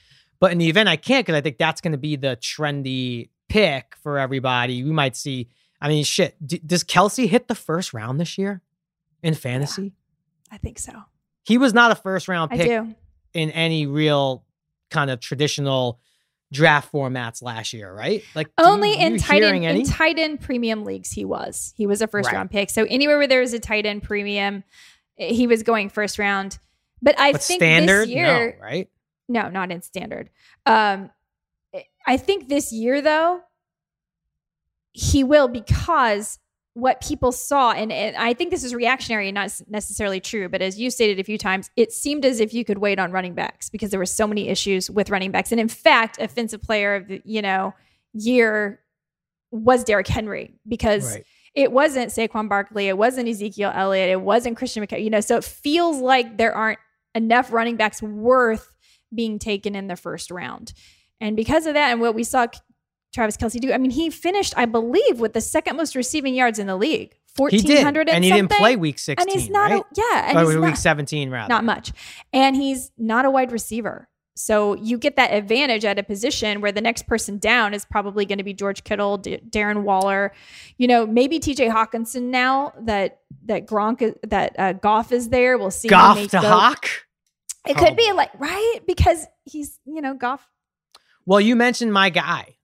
But 0.46 0.52
in 0.52 0.60
the 0.60 0.70
event 0.70 0.88
I 0.88 0.96
can't, 0.96 1.26
because 1.26 1.38
I 1.38 1.42
think 1.42 1.58
that's 1.58 1.82
going 1.82 1.94
to 1.94 1.98
be 1.98 2.16
the 2.16 2.38
trendy 2.38 3.30
pick 3.50 3.96
for 4.04 4.20
everybody. 4.20 4.84
We 4.84 4.92
might 4.92 5.16
see. 5.16 5.50
I 5.82 5.88
mean, 5.88 6.04
shit. 6.04 6.36
D- 6.46 6.62
does 6.64 6.84
Kelce 6.84 7.28
hit 7.28 7.48
the 7.48 7.56
first 7.56 7.96
round 7.96 8.20
this 8.20 8.38
year 8.38 8.62
in 9.24 9.34
fantasy? 9.34 9.84
Yeah, 9.84 10.56
I 10.56 10.58
think 10.58 10.78
so. 10.78 10.94
He 11.44 11.58
was 11.58 11.74
not 11.74 11.92
a 11.92 11.96
first 11.96 12.28
round 12.28 12.52
pick 12.52 12.70
in 13.34 13.50
any 13.50 13.88
real 13.88 14.46
kind 14.92 15.10
of 15.10 15.20
traditional 15.20 16.00
draft 16.54 16.92
formats 16.92 17.42
last 17.42 17.74
year, 17.74 17.92
right? 17.92 18.24
Like 18.36 18.52
only 18.60 18.92
you, 18.92 19.00
in 19.00 19.18
tight 19.18 19.42
end 19.42 19.66
in 19.66 19.84
tight 19.84 20.20
end 20.20 20.42
premium 20.42 20.84
leagues 20.84 21.12
he 21.12 21.26
was. 21.26 21.74
He 21.76 21.88
was 21.88 22.04
a 22.04 22.08
first 22.08 22.28
right. 22.28 22.36
round 22.36 22.52
pick. 22.52 22.70
So 22.70 22.86
anywhere 22.86 23.18
where 23.18 23.28
there 23.28 23.42
was 23.42 23.54
a 23.54 23.60
tight 23.60 23.88
end 23.88 24.04
premium, 24.04 24.64
eh, 25.18 25.34
he 25.34 25.48
was 25.48 25.64
going 25.64 25.90
first 25.90 26.20
round. 26.20 26.60
But 27.02 27.20
I 27.20 27.32
but 27.32 27.42
think 27.42 27.60
standard, 27.60 28.08
this 28.08 28.16
year, 28.16 28.58
no, 28.60 28.64
right? 28.64 28.90
No, 29.28 29.50
not 29.50 29.72
in 29.72 29.82
standard. 29.82 30.30
Um, 30.66 31.10
I 32.06 32.18
think 32.18 32.48
this 32.48 32.72
year 32.72 33.02
though, 33.02 33.42
he 34.94 35.24
will 35.24 35.48
because 35.48 36.40
what 36.74 37.02
people 37.02 37.32
saw, 37.32 37.72
and, 37.72 37.92
and, 37.92 38.16
I 38.18 38.34
think 38.34 38.52
this 38.52 38.64
is 38.64 38.76
reactionary 38.76 39.30
and 39.30 39.36
not 39.36 39.62
necessarily 39.70 40.20
true, 40.20 40.50
but 40.50 40.62
as 40.62 40.78
you 40.78 40.90
stated 40.92 41.20
a 41.20 41.24
few 41.24 41.38
times, 41.38 41.70
it 41.78 41.94
seemed 41.94 42.26
as 42.26 42.42
if 42.42 42.54
you 42.54 42.66
could 42.66 42.78
wait 42.80 43.00
on 43.00 43.12
running 43.14 43.34
backs 43.34 43.70
because 43.70 43.92
there 43.92 44.00
were 44.00 44.06
so 44.06 44.28
many 44.28 44.50
issues 44.50 44.92
with 44.92 45.10
running 45.10 45.32
backs. 45.32 45.52
And 45.52 45.62
in 45.62 45.70
fact, 45.70 46.20
offensive 46.20 46.62
player 46.62 46.96
of 46.96 47.08
the 47.08 47.22
you 47.24 47.42
know 47.42 47.74
year 48.14 48.82
was 49.52 49.84
Derrick 49.84 50.08
Henry 50.08 50.54
because. 50.68 51.16
Right. 51.16 51.26
It 51.56 51.72
wasn't 51.72 52.12
Saquon 52.12 52.50
Barkley. 52.50 52.90
It 52.90 52.98
wasn't 52.98 53.30
Ezekiel 53.30 53.72
Elliott. 53.74 54.10
It 54.10 54.20
wasn't 54.20 54.58
Christian 54.58 54.86
McCaffrey. 54.86 55.06
You 55.06 55.10
know, 55.10 55.22
so 55.22 55.38
it 55.38 55.46
feels 55.46 56.02
like 56.02 56.36
there 56.38 56.54
aren't 56.54 56.80
enough 57.14 57.54
running 57.54 57.78
backs 57.78 58.02
worth 58.02 58.74
being 59.14 59.40
taken 59.40 59.76
in 59.76 59.88
the 59.88 59.96
first 59.96 60.32
round. 60.32 60.74
And 61.22 61.36
because 61.36 61.66
of 61.66 61.74
that, 61.74 61.92
and 61.92 62.02
what 62.02 62.16
we 62.16 62.24
saw 62.24 62.48
Travis 63.14 63.38
Kelce 63.38 63.60
do, 63.60 63.72
I 63.72 63.78
mean, 63.78 63.92
he 63.92 64.10
finished, 64.10 64.54
I 64.58 64.66
believe, 64.66 65.20
with 65.20 65.34
the 65.34 65.42
second 65.42 65.78
most 65.78 65.96
receiving 65.96 66.36
yards 66.36 66.60
in 66.60 66.68
the 66.68 66.76
league. 66.76 67.16
1400 67.38 68.02
and, 68.02 68.10
and 68.10 68.24
he 68.24 68.32
didn't 68.32 68.50
play 68.50 68.78
week 68.78 68.98
16 68.98 69.22
and 69.22 69.30
he's 69.30 69.50
not 69.50 69.70
right? 69.70 69.82
a, 69.82 69.86
yeah 69.94 70.30
and 70.30 70.40
he's 70.40 70.56
week 70.56 70.70
not, 70.70 70.78
17 70.78 71.30
rather 71.30 71.50
not 71.50 71.66
much 71.66 71.92
and 72.32 72.56
he's 72.56 72.94
not 72.98 73.26
a 73.26 73.30
wide 73.30 73.52
receiver 73.52 74.08
so 74.36 74.76
you 74.76 74.98
get 74.98 75.16
that 75.16 75.32
advantage 75.34 75.86
at 75.86 75.98
a 75.98 76.04
position 76.04 76.60
where 76.60 76.72
the 76.72 76.82
next 76.82 77.08
person 77.08 77.38
down 77.38 77.74
is 77.74 77.86
probably 77.86 78.26
going 78.26 78.38
to 78.38 78.44
be 78.44 78.54
George 78.54 78.84
Kittle, 78.84 79.18
D- 79.18 79.40
Darren 79.50 79.84
Waller, 79.84 80.34
you 80.78 80.88
know, 80.88 81.08
maybe 81.08 81.40
TJ 81.40 81.72
Hockenson. 81.72 82.24
now 82.24 82.74
that 82.82 83.22
that 83.46 83.66
Gronk 83.66 84.14
that 84.28 84.56
uh, 84.60 84.74
Goff 84.74 85.14
is 85.14 85.30
there. 85.30 85.58
We'll 85.58 85.72
see. 85.72 85.88
Goff 85.88 86.28
to 86.32 86.40
Hawk. 86.42 86.90
It 87.68 87.78
could 87.78 87.96
be 87.96 88.12
like 88.14 88.32
right 88.40 88.80
because 88.86 89.26
he's 89.44 89.80
you 89.86 90.02
know 90.02 90.14
Goff. 90.14 90.48
Well, 91.26 91.42
you 91.42 91.56
mentioned 91.56 91.92
my 91.94 92.10
guy, 92.10 92.58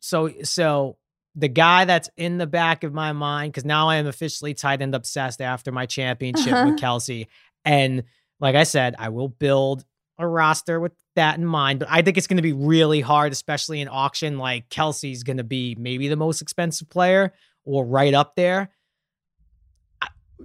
so 0.00 0.30
so 0.42 0.96
the 1.34 1.48
guy 1.48 1.84
that's 1.84 2.10
in 2.16 2.38
the 2.38 2.46
back 2.46 2.82
of 2.82 2.92
my 2.92 3.12
mind 3.12 3.52
because 3.52 3.64
now 3.64 3.88
I 3.88 3.96
am 3.96 4.06
officially 4.06 4.54
tight 4.54 4.82
end 4.82 4.94
obsessed 4.94 5.40
after 5.40 5.70
my 5.70 5.86
championship 5.86 6.52
uh-huh. 6.52 6.70
with 6.70 6.80
Kelce, 6.80 7.26
and 7.64 8.04
like 8.40 8.56
I 8.56 8.64
said, 8.64 8.94
I 8.98 9.10
will 9.10 9.28
build 9.28 9.84
a 10.18 10.26
roster 10.26 10.78
with 10.80 10.92
that 11.14 11.38
in 11.38 11.46
mind. 11.46 11.78
But 11.78 11.88
I 11.90 12.02
think 12.02 12.18
it's 12.18 12.26
going 12.26 12.36
to 12.36 12.42
be 12.42 12.52
really 12.52 13.00
hard, 13.00 13.32
especially 13.32 13.80
in 13.80 13.88
auction. 13.88 14.38
Like 14.38 14.68
Kelce's 14.68 15.22
going 15.22 15.38
to 15.38 15.44
be 15.44 15.76
maybe 15.78 16.08
the 16.08 16.16
most 16.16 16.42
expensive 16.42 16.90
player 16.90 17.32
or 17.64 17.86
right 17.86 18.12
up 18.12 18.36
there 18.36 18.70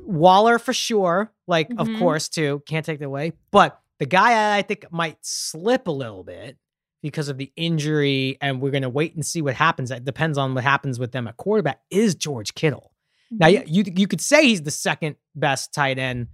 Waller 0.05 0.59
for 0.59 0.73
sure. 0.73 1.31
Like, 1.47 1.69
Mhm. 1.69 1.79
of 1.79 1.99
course, 1.99 2.29
too. 2.29 2.61
Can't 2.67 2.85
take 2.85 2.99
that 2.99 3.05
away. 3.05 3.33
But 3.51 3.79
the 3.99 4.05
guy 4.05 4.57
I 4.57 4.61
think 4.61 4.85
might 4.91 5.17
slip 5.21 5.87
a 5.87 5.91
little 5.91 6.23
bit 6.23 6.57
because 7.01 7.29
of 7.29 7.37
the 7.37 7.51
injury, 7.55 8.37
and 8.41 8.61
we're 8.61 8.71
gonna 8.71 8.89
wait 8.89 9.13
and 9.15 9.25
see 9.25 9.41
what 9.41 9.53
happens. 9.55 9.91
It 9.91 10.05
depends 10.05 10.37
on 10.37 10.53
what 10.55 10.63
happens 10.63 10.97
with 10.99 11.11
them 11.11 11.27
at 11.27 11.37
quarterback. 11.37 11.79
Is 11.91 12.15
George 12.15 12.53
Kittle? 12.55 12.91
Now, 13.31 13.47
Mhm. 13.47 13.53
yeah, 13.53 13.63
you 13.65 13.83
you 13.95 14.07
could 14.07 14.21
say 14.21 14.47
he's 14.47 14.61
the 14.63 14.71
second 14.71 15.15
best 15.35 15.73
tight 15.73 15.97
end 15.99 16.27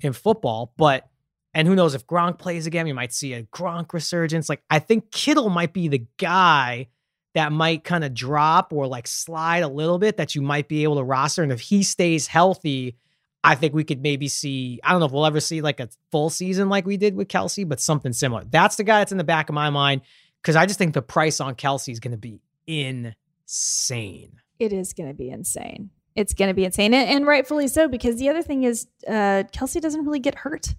in 0.00 0.12
football, 0.12 0.72
but 0.76 1.08
and 1.54 1.66
who 1.66 1.74
knows 1.74 1.94
if 1.94 2.06
Gronk 2.06 2.38
plays 2.38 2.66
again, 2.66 2.84
we 2.84 2.92
might 2.92 3.12
see 3.12 3.32
a 3.32 3.42
Gronk 3.44 3.92
resurgence. 3.92 4.48
Like 4.48 4.62
I 4.70 4.78
think 4.78 5.10
Kittle 5.10 5.48
might 5.50 5.72
be 5.72 5.88
the 5.88 6.06
guy 6.18 6.88
that 7.34 7.52
might 7.52 7.84
kind 7.84 8.04
of 8.04 8.14
drop 8.14 8.72
or 8.72 8.86
like 8.86 9.06
slide 9.06 9.62
a 9.62 9.68
little 9.68 9.98
bit 9.98 10.16
that 10.18 10.34
you 10.34 10.42
might 10.42 10.68
be 10.68 10.82
able 10.82 10.96
to 10.96 11.04
roster. 11.04 11.42
And 11.42 11.52
if 11.52 11.60
he 11.60 11.82
stays 11.82 12.26
healthy, 12.26 12.96
I 13.44 13.54
think 13.54 13.72
we 13.74 13.84
could 13.84 14.02
maybe 14.02 14.28
see. 14.28 14.80
I 14.82 14.90
don't 14.90 15.00
know 15.00 15.06
if 15.06 15.12
we'll 15.12 15.24
ever 15.26 15.40
see 15.40 15.60
like 15.60 15.80
a 15.80 15.88
full 16.10 16.28
season 16.30 16.68
like 16.68 16.86
we 16.86 16.96
did 16.96 17.14
with 17.14 17.28
Kelce, 17.28 17.66
but 17.68 17.80
something 17.80 18.12
similar. 18.12 18.44
That's 18.44 18.76
the 18.76 18.84
guy 18.84 18.98
that's 19.00 19.12
in 19.12 19.18
the 19.18 19.24
back 19.24 19.48
of 19.48 19.54
my 19.54 19.70
mind 19.70 20.02
because 20.42 20.56
I 20.56 20.66
just 20.66 20.78
think 20.78 20.92
the 20.94 21.02
price 21.02 21.40
on 21.40 21.54
Kelce 21.54 21.90
is 21.92 22.00
going 22.00 22.12
to 22.12 22.18
be 22.18 22.40
insane. 22.66 24.32
it 24.58 24.72
is 24.72 24.92
going 24.92 25.08
to 25.08 25.14
be 25.14 25.30
insane. 25.30 25.90
It's 26.16 26.34
going 26.34 26.48
to 26.48 26.54
be 26.54 26.64
insane, 26.64 26.92
and, 26.94 27.08
and 27.08 27.26
rightfully 27.26 27.68
so. 27.68 27.86
Because 27.88 28.16
the 28.16 28.28
other 28.28 28.42
thing 28.42 28.64
is, 28.64 28.88
uh, 29.06 29.44
Kelce 29.52 29.80
doesn't 29.80 30.04
really 30.04 30.18
get 30.18 30.34
hurt. 30.34 30.74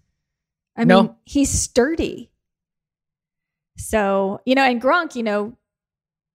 I 0.76 0.84
No. 0.84 1.02
mean, 1.04 1.16
he's 1.26 1.50
sturdy. 1.50 2.30
So 3.78 4.42
you 4.46 4.56
know, 4.56 4.64
and 4.64 4.82
Gronk, 4.82 5.16
you 5.16 5.24
know, 5.24 5.58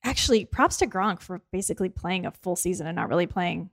actually, 0.03 0.47
props 0.47 0.79
to 0.79 0.87
Gronk 0.87 1.21
for 1.21 1.43
basically 1.53 1.91
playing 1.91 2.25
a 2.25 2.31
full 2.31 2.57
season 2.57 2.87
and 2.87 2.97
not 2.97 3.11
really 3.11 3.27
playing 3.27 3.69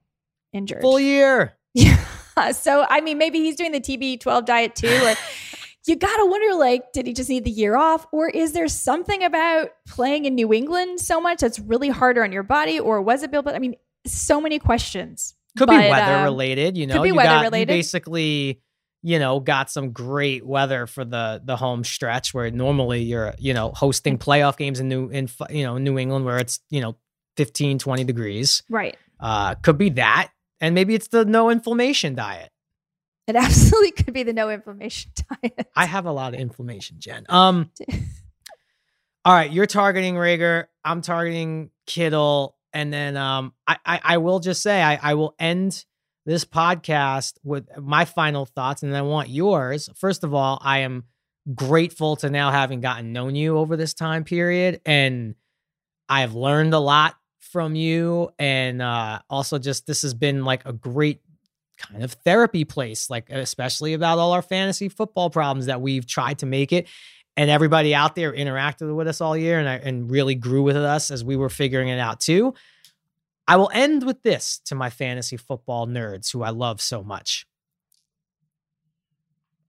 injured. 0.54 0.82
Full 0.82 1.00
year. 1.00 1.54
Yeah. 1.74 2.04
So 2.54 2.86
I 2.90 3.02
mean, 3.02 3.18
maybe 3.18 3.40
he's 3.40 3.56
doing 3.56 3.72
the 3.72 3.82
TB12 3.82 4.46
diet 4.46 4.76
too. 4.76 4.88
Or 4.88 5.16
you 5.88 5.96
gotta 5.96 6.26
wonder, 6.26 6.56
like, 6.56 6.92
did 6.94 7.08
he 7.08 7.14
just 7.14 7.30
need 7.30 7.44
the 7.44 7.52
year 7.52 7.76
off, 7.76 8.08
or 8.12 8.30
is 8.30 8.54
there 8.54 8.68
something 8.68 9.24
about 9.24 9.70
playing 9.88 10.26
in 10.26 10.36
New 10.36 10.54
England 10.54 11.00
so 11.02 11.20
much 11.20 11.40
that's 11.40 11.60
really 11.60 11.90
harder 11.90 12.24
on 12.24 12.32
your 12.32 12.44
body, 12.44 12.80
or 12.80 13.02
was 13.02 13.24
it 13.24 13.32
Bill? 13.32 13.42
But 13.42 13.56
I 13.56 13.60
mean, 13.60 13.76
so 14.06 14.40
many 14.42 14.60
questions. 14.60 15.36
Could 15.58 15.68
But, 15.68 15.82
be 15.82 15.90
weather 15.90 16.18
um, 16.18 16.24
related, 16.24 16.78
you 16.78 16.88
know 16.88 16.96
could 16.96 17.04
be 17.04 17.10
you 17.10 17.16
weather 17.16 17.30
got 17.30 17.40
you 17.40 17.44
related. 17.48 17.68
basically, 17.68 18.62
you 19.04 19.20
know, 19.20 19.40
got 19.40 19.70
some 19.70 19.92
great 19.92 20.46
weather 20.46 20.88
for 20.88 21.04
the 21.04 21.42
the 21.44 21.58
home 21.58 21.84
stretch 21.84 22.34
where 22.34 22.50
normally 22.52 23.02
you're, 23.02 23.34
you 23.38 23.54
know, 23.54 23.72
hosting 23.76 24.18
playoff 24.18 24.56
games 24.58 24.80
in 24.80 24.88
New 24.88 25.10
in 25.10 25.28
you 25.50 25.64
know, 25.64 25.78
New 25.78 25.98
England 25.98 26.26
where 26.26 26.38
it's, 26.38 26.60
you 26.70 26.80
know, 26.82 26.96
15 27.38 27.80
20 27.80 28.04
degrees. 28.06 28.64
Right. 28.70 28.98
Uh 29.20 29.56
could 29.56 29.78
be 29.78 29.90
that 29.92 30.30
and 30.62 30.74
maybe 30.74 30.96
it's 30.96 31.10
the 31.10 31.26
no 31.26 31.50
inflammation 31.50 32.16
diet. 32.16 32.52
It 33.28 33.36
absolutely 33.36 33.92
could 34.04 34.14
be 34.14 34.24
the 34.24 34.34
no 34.34 34.50
inflammation 34.50 35.12
diet. 35.42 35.68
I 35.76 35.86
have 35.86 36.06
a 36.06 36.12
lot 36.12 36.34
of 36.34 36.40
inflammation, 36.40 36.98
Jen. 37.00 37.26
Um 37.28 37.72
All 39.24 39.34
right, 39.34 39.52
you're 39.52 39.68
targeting 39.68 40.16
Reagor. 40.16 40.66
I'm 40.84 41.02
targeting 41.02 41.70
Kittle. 41.86 42.56
And 42.74 42.92
then 42.92 43.18
um, 43.18 43.54
I, 43.68 43.78
I, 43.86 44.02
I 44.04 44.18
will 44.18 44.40
just 44.40 44.64
say 44.64 44.82
I, 44.82 44.98
I 45.02 45.14
will 45.14 45.36
end 45.38 45.86
this 46.26 46.46
podcast 46.46 47.34
with 47.44 47.68
my 47.78 48.06
final 48.06 48.46
thoughts, 48.46 48.82
and 48.82 48.92
then 48.92 49.00
I 49.00 49.04
want 49.04 49.30
yours. 49.30 49.90
First 49.96 50.24
of 50.24 50.34
all, 50.34 50.60
I 50.64 50.80
am 50.80 51.06
grateful 51.54 52.16
to 52.18 52.30
now 52.30 52.52
having 52.52 52.82
gotten 52.82 53.12
known 53.12 53.36
you 53.36 53.58
over 53.58 53.76
this 53.76 53.94
time 53.94 54.24
period, 54.24 54.82
and 54.86 55.36
I've 56.08 56.34
learned 56.34 56.74
a 56.74 56.80
lot 56.80 57.16
from 57.52 57.76
you, 57.76 58.30
and 58.40 58.82
uh, 58.82 59.20
also 59.30 59.60
just 59.60 59.86
this 59.88 60.02
has 60.04 60.14
been 60.14 60.46
like 60.46 60.66
a 60.66 60.74
great 60.74 61.22
kind 61.78 62.04
of 62.04 62.14
therapy 62.14 62.64
place, 62.66 63.10
like 63.10 63.30
especially 63.30 63.94
about 63.94 64.20
all 64.20 64.34
our 64.34 64.42
fantasy 64.42 64.90
football 64.90 65.30
problems 65.30 65.66
that 65.66 65.82
we've 65.82 66.06
tried 66.06 66.40
to 66.40 66.46
make 66.46 66.72
it 66.72 66.88
and 67.38 67.50
everybody 67.50 67.96
out 67.96 68.16
there 68.16 68.32
interacted 68.34 68.94
with 68.96 69.08
us 69.08 69.22
all 69.22 69.38
year 69.38 69.60
and, 69.60 69.68
and 69.84 70.12
really 70.12 70.36
grew 70.36 70.64
with 70.64 70.76
us 70.76 71.12
as 71.12 71.24
we 71.24 71.36
were 71.36 71.50
figuring 71.50 71.88
it 71.88 72.00
out 72.00 72.20
too. 72.20 72.54
I 73.48 73.58
will 73.58 73.72
end 73.74 74.06
with 74.06 74.22
this 74.24 74.60
to 74.66 74.76
my 74.76 74.90
fantasy 74.90 75.38
football 75.38 75.88
nerds 75.88 76.32
who 76.32 76.44
I 76.44 76.50
love 76.50 76.82
so 76.82 77.04
much. 77.04 77.46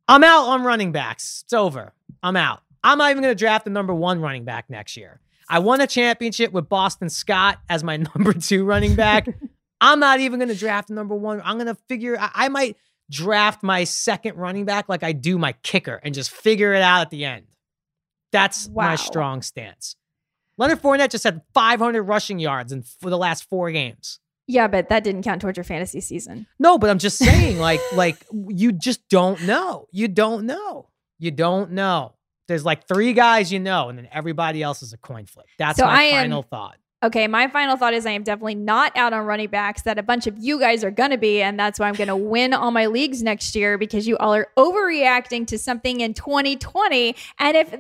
I'm 0.09 0.25
out 0.25 0.49
on 0.49 0.65
running 0.65 0.93
backs. 0.93 1.43
It's 1.45 1.53
over. 1.53 1.95
I'm 2.23 2.37
out. 2.37 2.63
I'm 2.85 2.99
not 2.99 3.11
even 3.11 3.23
going 3.23 3.35
to 3.35 3.39
draft 3.39 3.65
the 3.65 3.71
number 3.71 3.95
one 3.95 4.21
running 4.21 4.45
back 4.45 4.69
next 4.69 4.97
year. 4.97 5.21
I 5.53 5.59
won 5.59 5.83
a 5.83 5.87
championship 5.87 6.51
with 6.51 6.71
Boston 6.71 7.11
Scott 7.11 7.59
as 7.69 7.85
my 7.85 7.97
number 8.15 8.33
two 8.33 8.65
running 8.65 8.95
back. 8.95 9.29
I'm 9.83 10.01
not 10.01 10.21
even 10.21 10.39
going 10.39 10.49
to 10.49 10.55
draft 10.55 10.89
number 10.89 11.15
one. 11.15 11.43
I'm 11.45 11.57
going 11.57 11.67
to 11.67 11.77
figure, 11.89 12.17
I, 12.19 12.31
I 12.33 12.49
might 12.49 12.79
draft 13.11 13.63
my 13.63 13.85
second 13.85 14.37
running 14.39 14.65
back 14.65 14.89
like 14.89 15.03
I 15.03 15.13
do 15.13 15.37
my 15.37 15.53
kicker 15.63 16.01
and 16.03 16.15
just 16.15 16.31
figure 16.31 16.73
it 16.73 16.81
out 16.81 17.03
at 17.03 17.11
the 17.11 17.27
end. 17.27 17.45
That's 18.33 18.67
Wow. 18.69 18.87
my 18.87 18.97
strong 18.97 19.43
stance. 19.43 19.95
Leonard 20.57 20.81
Fournette 20.81 21.11
just 21.11 21.25
had 21.25 21.43
500 21.53 22.03
rushing 22.03 22.39
yards 22.39 22.73
in 22.73 22.83
for 22.83 23.11
the 23.11 23.19
last 23.19 23.45
four 23.51 23.71
games. 23.71 24.21
Yeah, 24.47 24.69
but 24.69 24.89
that 24.89 25.05
didn't 25.05 25.23
count 25.23 25.43
towards 25.43 25.59
your 25.59 25.65
fantasy 25.65 26.01
season. 26.01 26.47
No, 26.59 26.79
but 26.79 26.89
I'm 26.89 26.99
just 26.99 27.19
saying, 27.19 27.59
like, 27.59 27.81
like 27.93 28.25
you 28.49 28.73
just 28.73 29.07
don't 29.11 29.43
know. 29.43 29.87
You 29.93 30.09
don't 30.09 30.47
know. 30.47 30.89
You 31.19 31.31
don't 31.31 31.73
know. 31.73 32.15
There's 32.53 32.67
like 32.67 32.87
three 32.87 33.15
guys 33.15 33.51
you 33.51 33.59
know, 33.61 33.89
and 33.89 33.97
then 33.97 34.09
everybody 34.13 34.63
else 34.63 34.83
is 34.83 34.93
a 34.93 34.99
coin 34.99 35.25
flip. 35.25 35.47
That's 35.59 35.79
So 35.79 35.87
my 35.87 36.03
am- 36.03 36.25
final 36.25 36.43
thought. 36.43 36.77
Okay, 37.03 37.27
my 37.27 37.49
final 37.49 37.77
thought 37.77 37.95
is 37.95 38.05
I 38.07 38.11
am 38.13 38.23
definitely 38.23 38.55
not 38.57 38.95
out 38.97 39.13
on 39.15 39.25
running 39.25 39.49
backs 39.49 39.83
that 39.83 39.99
a 39.99 40.03
bunch 40.05 40.27
of 40.27 40.37
you 40.39 40.61
guys 40.61 40.85
are 40.85 40.91
going 40.91 41.11
to 41.11 41.17
be. 41.19 41.43
And 41.43 41.59
that's 41.59 41.81
why 41.81 41.89
I'm 41.89 41.95
going 41.95 42.09
to 42.17 42.17
win 42.17 42.53
all 42.53 42.71
my 42.71 42.87
leagues 42.87 43.23
next 43.23 43.57
year 43.57 43.77
because 43.79 44.07
you 44.07 44.17
all 44.19 44.35
are 44.35 44.49
overreacting 44.57 45.47
to 45.49 45.59
something 45.59 46.01
in 46.01 46.13
2020. 46.15 47.17
And 47.41 47.57
if 47.57 47.75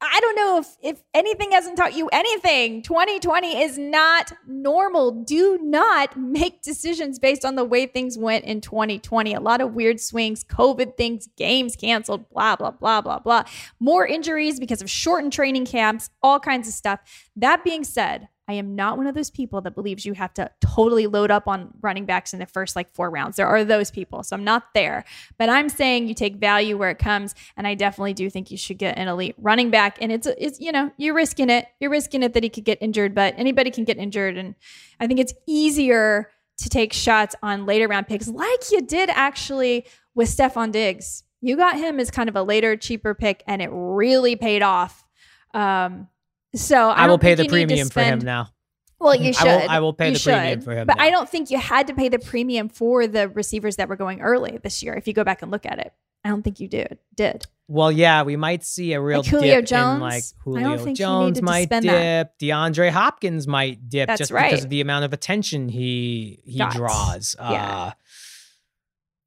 I 0.00 0.20
don't 0.20 0.36
know 0.36 0.58
if, 0.58 0.76
if 0.82 1.02
anything 1.14 1.52
hasn't 1.52 1.78
taught 1.78 1.94
you 1.94 2.08
anything, 2.08 2.82
2020 2.82 3.62
is 3.62 3.78
not 3.78 4.30
normal. 4.46 5.10
Do 5.10 5.58
not 5.62 6.14
make 6.18 6.60
decisions 6.60 7.18
based 7.18 7.46
on 7.46 7.54
the 7.54 7.64
way 7.64 7.86
things 7.86 8.18
went 8.18 8.44
in 8.44 8.60
2020. 8.60 9.32
A 9.32 9.40
lot 9.40 9.62
of 9.62 9.72
weird 9.72 9.98
swings, 9.98 10.44
COVID 10.44 10.98
things, 10.98 11.28
games 11.38 11.76
canceled, 11.76 12.28
blah, 12.28 12.56
blah, 12.56 12.72
blah, 12.72 13.00
blah, 13.00 13.20
blah. 13.20 13.44
More 13.80 14.06
injuries 14.06 14.60
because 14.60 14.82
of 14.82 14.90
shortened 14.90 15.32
training 15.32 15.64
camps, 15.64 16.10
all 16.22 16.40
kinds 16.40 16.68
of 16.68 16.74
stuff. 16.74 17.00
That 17.34 17.64
being 17.64 17.82
said, 17.82 18.28
I 18.48 18.54
am 18.54 18.76
not 18.76 18.96
one 18.96 19.06
of 19.06 19.14
those 19.14 19.30
people 19.30 19.60
that 19.62 19.74
believes 19.74 20.06
you 20.06 20.12
have 20.12 20.32
to 20.34 20.50
totally 20.60 21.06
load 21.06 21.30
up 21.30 21.48
on 21.48 21.70
running 21.80 22.04
backs 22.04 22.32
in 22.32 22.38
the 22.38 22.46
first 22.46 22.76
like 22.76 22.94
four 22.94 23.10
rounds. 23.10 23.36
There 23.36 23.46
are 23.46 23.64
those 23.64 23.90
people. 23.90 24.22
So 24.22 24.36
I'm 24.36 24.44
not 24.44 24.72
there. 24.72 25.04
But 25.36 25.48
I'm 25.48 25.68
saying 25.68 26.06
you 26.06 26.14
take 26.14 26.36
value 26.36 26.76
where 26.76 26.90
it 26.90 26.98
comes. 26.98 27.34
And 27.56 27.66
I 27.66 27.74
definitely 27.74 28.14
do 28.14 28.30
think 28.30 28.50
you 28.50 28.56
should 28.56 28.78
get 28.78 28.98
an 28.98 29.08
elite 29.08 29.34
running 29.38 29.70
back. 29.70 29.98
And 30.00 30.12
it's, 30.12 30.26
it's 30.26 30.60
you 30.60 30.70
know, 30.70 30.92
you're 30.96 31.14
risking 31.14 31.50
it. 31.50 31.66
You're 31.80 31.90
risking 31.90 32.22
it 32.22 32.34
that 32.34 32.42
he 32.42 32.48
could 32.48 32.64
get 32.64 32.78
injured, 32.80 33.14
but 33.14 33.34
anybody 33.36 33.70
can 33.70 33.84
get 33.84 33.98
injured. 33.98 34.36
And 34.36 34.54
I 35.00 35.06
think 35.06 35.18
it's 35.18 35.34
easier 35.46 36.30
to 36.58 36.68
take 36.68 36.92
shots 36.92 37.34
on 37.42 37.66
later 37.66 37.88
round 37.88 38.06
picks 38.06 38.28
like 38.28 38.70
you 38.70 38.80
did 38.80 39.10
actually 39.10 39.86
with 40.14 40.28
Stefon 40.28 40.72
Diggs. 40.72 41.24
You 41.40 41.56
got 41.56 41.76
him 41.76 42.00
as 42.00 42.10
kind 42.10 42.28
of 42.28 42.36
a 42.36 42.42
later, 42.42 42.76
cheaper 42.76 43.14
pick, 43.14 43.42
and 43.46 43.60
it 43.60 43.68
really 43.70 44.36
paid 44.36 44.62
off. 44.62 45.04
Um, 45.52 46.08
so 46.56 46.90
I, 46.90 47.04
I, 47.04 47.08
will 47.08 47.18
pay 47.18 47.34
the 47.34 47.44
you 47.44 47.50
need 47.50 47.60
to 47.60 47.66
premium 47.66 47.88
for 47.88 48.02
him 48.02 48.18
now. 48.20 48.50
Well, 48.98 49.14
you 49.14 49.32
should. 49.32 49.46
I 49.46 49.56
will, 49.56 49.70
I 49.70 49.80
will 49.80 49.92
pay 49.92 50.08
You 50.08 50.14
the 50.14 50.20
premium 50.20 50.60
for 50.62 50.72
him. 50.74 50.86
But 50.86 50.96
now. 50.96 51.04
I 51.04 51.10
don't 51.10 51.28
think 51.28 51.50
you 51.50 51.58
had 51.58 51.86
to 51.88 51.94
pay 51.94 52.08
the 52.08 52.18
premium 52.18 52.68
for 52.68 53.06
the 53.06 53.28
receivers 53.28 53.76
that 53.76 53.88
were 53.88 53.96
going 53.96 54.20
early 54.22 54.58
this 54.62 54.82
year. 54.82 54.94
If 54.94 55.06
you 55.06 55.12
go 55.12 55.22
back 55.22 55.42
and 55.42 55.50
look 55.50 55.66
at 55.66 55.78
it, 55.78 55.92
I 56.24 56.30
don't 56.30 56.42
think 56.42 56.60
you 56.60 56.66
did. 56.66 56.98
Did 57.14 57.46
Well, 57.68 57.92
yeah, 57.92 58.22
we 58.22 58.36
might 58.36 58.64
see 58.64 58.94
a 58.94 59.00
real 59.00 59.18
Like 59.18 59.26
Julio 59.28 59.50
dip 59.56 59.58
in 59.60 59.66
Jones? 59.66 60.00
like 60.00 60.22
I 60.24 60.42
Julio 60.42 60.62
don't 60.64 60.78
think 60.78 60.98
you 60.98 61.04
Jones 61.04 61.38
to 61.38 61.44
might 61.44 61.64
spend 61.64 61.82
dip. 61.84 61.92
that. 61.92 62.38
DeAndre 62.40 62.90
Hopkins 62.90 63.46
might 63.46 63.88
dip 63.88 64.08
That's 64.08 64.18
just 64.18 64.30
right. 64.32 64.50
because 64.50 64.64
of 64.64 64.70
the 64.70 64.80
amount 64.80 65.04
of 65.04 65.12
attention 65.12 65.68
he 65.68 66.40
he 66.44 66.58
Got. 66.58 66.72
draws. 66.74 67.36
Yeah. 67.38 67.44
Uh, 67.44 67.90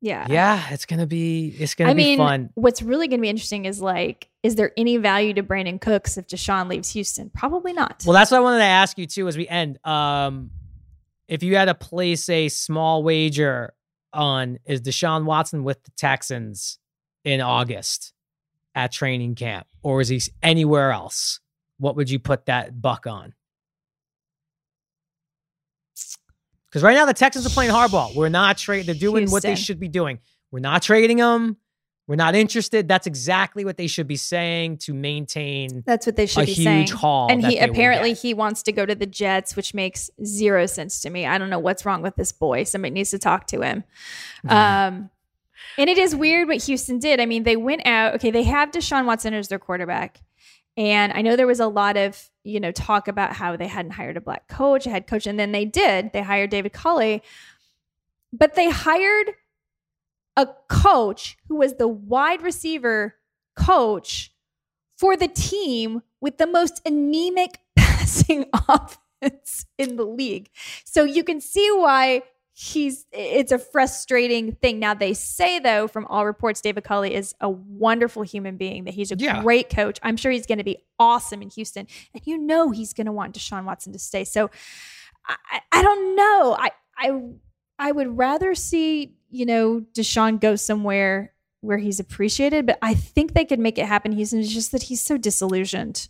yeah. 0.01 0.25
yeah, 0.29 0.69
it's 0.71 0.85
gonna 0.85 1.07
be 1.07 1.55
it's 1.59 1.75
gonna 1.75 1.91
I 1.91 1.93
be 1.93 2.03
mean, 2.03 2.17
fun. 2.17 2.49
what's 2.55 2.81
really 2.81 3.07
going 3.07 3.19
to 3.19 3.21
be 3.21 3.29
interesting 3.29 3.65
is 3.65 3.81
like, 3.81 4.29
is 4.43 4.55
there 4.55 4.71
any 4.77 4.97
value 4.97 5.33
to 5.33 5.43
Brandin 5.43 5.79
Cooks 5.81 6.17
if 6.17 6.27
Deshaun 6.27 6.69
leaves 6.69 6.91
Houston? 6.91 7.29
Probably 7.29 7.73
not. 7.73 8.03
Well, 8.05 8.13
that's 8.13 8.31
what 8.31 8.37
I 8.37 8.41
wanted 8.41 8.59
to 8.59 8.63
ask 8.65 8.97
you 8.97 9.05
too 9.05 9.27
as 9.27 9.37
we 9.37 9.47
end. 9.47 9.85
Um, 9.85 10.51
if 11.27 11.43
you 11.43 11.55
had 11.55 11.65
to 11.65 11.75
place 11.75 12.29
a 12.29 12.49
small 12.49 13.03
wager 13.03 13.73
on 14.13 14.59
is 14.65 14.81
Deshaun 14.81 15.25
Watson 15.25 15.63
with 15.63 15.83
the 15.83 15.91
Texans 15.91 16.79
in 17.23 17.41
August 17.41 18.13
at 18.75 18.91
training 18.91 19.35
camp, 19.35 19.67
or 19.83 20.01
is 20.01 20.09
he 20.09 20.21
anywhere 20.41 20.91
else? 20.91 21.39
What 21.77 21.95
would 21.95 22.09
you 22.09 22.19
put 22.19 22.45
that 22.45 22.81
buck 22.81 23.05
on? 23.05 23.33
Because 26.69 26.83
right 26.83 26.93
now 26.93 27.05
the 27.05 27.13
Texans 27.13 27.45
are 27.45 27.49
playing 27.49 27.71
hardball. 27.71 28.15
We're 28.15 28.29
not 28.29 28.57
trading. 28.57 28.85
They're 28.85 28.95
doing 28.95 29.29
what 29.31 29.43
they 29.43 29.55
should 29.55 29.79
be 29.79 29.87
doing. 29.87 30.19
We're 30.51 30.59
not 30.59 30.81
trading 30.81 31.17
them. 31.17 31.57
We're 32.07 32.15
not 32.15 32.33
interested. 32.33 32.87
That's 32.87 33.05
exactly 33.05 33.63
what 33.63 33.77
they 33.77 33.85
should 33.85 34.07
be 34.07 34.15
saying 34.15 34.79
to 34.79 34.95
maintain 34.95 35.83
That's 35.85 36.07
what 36.07 36.15
they 36.15 36.25
should 36.25 36.41
a 36.41 36.45
be 36.47 36.53
huge 36.53 36.65
saying. 36.65 36.87
haul. 36.87 37.27
and 37.31 37.45
he 37.45 37.59
apparently 37.59 38.13
he 38.13 38.33
wants 38.33 38.63
to 38.63 38.71
go 38.71 38.83
to 38.83 38.95
the 38.95 39.05
Jets, 39.05 39.55
which 39.55 39.75
makes 39.75 40.09
zero 40.25 40.65
sense 40.65 41.01
to 41.01 41.11
me. 41.11 41.27
I 41.27 41.37
don't 41.37 41.51
know 41.51 41.59
what's 41.59 41.85
wrong 41.85 42.01
with 42.01 42.15
this 42.15 42.31
boy. 42.31 42.63
Somebody 42.63 42.95
needs 42.95 43.11
to 43.11 43.19
talk 43.19 43.45
to 43.47 43.61
him. 43.61 43.83
Mm-hmm. 44.43 44.49
Um, 44.49 45.09
and 45.77 45.87
it 45.87 45.99
is 45.99 46.15
weird 46.15 46.47
what 46.47 46.63
Houston 46.63 46.97
did. 46.97 47.19
I 47.19 47.27
mean, 47.27 47.43
they 47.43 47.55
went 47.55 47.85
out. 47.85 48.15
Okay, 48.15 48.31
they 48.31 48.43
have 48.43 48.71
Deshaun 48.71 49.05
Watson 49.05 49.35
as 49.35 49.47
their 49.47 49.59
quarterback, 49.59 50.19
and 50.79 51.11
I 51.11 51.21
know 51.21 51.35
there 51.35 51.45
was 51.45 51.59
a 51.59 51.67
lot 51.67 51.97
of 51.97 52.29
you 52.45 52.59
know 52.59 52.71
talk 52.71 53.09
about 53.09 53.33
how 53.33 53.57
they 53.57 53.67
hadn't 53.67 53.91
hired 53.91 54.15
a 54.15 54.21
black 54.21 54.47
coach, 54.47 54.87
a 54.87 54.89
head 54.89 55.07
coach, 55.07 55.27
and 55.27 55.37
then 55.37 55.51
they 55.51 55.65
did. 55.65 56.13
They 56.13 56.21
hired 56.21 56.49
David 56.49 56.71
Culley, 56.71 57.21
but 58.31 58.55
they 58.55 58.69
hired 58.69 59.31
a 60.37 60.47
coach 60.69 61.37
who 61.49 61.57
was 61.57 61.75
the 61.75 61.87
wide 61.87 62.41
receiver 62.41 63.15
coach 63.57 64.33
for 64.97 65.17
the 65.17 65.27
team 65.27 66.01
with 66.21 66.37
the 66.37 66.47
most 66.47 66.81
anemic 66.85 67.59
passing 67.75 68.45
offense 68.69 69.65
in 69.77 69.97
the 69.97 70.05
league. 70.05 70.49
So 70.85 71.03
you 71.03 71.25
can 71.25 71.41
see 71.41 71.69
why 71.71 72.23
he's 72.61 73.05
it's 73.13 73.53
a 73.53 73.57
frustrating 73.57 74.51
thing. 74.51 74.79
Now 74.79 74.93
they 74.93 75.13
say 75.13 75.59
though 75.59 75.87
from 75.87 76.05
all 76.07 76.25
reports 76.25 76.59
David 76.59 76.83
Culley 76.83 77.15
is 77.15 77.33
a 77.39 77.49
wonderful 77.49 78.21
human 78.23 78.57
being 78.57 78.83
that 78.83 78.93
he's 78.93 79.13
a 79.13 79.15
Yeah. 79.17 79.41
great 79.41 79.69
coach. 79.69 79.97
I'm 80.03 80.17
sure 80.17 80.29
he's 80.29 80.45
going 80.45 80.57
to 80.57 80.65
be 80.65 80.79
awesome 80.99 81.41
in 81.41 81.49
Houston 81.51 81.87
and 82.13 82.21
you 82.27 82.37
know 82.37 82.71
he's 82.71 82.91
going 82.91 83.05
to 83.05 83.13
want 83.13 83.33
Deshaun 83.33 83.63
Watson 83.63 83.93
to 83.93 83.99
stay. 83.99 84.25
So 84.25 84.49
I, 85.25 85.61
I- 85.71 85.81
don't 85.81 86.15
know. 86.17 86.57
I 86.59 86.71
I 86.97 87.21
I 87.79 87.91
would 87.93 88.17
rather 88.17 88.53
see, 88.55 89.15
you 89.29 89.45
know, 89.45 89.85
Deshaun 89.93 90.37
go 90.41 90.57
somewhere 90.57 91.31
where 91.61 91.77
he's 91.77 92.01
appreciated, 92.01 92.65
but 92.65 92.77
I 92.81 92.93
think 92.93 93.33
they 93.35 93.45
could 93.45 93.59
make 93.59 93.77
it 93.77 93.85
happen. 93.85 94.11
He's 94.11 94.33
it's 94.33 94.49
just 94.53 94.73
that 94.73 94.83
he's 94.83 95.01
so 95.01 95.17
disillusioned. 95.17 96.09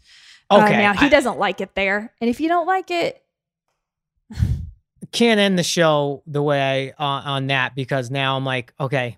uh, 0.49 0.63
Okay, 0.63 0.77
now 0.77 0.93
he 0.95 1.05
I- 1.05 1.09
doesn't 1.09 1.37
like 1.37 1.61
it 1.61 1.75
there, 1.75 2.11
and 2.19 2.27
if 2.27 2.39
you 2.41 2.47
don't 2.47 2.65
like 2.65 2.89
it, 2.89 3.21
can't 5.11 5.39
end 5.39 5.57
the 5.57 5.63
show 5.63 6.23
the 6.25 6.41
way 6.41 6.93
uh, 6.99 7.03
on 7.03 7.47
that 7.47 7.75
because 7.75 8.09
now 8.11 8.35
I'm 8.37 8.45
like, 8.45 8.73
okay, 8.79 9.17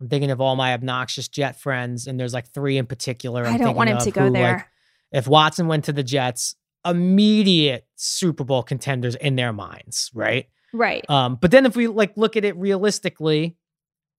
I'm 0.00 0.08
thinking 0.08 0.30
of 0.30 0.40
all 0.40 0.56
my 0.56 0.72
obnoxious 0.72 1.28
Jet 1.28 1.60
friends, 1.60 2.06
and 2.06 2.18
there's 2.18 2.32
like 2.32 2.48
three 2.52 2.78
in 2.78 2.86
particular. 2.86 3.44
I'm 3.44 3.54
I 3.54 3.58
don't 3.58 3.76
want 3.76 3.90
him 3.90 3.98
to 3.98 4.10
go 4.10 4.26
who, 4.26 4.32
there. 4.32 4.52
like, 4.52 4.66
if 5.12 5.28
Watson 5.28 5.66
went 5.66 5.84
to 5.86 5.92
the 5.92 6.02
Jets, 6.02 6.56
immediate 6.84 7.86
Super 7.96 8.44
Bowl 8.44 8.62
contenders 8.62 9.14
in 9.14 9.36
their 9.36 9.52
minds, 9.52 10.10
right? 10.14 10.48
right, 10.72 11.04
Um, 11.10 11.36
but 11.36 11.50
then 11.50 11.66
if 11.66 11.76
we 11.76 11.88
like 11.88 12.16
look 12.16 12.36
at 12.36 12.44
it 12.44 12.56
realistically, 12.56 13.56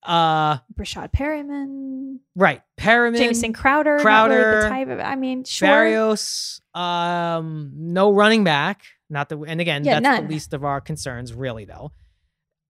uh, 0.04 0.58
Breshad 0.74 1.12
Perriman, 1.12 2.18
right, 2.36 2.62
Perriman, 2.76 3.18
Jameson 3.18 3.52
Crowder, 3.52 3.98
Crowder, 4.00 4.34
really 4.34 4.62
the 4.62 4.68
type 4.68 4.88
of. 4.88 5.00
I 5.00 5.16
mean, 5.16 5.44
sure, 5.44 5.68
Berrios, 5.68 6.60
um, 6.76 7.72
no 7.74 8.12
running 8.12 8.44
back. 8.44 8.82
Not 9.12 9.28
the 9.28 9.38
and 9.42 9.60
again, 9.60 9.84
Yeah, 9.84 10.00
that's 10.00 10.02
none. 10.02 10.24
the 10.26 10.30
least 10.32 10.52
of 10.54 10.64
our 10.64 10.80
concerns, 10.80 11.32
really. 11.34 11.64
Though, 11.66 11.92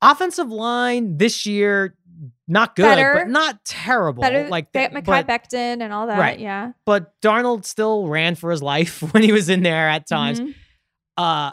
offensive 0.03 0.51
line 0.51 1.16
this 1.16 1.47
year 1.47 1.97
not 2.47 2.76
good, 2.76 2.82
Better. 2.82 3.14
but 3.16 3.28
not 3.28 3.64
terrible. 3.64 4.20
better 4.20 4.47
like 4.49 4.70
that, 4.72 4.93
but, 4.93 5.05
Becton 5.26 5.80
and 5.82 5.93
all 5.93 6.07
that. 6.09 6.18
Right. 6.18 6.38
Yeah, 6.38 6.72
but 6.84 7.12
Darnold 7.22 7.64
still 7.64 8.07
ran 8.07 8.34
for 8.34 8.51
his 8.51 8.62
life 8.62 9.01
when 9.14 9.22
he 9.22 9.32
was 9.32 9.49
in 9.49 9.62
there 9.62 9.88
at 9.88 10.07
times. 10.07 10.40
Mhm. 10.40 10.55
Uh, 11.16 11.53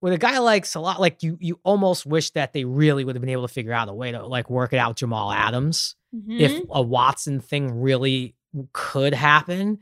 with 0.00 0.12
a 0.12 0.18
guy 0.18 0.38
like 0.38 0.64
Salah, 0.64 0.96
like 1.00 1.22
you, 1.24 1.36
you 1.40 1.58
almost 1.64 2.06
wish 2.06 2.30
that 2.30 2.52
they 2.52 2.64
really 2.64 3.04
would 3.04 3.16
have 3.16 3.20
been 3.20 3.30
able 3.30 3.48
to 3.48 3.52
figure 3.52 3.72
out 3.72 3.88
a 3.88 3.92
way 3.92 4.12
to 4.12 4.24
like 4.26 4.48
work 4.48 4.72
it 4.72 4.78
out 4.78 4.96
Jamal 4.96 5.32
Adams. 5.32 5.96
if 6.28 6.52
Mhm. 6.52 6.66
a 6.70 6.80
Watson 6.80 7.40
thing 7.40 7.80
really 7.82 8.34
could 8.72 9.12
happen. 9.12 9.78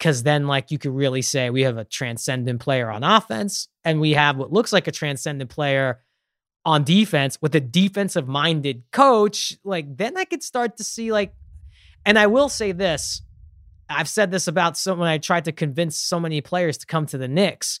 Cause 0.00 0.22
then, 0.22 0.46
like, 0.46 0.70
you 0.70 0.78
could 0.78 0.94
really 0.94 1.22
say 1.22 1.50
we 1.50 1.62
have 1.62 1.76
a 1.76 1.84
transcendent 1.84 2.60
player 2.60 2.88
on 2.88 3.02
offense 3.02 3.68
and 3.84 4.00
we 4.00 4.12
have 4.12 4.36
what 4.36 4.52
looks 4.52 4.72
like 4.72 4.86
a 4.86 4.92
transcendent 4.92 5.50
player 5.50 6.00
on 6.64 6.84
defense 6.84 7.38
with 7.42 7.54
a 7.54 7.60
defensive 7.60 8.28
minded 8.28 8.84
coach. 8.92 9.56
Like, 9.64 9.96
then 9.96 10.16
I 10.16 10.24
could 10.24 10.42
start 10.42 10.76
to 10.76 10.84
see, 10.84 11.10
like, 11.10 11.32
and 12.04 12.18
I 12.18 12.28
will 12.28 12.48
say 12.48 12.72
this 12.72 13.22
I've 13.88 14.08
said 14.08 14.30
this 14.30 14.46
about 14.46 14.76
so 14.76 14.94
when 14.94 15.08
I 15.08 15.18
tried 15.18 15.46
to 15.46 15.52
convince 15.52 15.98
so 15.98 16.20
many 16.20 16.40
players 16.40 16.78
to 16.78 16.86
come 16.86 17.06
to 17.06 17.18
the 17.18 17.28
Knicks. 17.28 17.80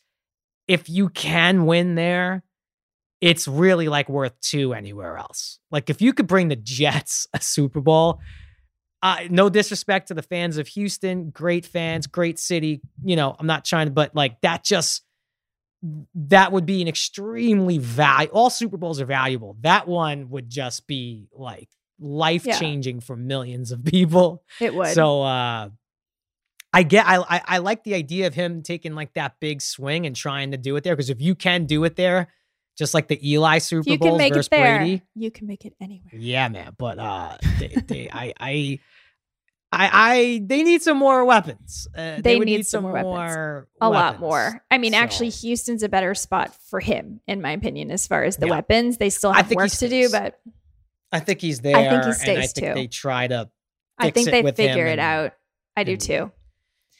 If 0.66 0.88
you 0.88 1.08
can 1.08 1.66
win 1.66 1.94
there, 1.94 2.44
it's 3.20 3.48
really 3.48 3.88
like 3.88 4.08
worth 4.08 4.38
two 4.40 4.72
anywhere 4.72 5.18
else. 5.18 5.58
Like 5.70 5.90
if 5.90 6.00
you 6.00 6.12
could 6.12 6.26
bring 6.26 6.48
the 6.48 6.56
Jets 6.56 7.26
a 7.34 7.40
Super 7.40 7.80
Bowl, 7.80 8.20
uh, 9.02 9.18
no 9.30 9.48
disrespect 9.48 10.08
to 10.08 10.14
the 10.14 10.22
fans 10.22 10.58
of 10.58 10.66
Houston, 10.68 11.30
great 11.30 11.64
fans, 11.64 12.06
great 12.06 12.38
city. 12.38 12.80
You 13.04 13.16
know, 13.16 13.34
I'm 13.38 13.46
not 13.46 13.64
trying 13.64 13.86
to, 13.86 13.92
but 13.92 14.14
like 14.14 14.40
that 14.40 14.64
just 14.64 15.02
that 16.14 16.50
would 16.50 16.66
be 16.66 16.82
an 16.82 16.88
extremely 16.88 17.78
value. 17.78 18.28
All 18.32 18.50
Super 18.50 18.76
Bowls 18.76 19.00
are 19.00 19.06
valuable. 19.06 19.56
That 19.60 19.86
one 19.86 20.30
would 20.30 20.50
just 20.50 20.86
be 20.88 21.28
like 21.32 21.68
life 22.00 22.44
changing 22.58 23.00
for 23.00 23.16
millions 23.16 23.70
of 23.70 23.84
people. 23.84 24.42
it 24.60 24.74
would. 24.74 24.88
So 24.88 25.22
uh 25.22 25.70
I 26.72 26.82
get 26.82 27.06
I, 27.06 27.16
I 27.18 27.42
I 27.46 27.58
like 27.58 27.84
the 27.84 27.94
idea 27.94 28.26
of 28.26 28.34
him 28.34 28.62
taking 28.62 28.94
like 28.94 29.14
that 29.14 29.36
big 29.40 29.62
swing 29.62 30.04
and 30.06 30.14
trying 30.14 30.50
to 30.50 30.56
do 30.56 30.74
it 30.76 30.84
there 30.84 30.94
because 30.94 31.10
if 31.10 31.20
you 31.20 31.34
can 31.34 31.64
do 31.66 31.84
it 31.84 31.96
there, 31.96 32.28
just 32.78 32.94
like 32.94 33.08
the 33.08 33.18
Eli 33.32 33.58
Super 33.58 33.90
you 33.90 33.98
Bowls 33.98 34.10
can 34.12 34.18
make 34.18 34.32
versus 34.34 34.46
it 34.46 34.50
there, 34.50 34.78
Brady, 34.78 35.02
you 35.14 35.30
can 35.30 35.46
make 35.46 35.64
it 35.64 35.74
anywhere. 35.80 36.10
yeah, 36.14 36.48
man. 36.48 36.74
But 36.78 36.98
uh, 36.98 37.36
they, 37.58 37.68
they 37.86 38.08
I 38.12 38.32
I. 38.40 38.78
I, 39.70 39.90
I 39.92 40.42
they 40.46 40.62
need 40.62 40.80
some 40.80 40.96
more 40.96 41.26
weapons. 41.26 41.86
Uh, 41.94 42.22
They 42.22 42.36
would 42.38 42.46
need 42.46 42.66
some 42.66 42.84
more 42.84 42.92
weapons. 42.92 43.06
more 43.10 43.68
a 43.82 43.90
lot 43.90 44.18
more. 44.18 44.64
I 44.70 44.78
mean, 44.78 44.94
actually, 44.94 45.28
Houston's 45.28 45.82
a 45.82 45.90
better 45.90 46.14
spot 46.14 46.56
for 46.70 46.80
him, 46.80 47.20
in 47.26 47.42
my 47.42 47.50
opinion, 47.50 47.90
as 47.90 48.06
far 48.06 48.24
as 48.24 48.38
the 48.38 48.46
Yeah. 48.46 48.52
weapons. 48.52 48.96
They 48.96 49.10
still 49.10 49.28
I 49.30 49.42
have 49.42 49.50
work 49.50 49.68
to 49.70 49.88
do, 49.90 50.08
but 50.08 50.40
I 51.12 51.20
think 51.20 51.42
he's 51.42 51.60
there. 51.60 51.76
I 51.76 51.80
think 51.80 51.90
he 51.90 51.96
and 51.96 52.04
I 52.08 52.12
stays, 52.12 52.52
think 52.54 52.66
too. 52.68 52.74
they 52.74 52.86
try 52.86 53.26
to 53.26 53.50
I 53.98 54.08
think 54.10 54.30
they 54.30 54.42
figure 54.52 54.86
it 54.86 54.92
and- 54.92 55.00
out. 55.00 55.32
I 55.76 55.84
do 55.84 55.92
and- 55.92 56.00
too. 56.00 56.32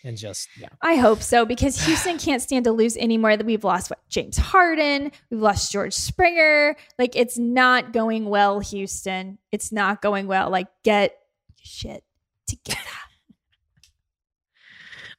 And 0.04 0.16
just 0.16 0.48
yeah. 0.58 0.68
I 0.82 0.96
hope 0.96 1.22
so 1.22 1.44
because 1.44 1.84
Houston 1.86 2.18
can't 2.18 2.42
stand 2.42 2.64
to 2.64 2.72
lose 2.72 2.96
anymore. 2.96 3.36
That 3.36 3.46
we've 3.46 3.64
lost 3.64 3.90
what 3.90 4.00
James 4.08 4.36
Harden, 4.36 5.12
we've 5.30 5.40
lost 5.40 5.72
George 5.72 5.94
Springer. 5.94 6.76
Like 6.98 7.16
it's 7.16 7.38
not 7.38 7.92
going 7.92 8.26
well, 8.26 8.60
Houston. 8.60 9.38
It's 9.52 9.72
not 9.72 10.02
going 10.02 10.26
well. 10.26 10.50
Like 10.50 10.68
get 10.84 11.16
shit 11.60 12.04
together. 12.46 12.80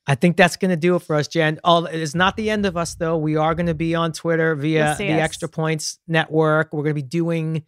I 0.07 0.15
think 0.15 0.37
that's 0.37 0.55
going 0.55 0.71
to 0.71 0.77
do 0.77 0.95
it 0.95 1.03
for 1.03 1.15
us, 1.15 1.27
Jen. 1.27 1.59
Oh, 1.63 1.85
it's 1.85 2.15
not 2.15 2.35
the 2.35 2.49
end 2.49 2.65
of 2.65 2.75
us, 2.75 2.95
though. 2.95 3.15
We 3.15 3.35
are 3.35 3.53
going 3.53 3.67
to 3.67 3.75
be 3.75 3.93
on 3.93 4.11
Twitter 4.11 4.55
via 4.55 4.95
the. 4.97 5.05
Extra 5.05 5.47
Points 5.47 5.99
Network. 6.07 6.73
We're 6.73 6.81
going 6.81 6.95
to 6.95 7.01
be 7.01 7.07
doing 7.07 7.63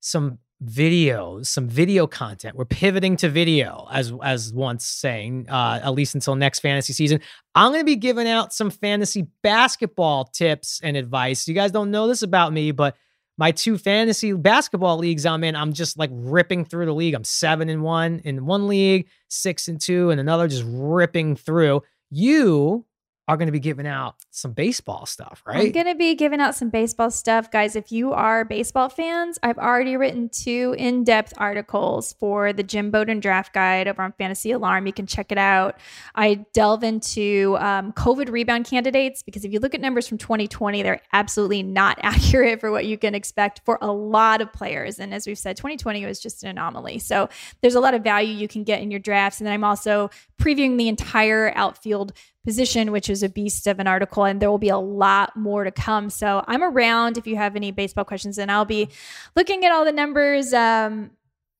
some 0.00 0.38
videos, 0.64 1.46
some 1.46 1.68
video 1.68 2.06
content. 2.06 2.56
We're 2.56 2.64
pivoting 2.64 3.16
to 3.18 3.28
video, 3.28 3.86
as 3.92 4.12
as 4.22 4.52
once 4.52 4.86
saying, 4.86 5.48
uh, 5.48 5.80
at 5.82 5.90
least 5.90 6.14
until 6.14 6.34
next 6.34 6.60
fantasy 6.60 6.92
season. 6.92 7.20
I'm 7.54 7.72
going 7.72 7.82
to 7.82 7.86
be 7.86 7.96
giving 7.96 8.26
out 8.26 8.54
some 8.54 8.70
fantasy 8.70 9.26
basketball 9.42 10.24
tips 10.24 10.80
and 10.82 10.96
advice. 10.96 11.46
You 11.46 11.54
guys 11.54 11.72
don't 11.72 11.90
know 11.90 12.08
this 12.08 12.22
about 12.22 12.52
me, 12.52 12.70
but 12.70 12.96
my 13.38 13.50
two 13.50 13.76
fantasy 13.76 14.32
basketball 14.32 14.96
leagues 14.96 15.26
I'm 15.26 15.44
in, 15.44 15.54
I'm 15.56 15.74
just 15.74 15.98
like 15.98 16.10
ripping 16.12 16.64
through 16.64 16.86
the 16.86 16.94
league. 16.94 17.14
I'm 17.14 17.24
seven 17.24 17.68
and 17.68 17.82
one 17.82 18.20
in 18.24 18.46
one 18.46 18.66
league, 18.66 19.08
six 19.28 19.68
and 19.68 19.78
two 19.78 20.10
in 20.10 20.18
another, 20.18 20.48
just 20.48 20.64
ripping 20.66 21.36
through. 21.36 21.82
You 22.10 22.85
are 23.28 23.36
going 23.36 23.46
to 23.46 23.52
be 23.52 23.60
giving 23.60 23.86
out 23.86 24.14
some 24.30 24.52
baseball 24.52 25.04
stuff, 25.04 25.42
right? 25.44 25.66
I'm 25.66 25.72
going 25.72 25.86
to 25.86 25.96
be 25.96 26.14
giving 26.14 26.40
out 26.40 26.54
some 26.54 26.70
baseball 26.70 27.10
stuff. 27.10 27.50
Guys, 27.50 27.74
if 27.74 27.90
you 27.90 28.12
are 28.12 28.44
baseball 28.44 28.88
fans, 28.88 29.36
I've 29.42 29.58
already 29.58 29.96
written 29.96 30.28
two 30.28 30.76
in 30.78 31.02
depth 31.02 31.34
articles 31.36 32.12
for 32.20 32.52
the 32.52 32.62
Jim 32.62 32.92
Bowden 32.92 33.18
draft 33.18 33.52
guide 33.52 33.88
over 33.88 34.00
on 34.00 34.12
Fantasy 34.12 34.52
Alarm. 34.52 34.86
You 34.86 34.92
can 34.92 35.06
check 35.06 35.32
it 35.32 35.38
out. 35.38 35.76
I 36.14 36.46
delve 36.52 36.84
into 36.84 37.56
um, 37.58 37.92
COVID 37.92 38.30
rebound 38.30 38.66
candidates 38.66 39.22
because 39.22 39.44
if 39.44 39.52
you 39.52 39.58
look 39.58 39.74
at 39.74 39.80
numbers 39.80 40.06
from 40.06 40.18
2020, 40.18 40.82
they're 40.84 41.00
absolutely 41.12 41.64
not 41.64 41.98
accurate 42.02 42.60
for 42.60 42.70
what 42.70 42.86
you 42.86 42.96
can 42.96 43.16
expect 43.16 43.60
for 43.64 43.76
a 43.82 43.90
lot 43.90 44.40
of 44.40 44.52
players. 44.52 45.00
And 45.00 45.12
as 45.12 45.26
we've 45.26 45.38
said, 45.38 45.56
2020 45.56 46.06
was 46.06 46.20
just 46.20 46.44
an 46.44 46.50
anomaly. 46.50 47.00
So 47.00 47.28
there's 47.60 47.74
a 47.74 47.80
lot 47.80 47.94
of 47.94 48.04
value 48.04 48.32
you 48.32 48.46
can 48.46 48.62
get 48.62 48.80
in 48.80 48.92
your 48.92 49.00
drafts. 49.00 49.40
And 49.40 49.46
then 49.46 49.54
I'm 49.54 49.64
also 49.64 50.10
previewing 50.40 50.78
the 50.78 50.88
entire 50.88 51.52
outfield 51.56 52.12
position, 52.46 52.92
which 52.92 53.10
is 53.10 53.22
a 53.22 53.28
beast 53.28 53.66
of 53.66 53.80
an 53.80 53.86
article, 53.86 54.24
and 54.24 54.40
there 54.40 54.50
will 54.50 54.56
be 54.56 54.70
a 54.70 54.78
lot 54.78 55.36
more 55.36 55.64
to 55.64 55.70
come. 55.70 56.08
So 56.08 56.42
I'm 56.46 56.62
around 56.62 57.18
if 57.18 57.26
you 57.26 57.36
have 57.36 57.56
any 57.56 57.72
baseball 57.72 58.04
questions, 58.04 58.38
and 58.38 58.50
I'll 58.50 58.64
be 58.64 58.88
looking 59.34 59.64
at 59.64 59.72
all 59.72 59.84
the 59.84 59.92
numbers. 59.92 60.54
Um, 60.54 61.10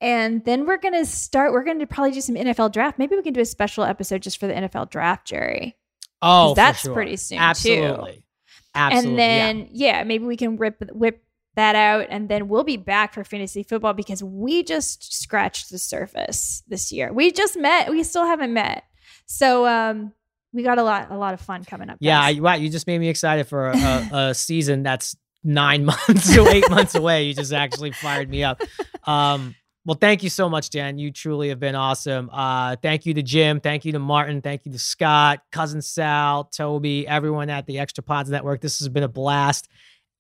and 0.01 0.45
then 0.45 0.65
we're 0.65 0.79
gonna 0.79 1.05
start. 1.05 1.53
We're 1.53 1.65
gonna 1.65 1.87
probably 1.87 2.13
do 2.13 2.21
some 2.21 2.37
NFL 2.37 2.73
draft. 2.73 2.99
Maybe 2.99 3.17
we 3.17 3.23
can 3.23 3.35
do 3.35 3.41
a 3.41 3.47
special 3.47 3.85
episode 3.85 4.23
just 4.23 4.39
for 4.39 4.47
the 4.47 4.55
NFL 4.55 4.91
draft, 4.91 5.27
Jerry. 5.27 5.77
oh, 6.23 6.55
that's 6.55 6.81
sure. 6.81 6.95
pretty 6.95 7.17
soon, 7.17 7.39
too. 7.39 7.43
Absolutely. 7.45 8.23
Absolutely. 8.75 9.11
and 9.11 9.19
then 9.19 9.69
yeah. 9.73 10.05
maybe 10.05 10.25
we 10.25 10.37
can 10.37 10.57
rip 10.57 10.83
whip 10.93 11.23
that 11.57 11.75
out. 11.75 12.07
And 12.11 12.29
then 12.29 12.49
we'll 12.49 12.65
be 12.65 12.77
back 12.77 13.13
for 13.13 13.25
fantasy 13.25 13.63
football 13.65 13.95
because 13.95 14.23
we 14.23 14.63
just 14.63 15.21
scratched 15.21 15.71
the 15.71 15.79
surface 15.79 16.63
this 16.69 16.93
year. 16.93 17.13
We 17.13 17.33
just 17.33 17.57
met, 17.57 17.91
we 17.91 18.05
still 18.05 18.27
haven't 18.27 18.53
met. 18.53 18.85
So, 19.25 19.67
um, 19.67 20.13
we 20.57 20.63
got 20.65 20.79
a 20.79 20.83
lot, 20.83 21.11
a 21.11 21.17
lot 21.17 21.35
of 21.35 21.41
fun 21.41 21.65
coming 21.65 21.89
up. 21.91 21.99
Yeah, 22.01 22.21
guys. 22.33 22.41
wow, 22.41 22.55
you 22.55 22.69
just 22.71 22.87
made 22.87 22.99
me 22.99 23.09
excited 23.09 23.47
for 23.47 23.69
a, 23.69 23.77
a, 23.77 24.09
a 24.31 24.35
season 24.35 24.83
that's 24.83 25.15
nine 25.45 25.85
months 26.09 26.35
to 26.35 26.49
eight 26.49 26.69
months 26.71 26.95
away. 26.97 27.25
You 27.25 27.35
just 27.35 27.53
actually 27.53 27.93
fired 27.93 28.29
me 28.29 28.43
up. 28.43 28.61
Um, 29.05 29.55
well, 29.85 29.97
thank 30.01 30.25
you 30.25 30.31
so 30.31 30.49
much, 30.49 30.71
Jen. 30.71 30.99
You 30.99 31.13
truly 31.13 31.51
have 31.51 31.61
been 31.61 31.77
awesome. 31.77 32.29
Uh, 32.33 32.75
thank 32.83 33.07
you 33.07 33.15
to 33.15 33.23
Jim. 33.23 33.61
Thank 33.61 33.85
you 33.85 33.93
to 33.93 34.01
Martin. 34.01 34.43
Thank 34.43 34.67
you 34.67 34.73
to 34.73 34.79
Scott, 34.81 35.43
cousin 35.53 35.81
Sal, 35.81 36.45
Toby, 36.45 37.07
everyone 37.07 37.51
at 37.51 37.67
the 37.67 37.79
Extra 37.79 38.03
Pods 38.03 38.29
Network. 38.29 38.61
This 38.61 38.81
has 38.81 38.89
been 38.89 39.05
a 39.05 39.09
blast. 39.09 39.69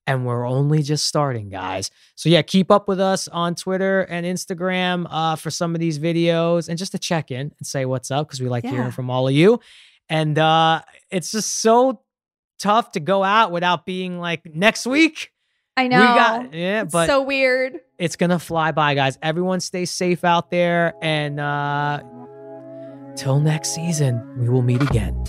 And 0.08 0.24
we're 0.24 0.46
only 0.46 0.82
just 0.84 1.06
starting, 1.06 1.48
guys. 1.48 1.90
So, 2.14 2.28
yeah, 2.28 2.42
keep 2.42 2.70
up 2.70 2.86
with 2.86 3.00
us 3.00 3.26
on 3.26 3.56
Twitter 3.56 4.02
and 4.02 4.24
Instagram 4.24 5.04
uh, 5.10 5.34
for 5.34 5.50
some 5.50 5.74
of 5.74 5.80
these 5.80 5.98
videos 5.98 6.68
and 6.68 6.78
just 6.78 6.92
to 6.92 6.98
check 7.00 7.32
in 7.32 7.40
and 7.58 7.66
say 7.66 7.86
what's 7.86 8.12
up 8.12 8.28
because 8.28 8.40
we 8.40 8.48
like 8.48 8.62
Yeah. 8.62 8.70
hearing 8.70 8.92
from 8.92 9.10
all 9.10 9.26
of 9.26 9.34
you. 9.34 9.58
And 10.08 10.38
uh, 10.38 10.82
it's 11.10 11.32
just 11.32 11.60
so 11.60 12.00
tough 12.58 12.92
to 12.92 13.00
go 13.00 13.22
out 13.22 13.52
without 13.52 13.86
being 13.86 14.18
like 14.18 14.42
next 14.46 14.86
week. 14.86 15.32
I 15.76 15.88
know. 15.88 16.00
We 16.00 16.06
got 16.06 16.54
yeah, 16.54 16.82
it's 16.82 16.92
but 16.92 17.06
so 17.06 17.22
weird. 17.22 17.80
It's 17.98 18.16
gonna 18.16 18.38
fly 18.38 18.72
by, 18.72 18.94
guys. 18.94 19.18
Everyone 19.20 19.60
stay 19.60 19.84
safe 19.84 20.24
out 20.24 20.50
there 20.50 20.94
and 21.02 21.38
uh 21.38 22.00
till 23.16 23.40
next 23.40 23.74
season, 23.74 24.38
we 24.38 24.48
will 24.48 24.62
meet 24.62 24.82
again. 24.82 25.24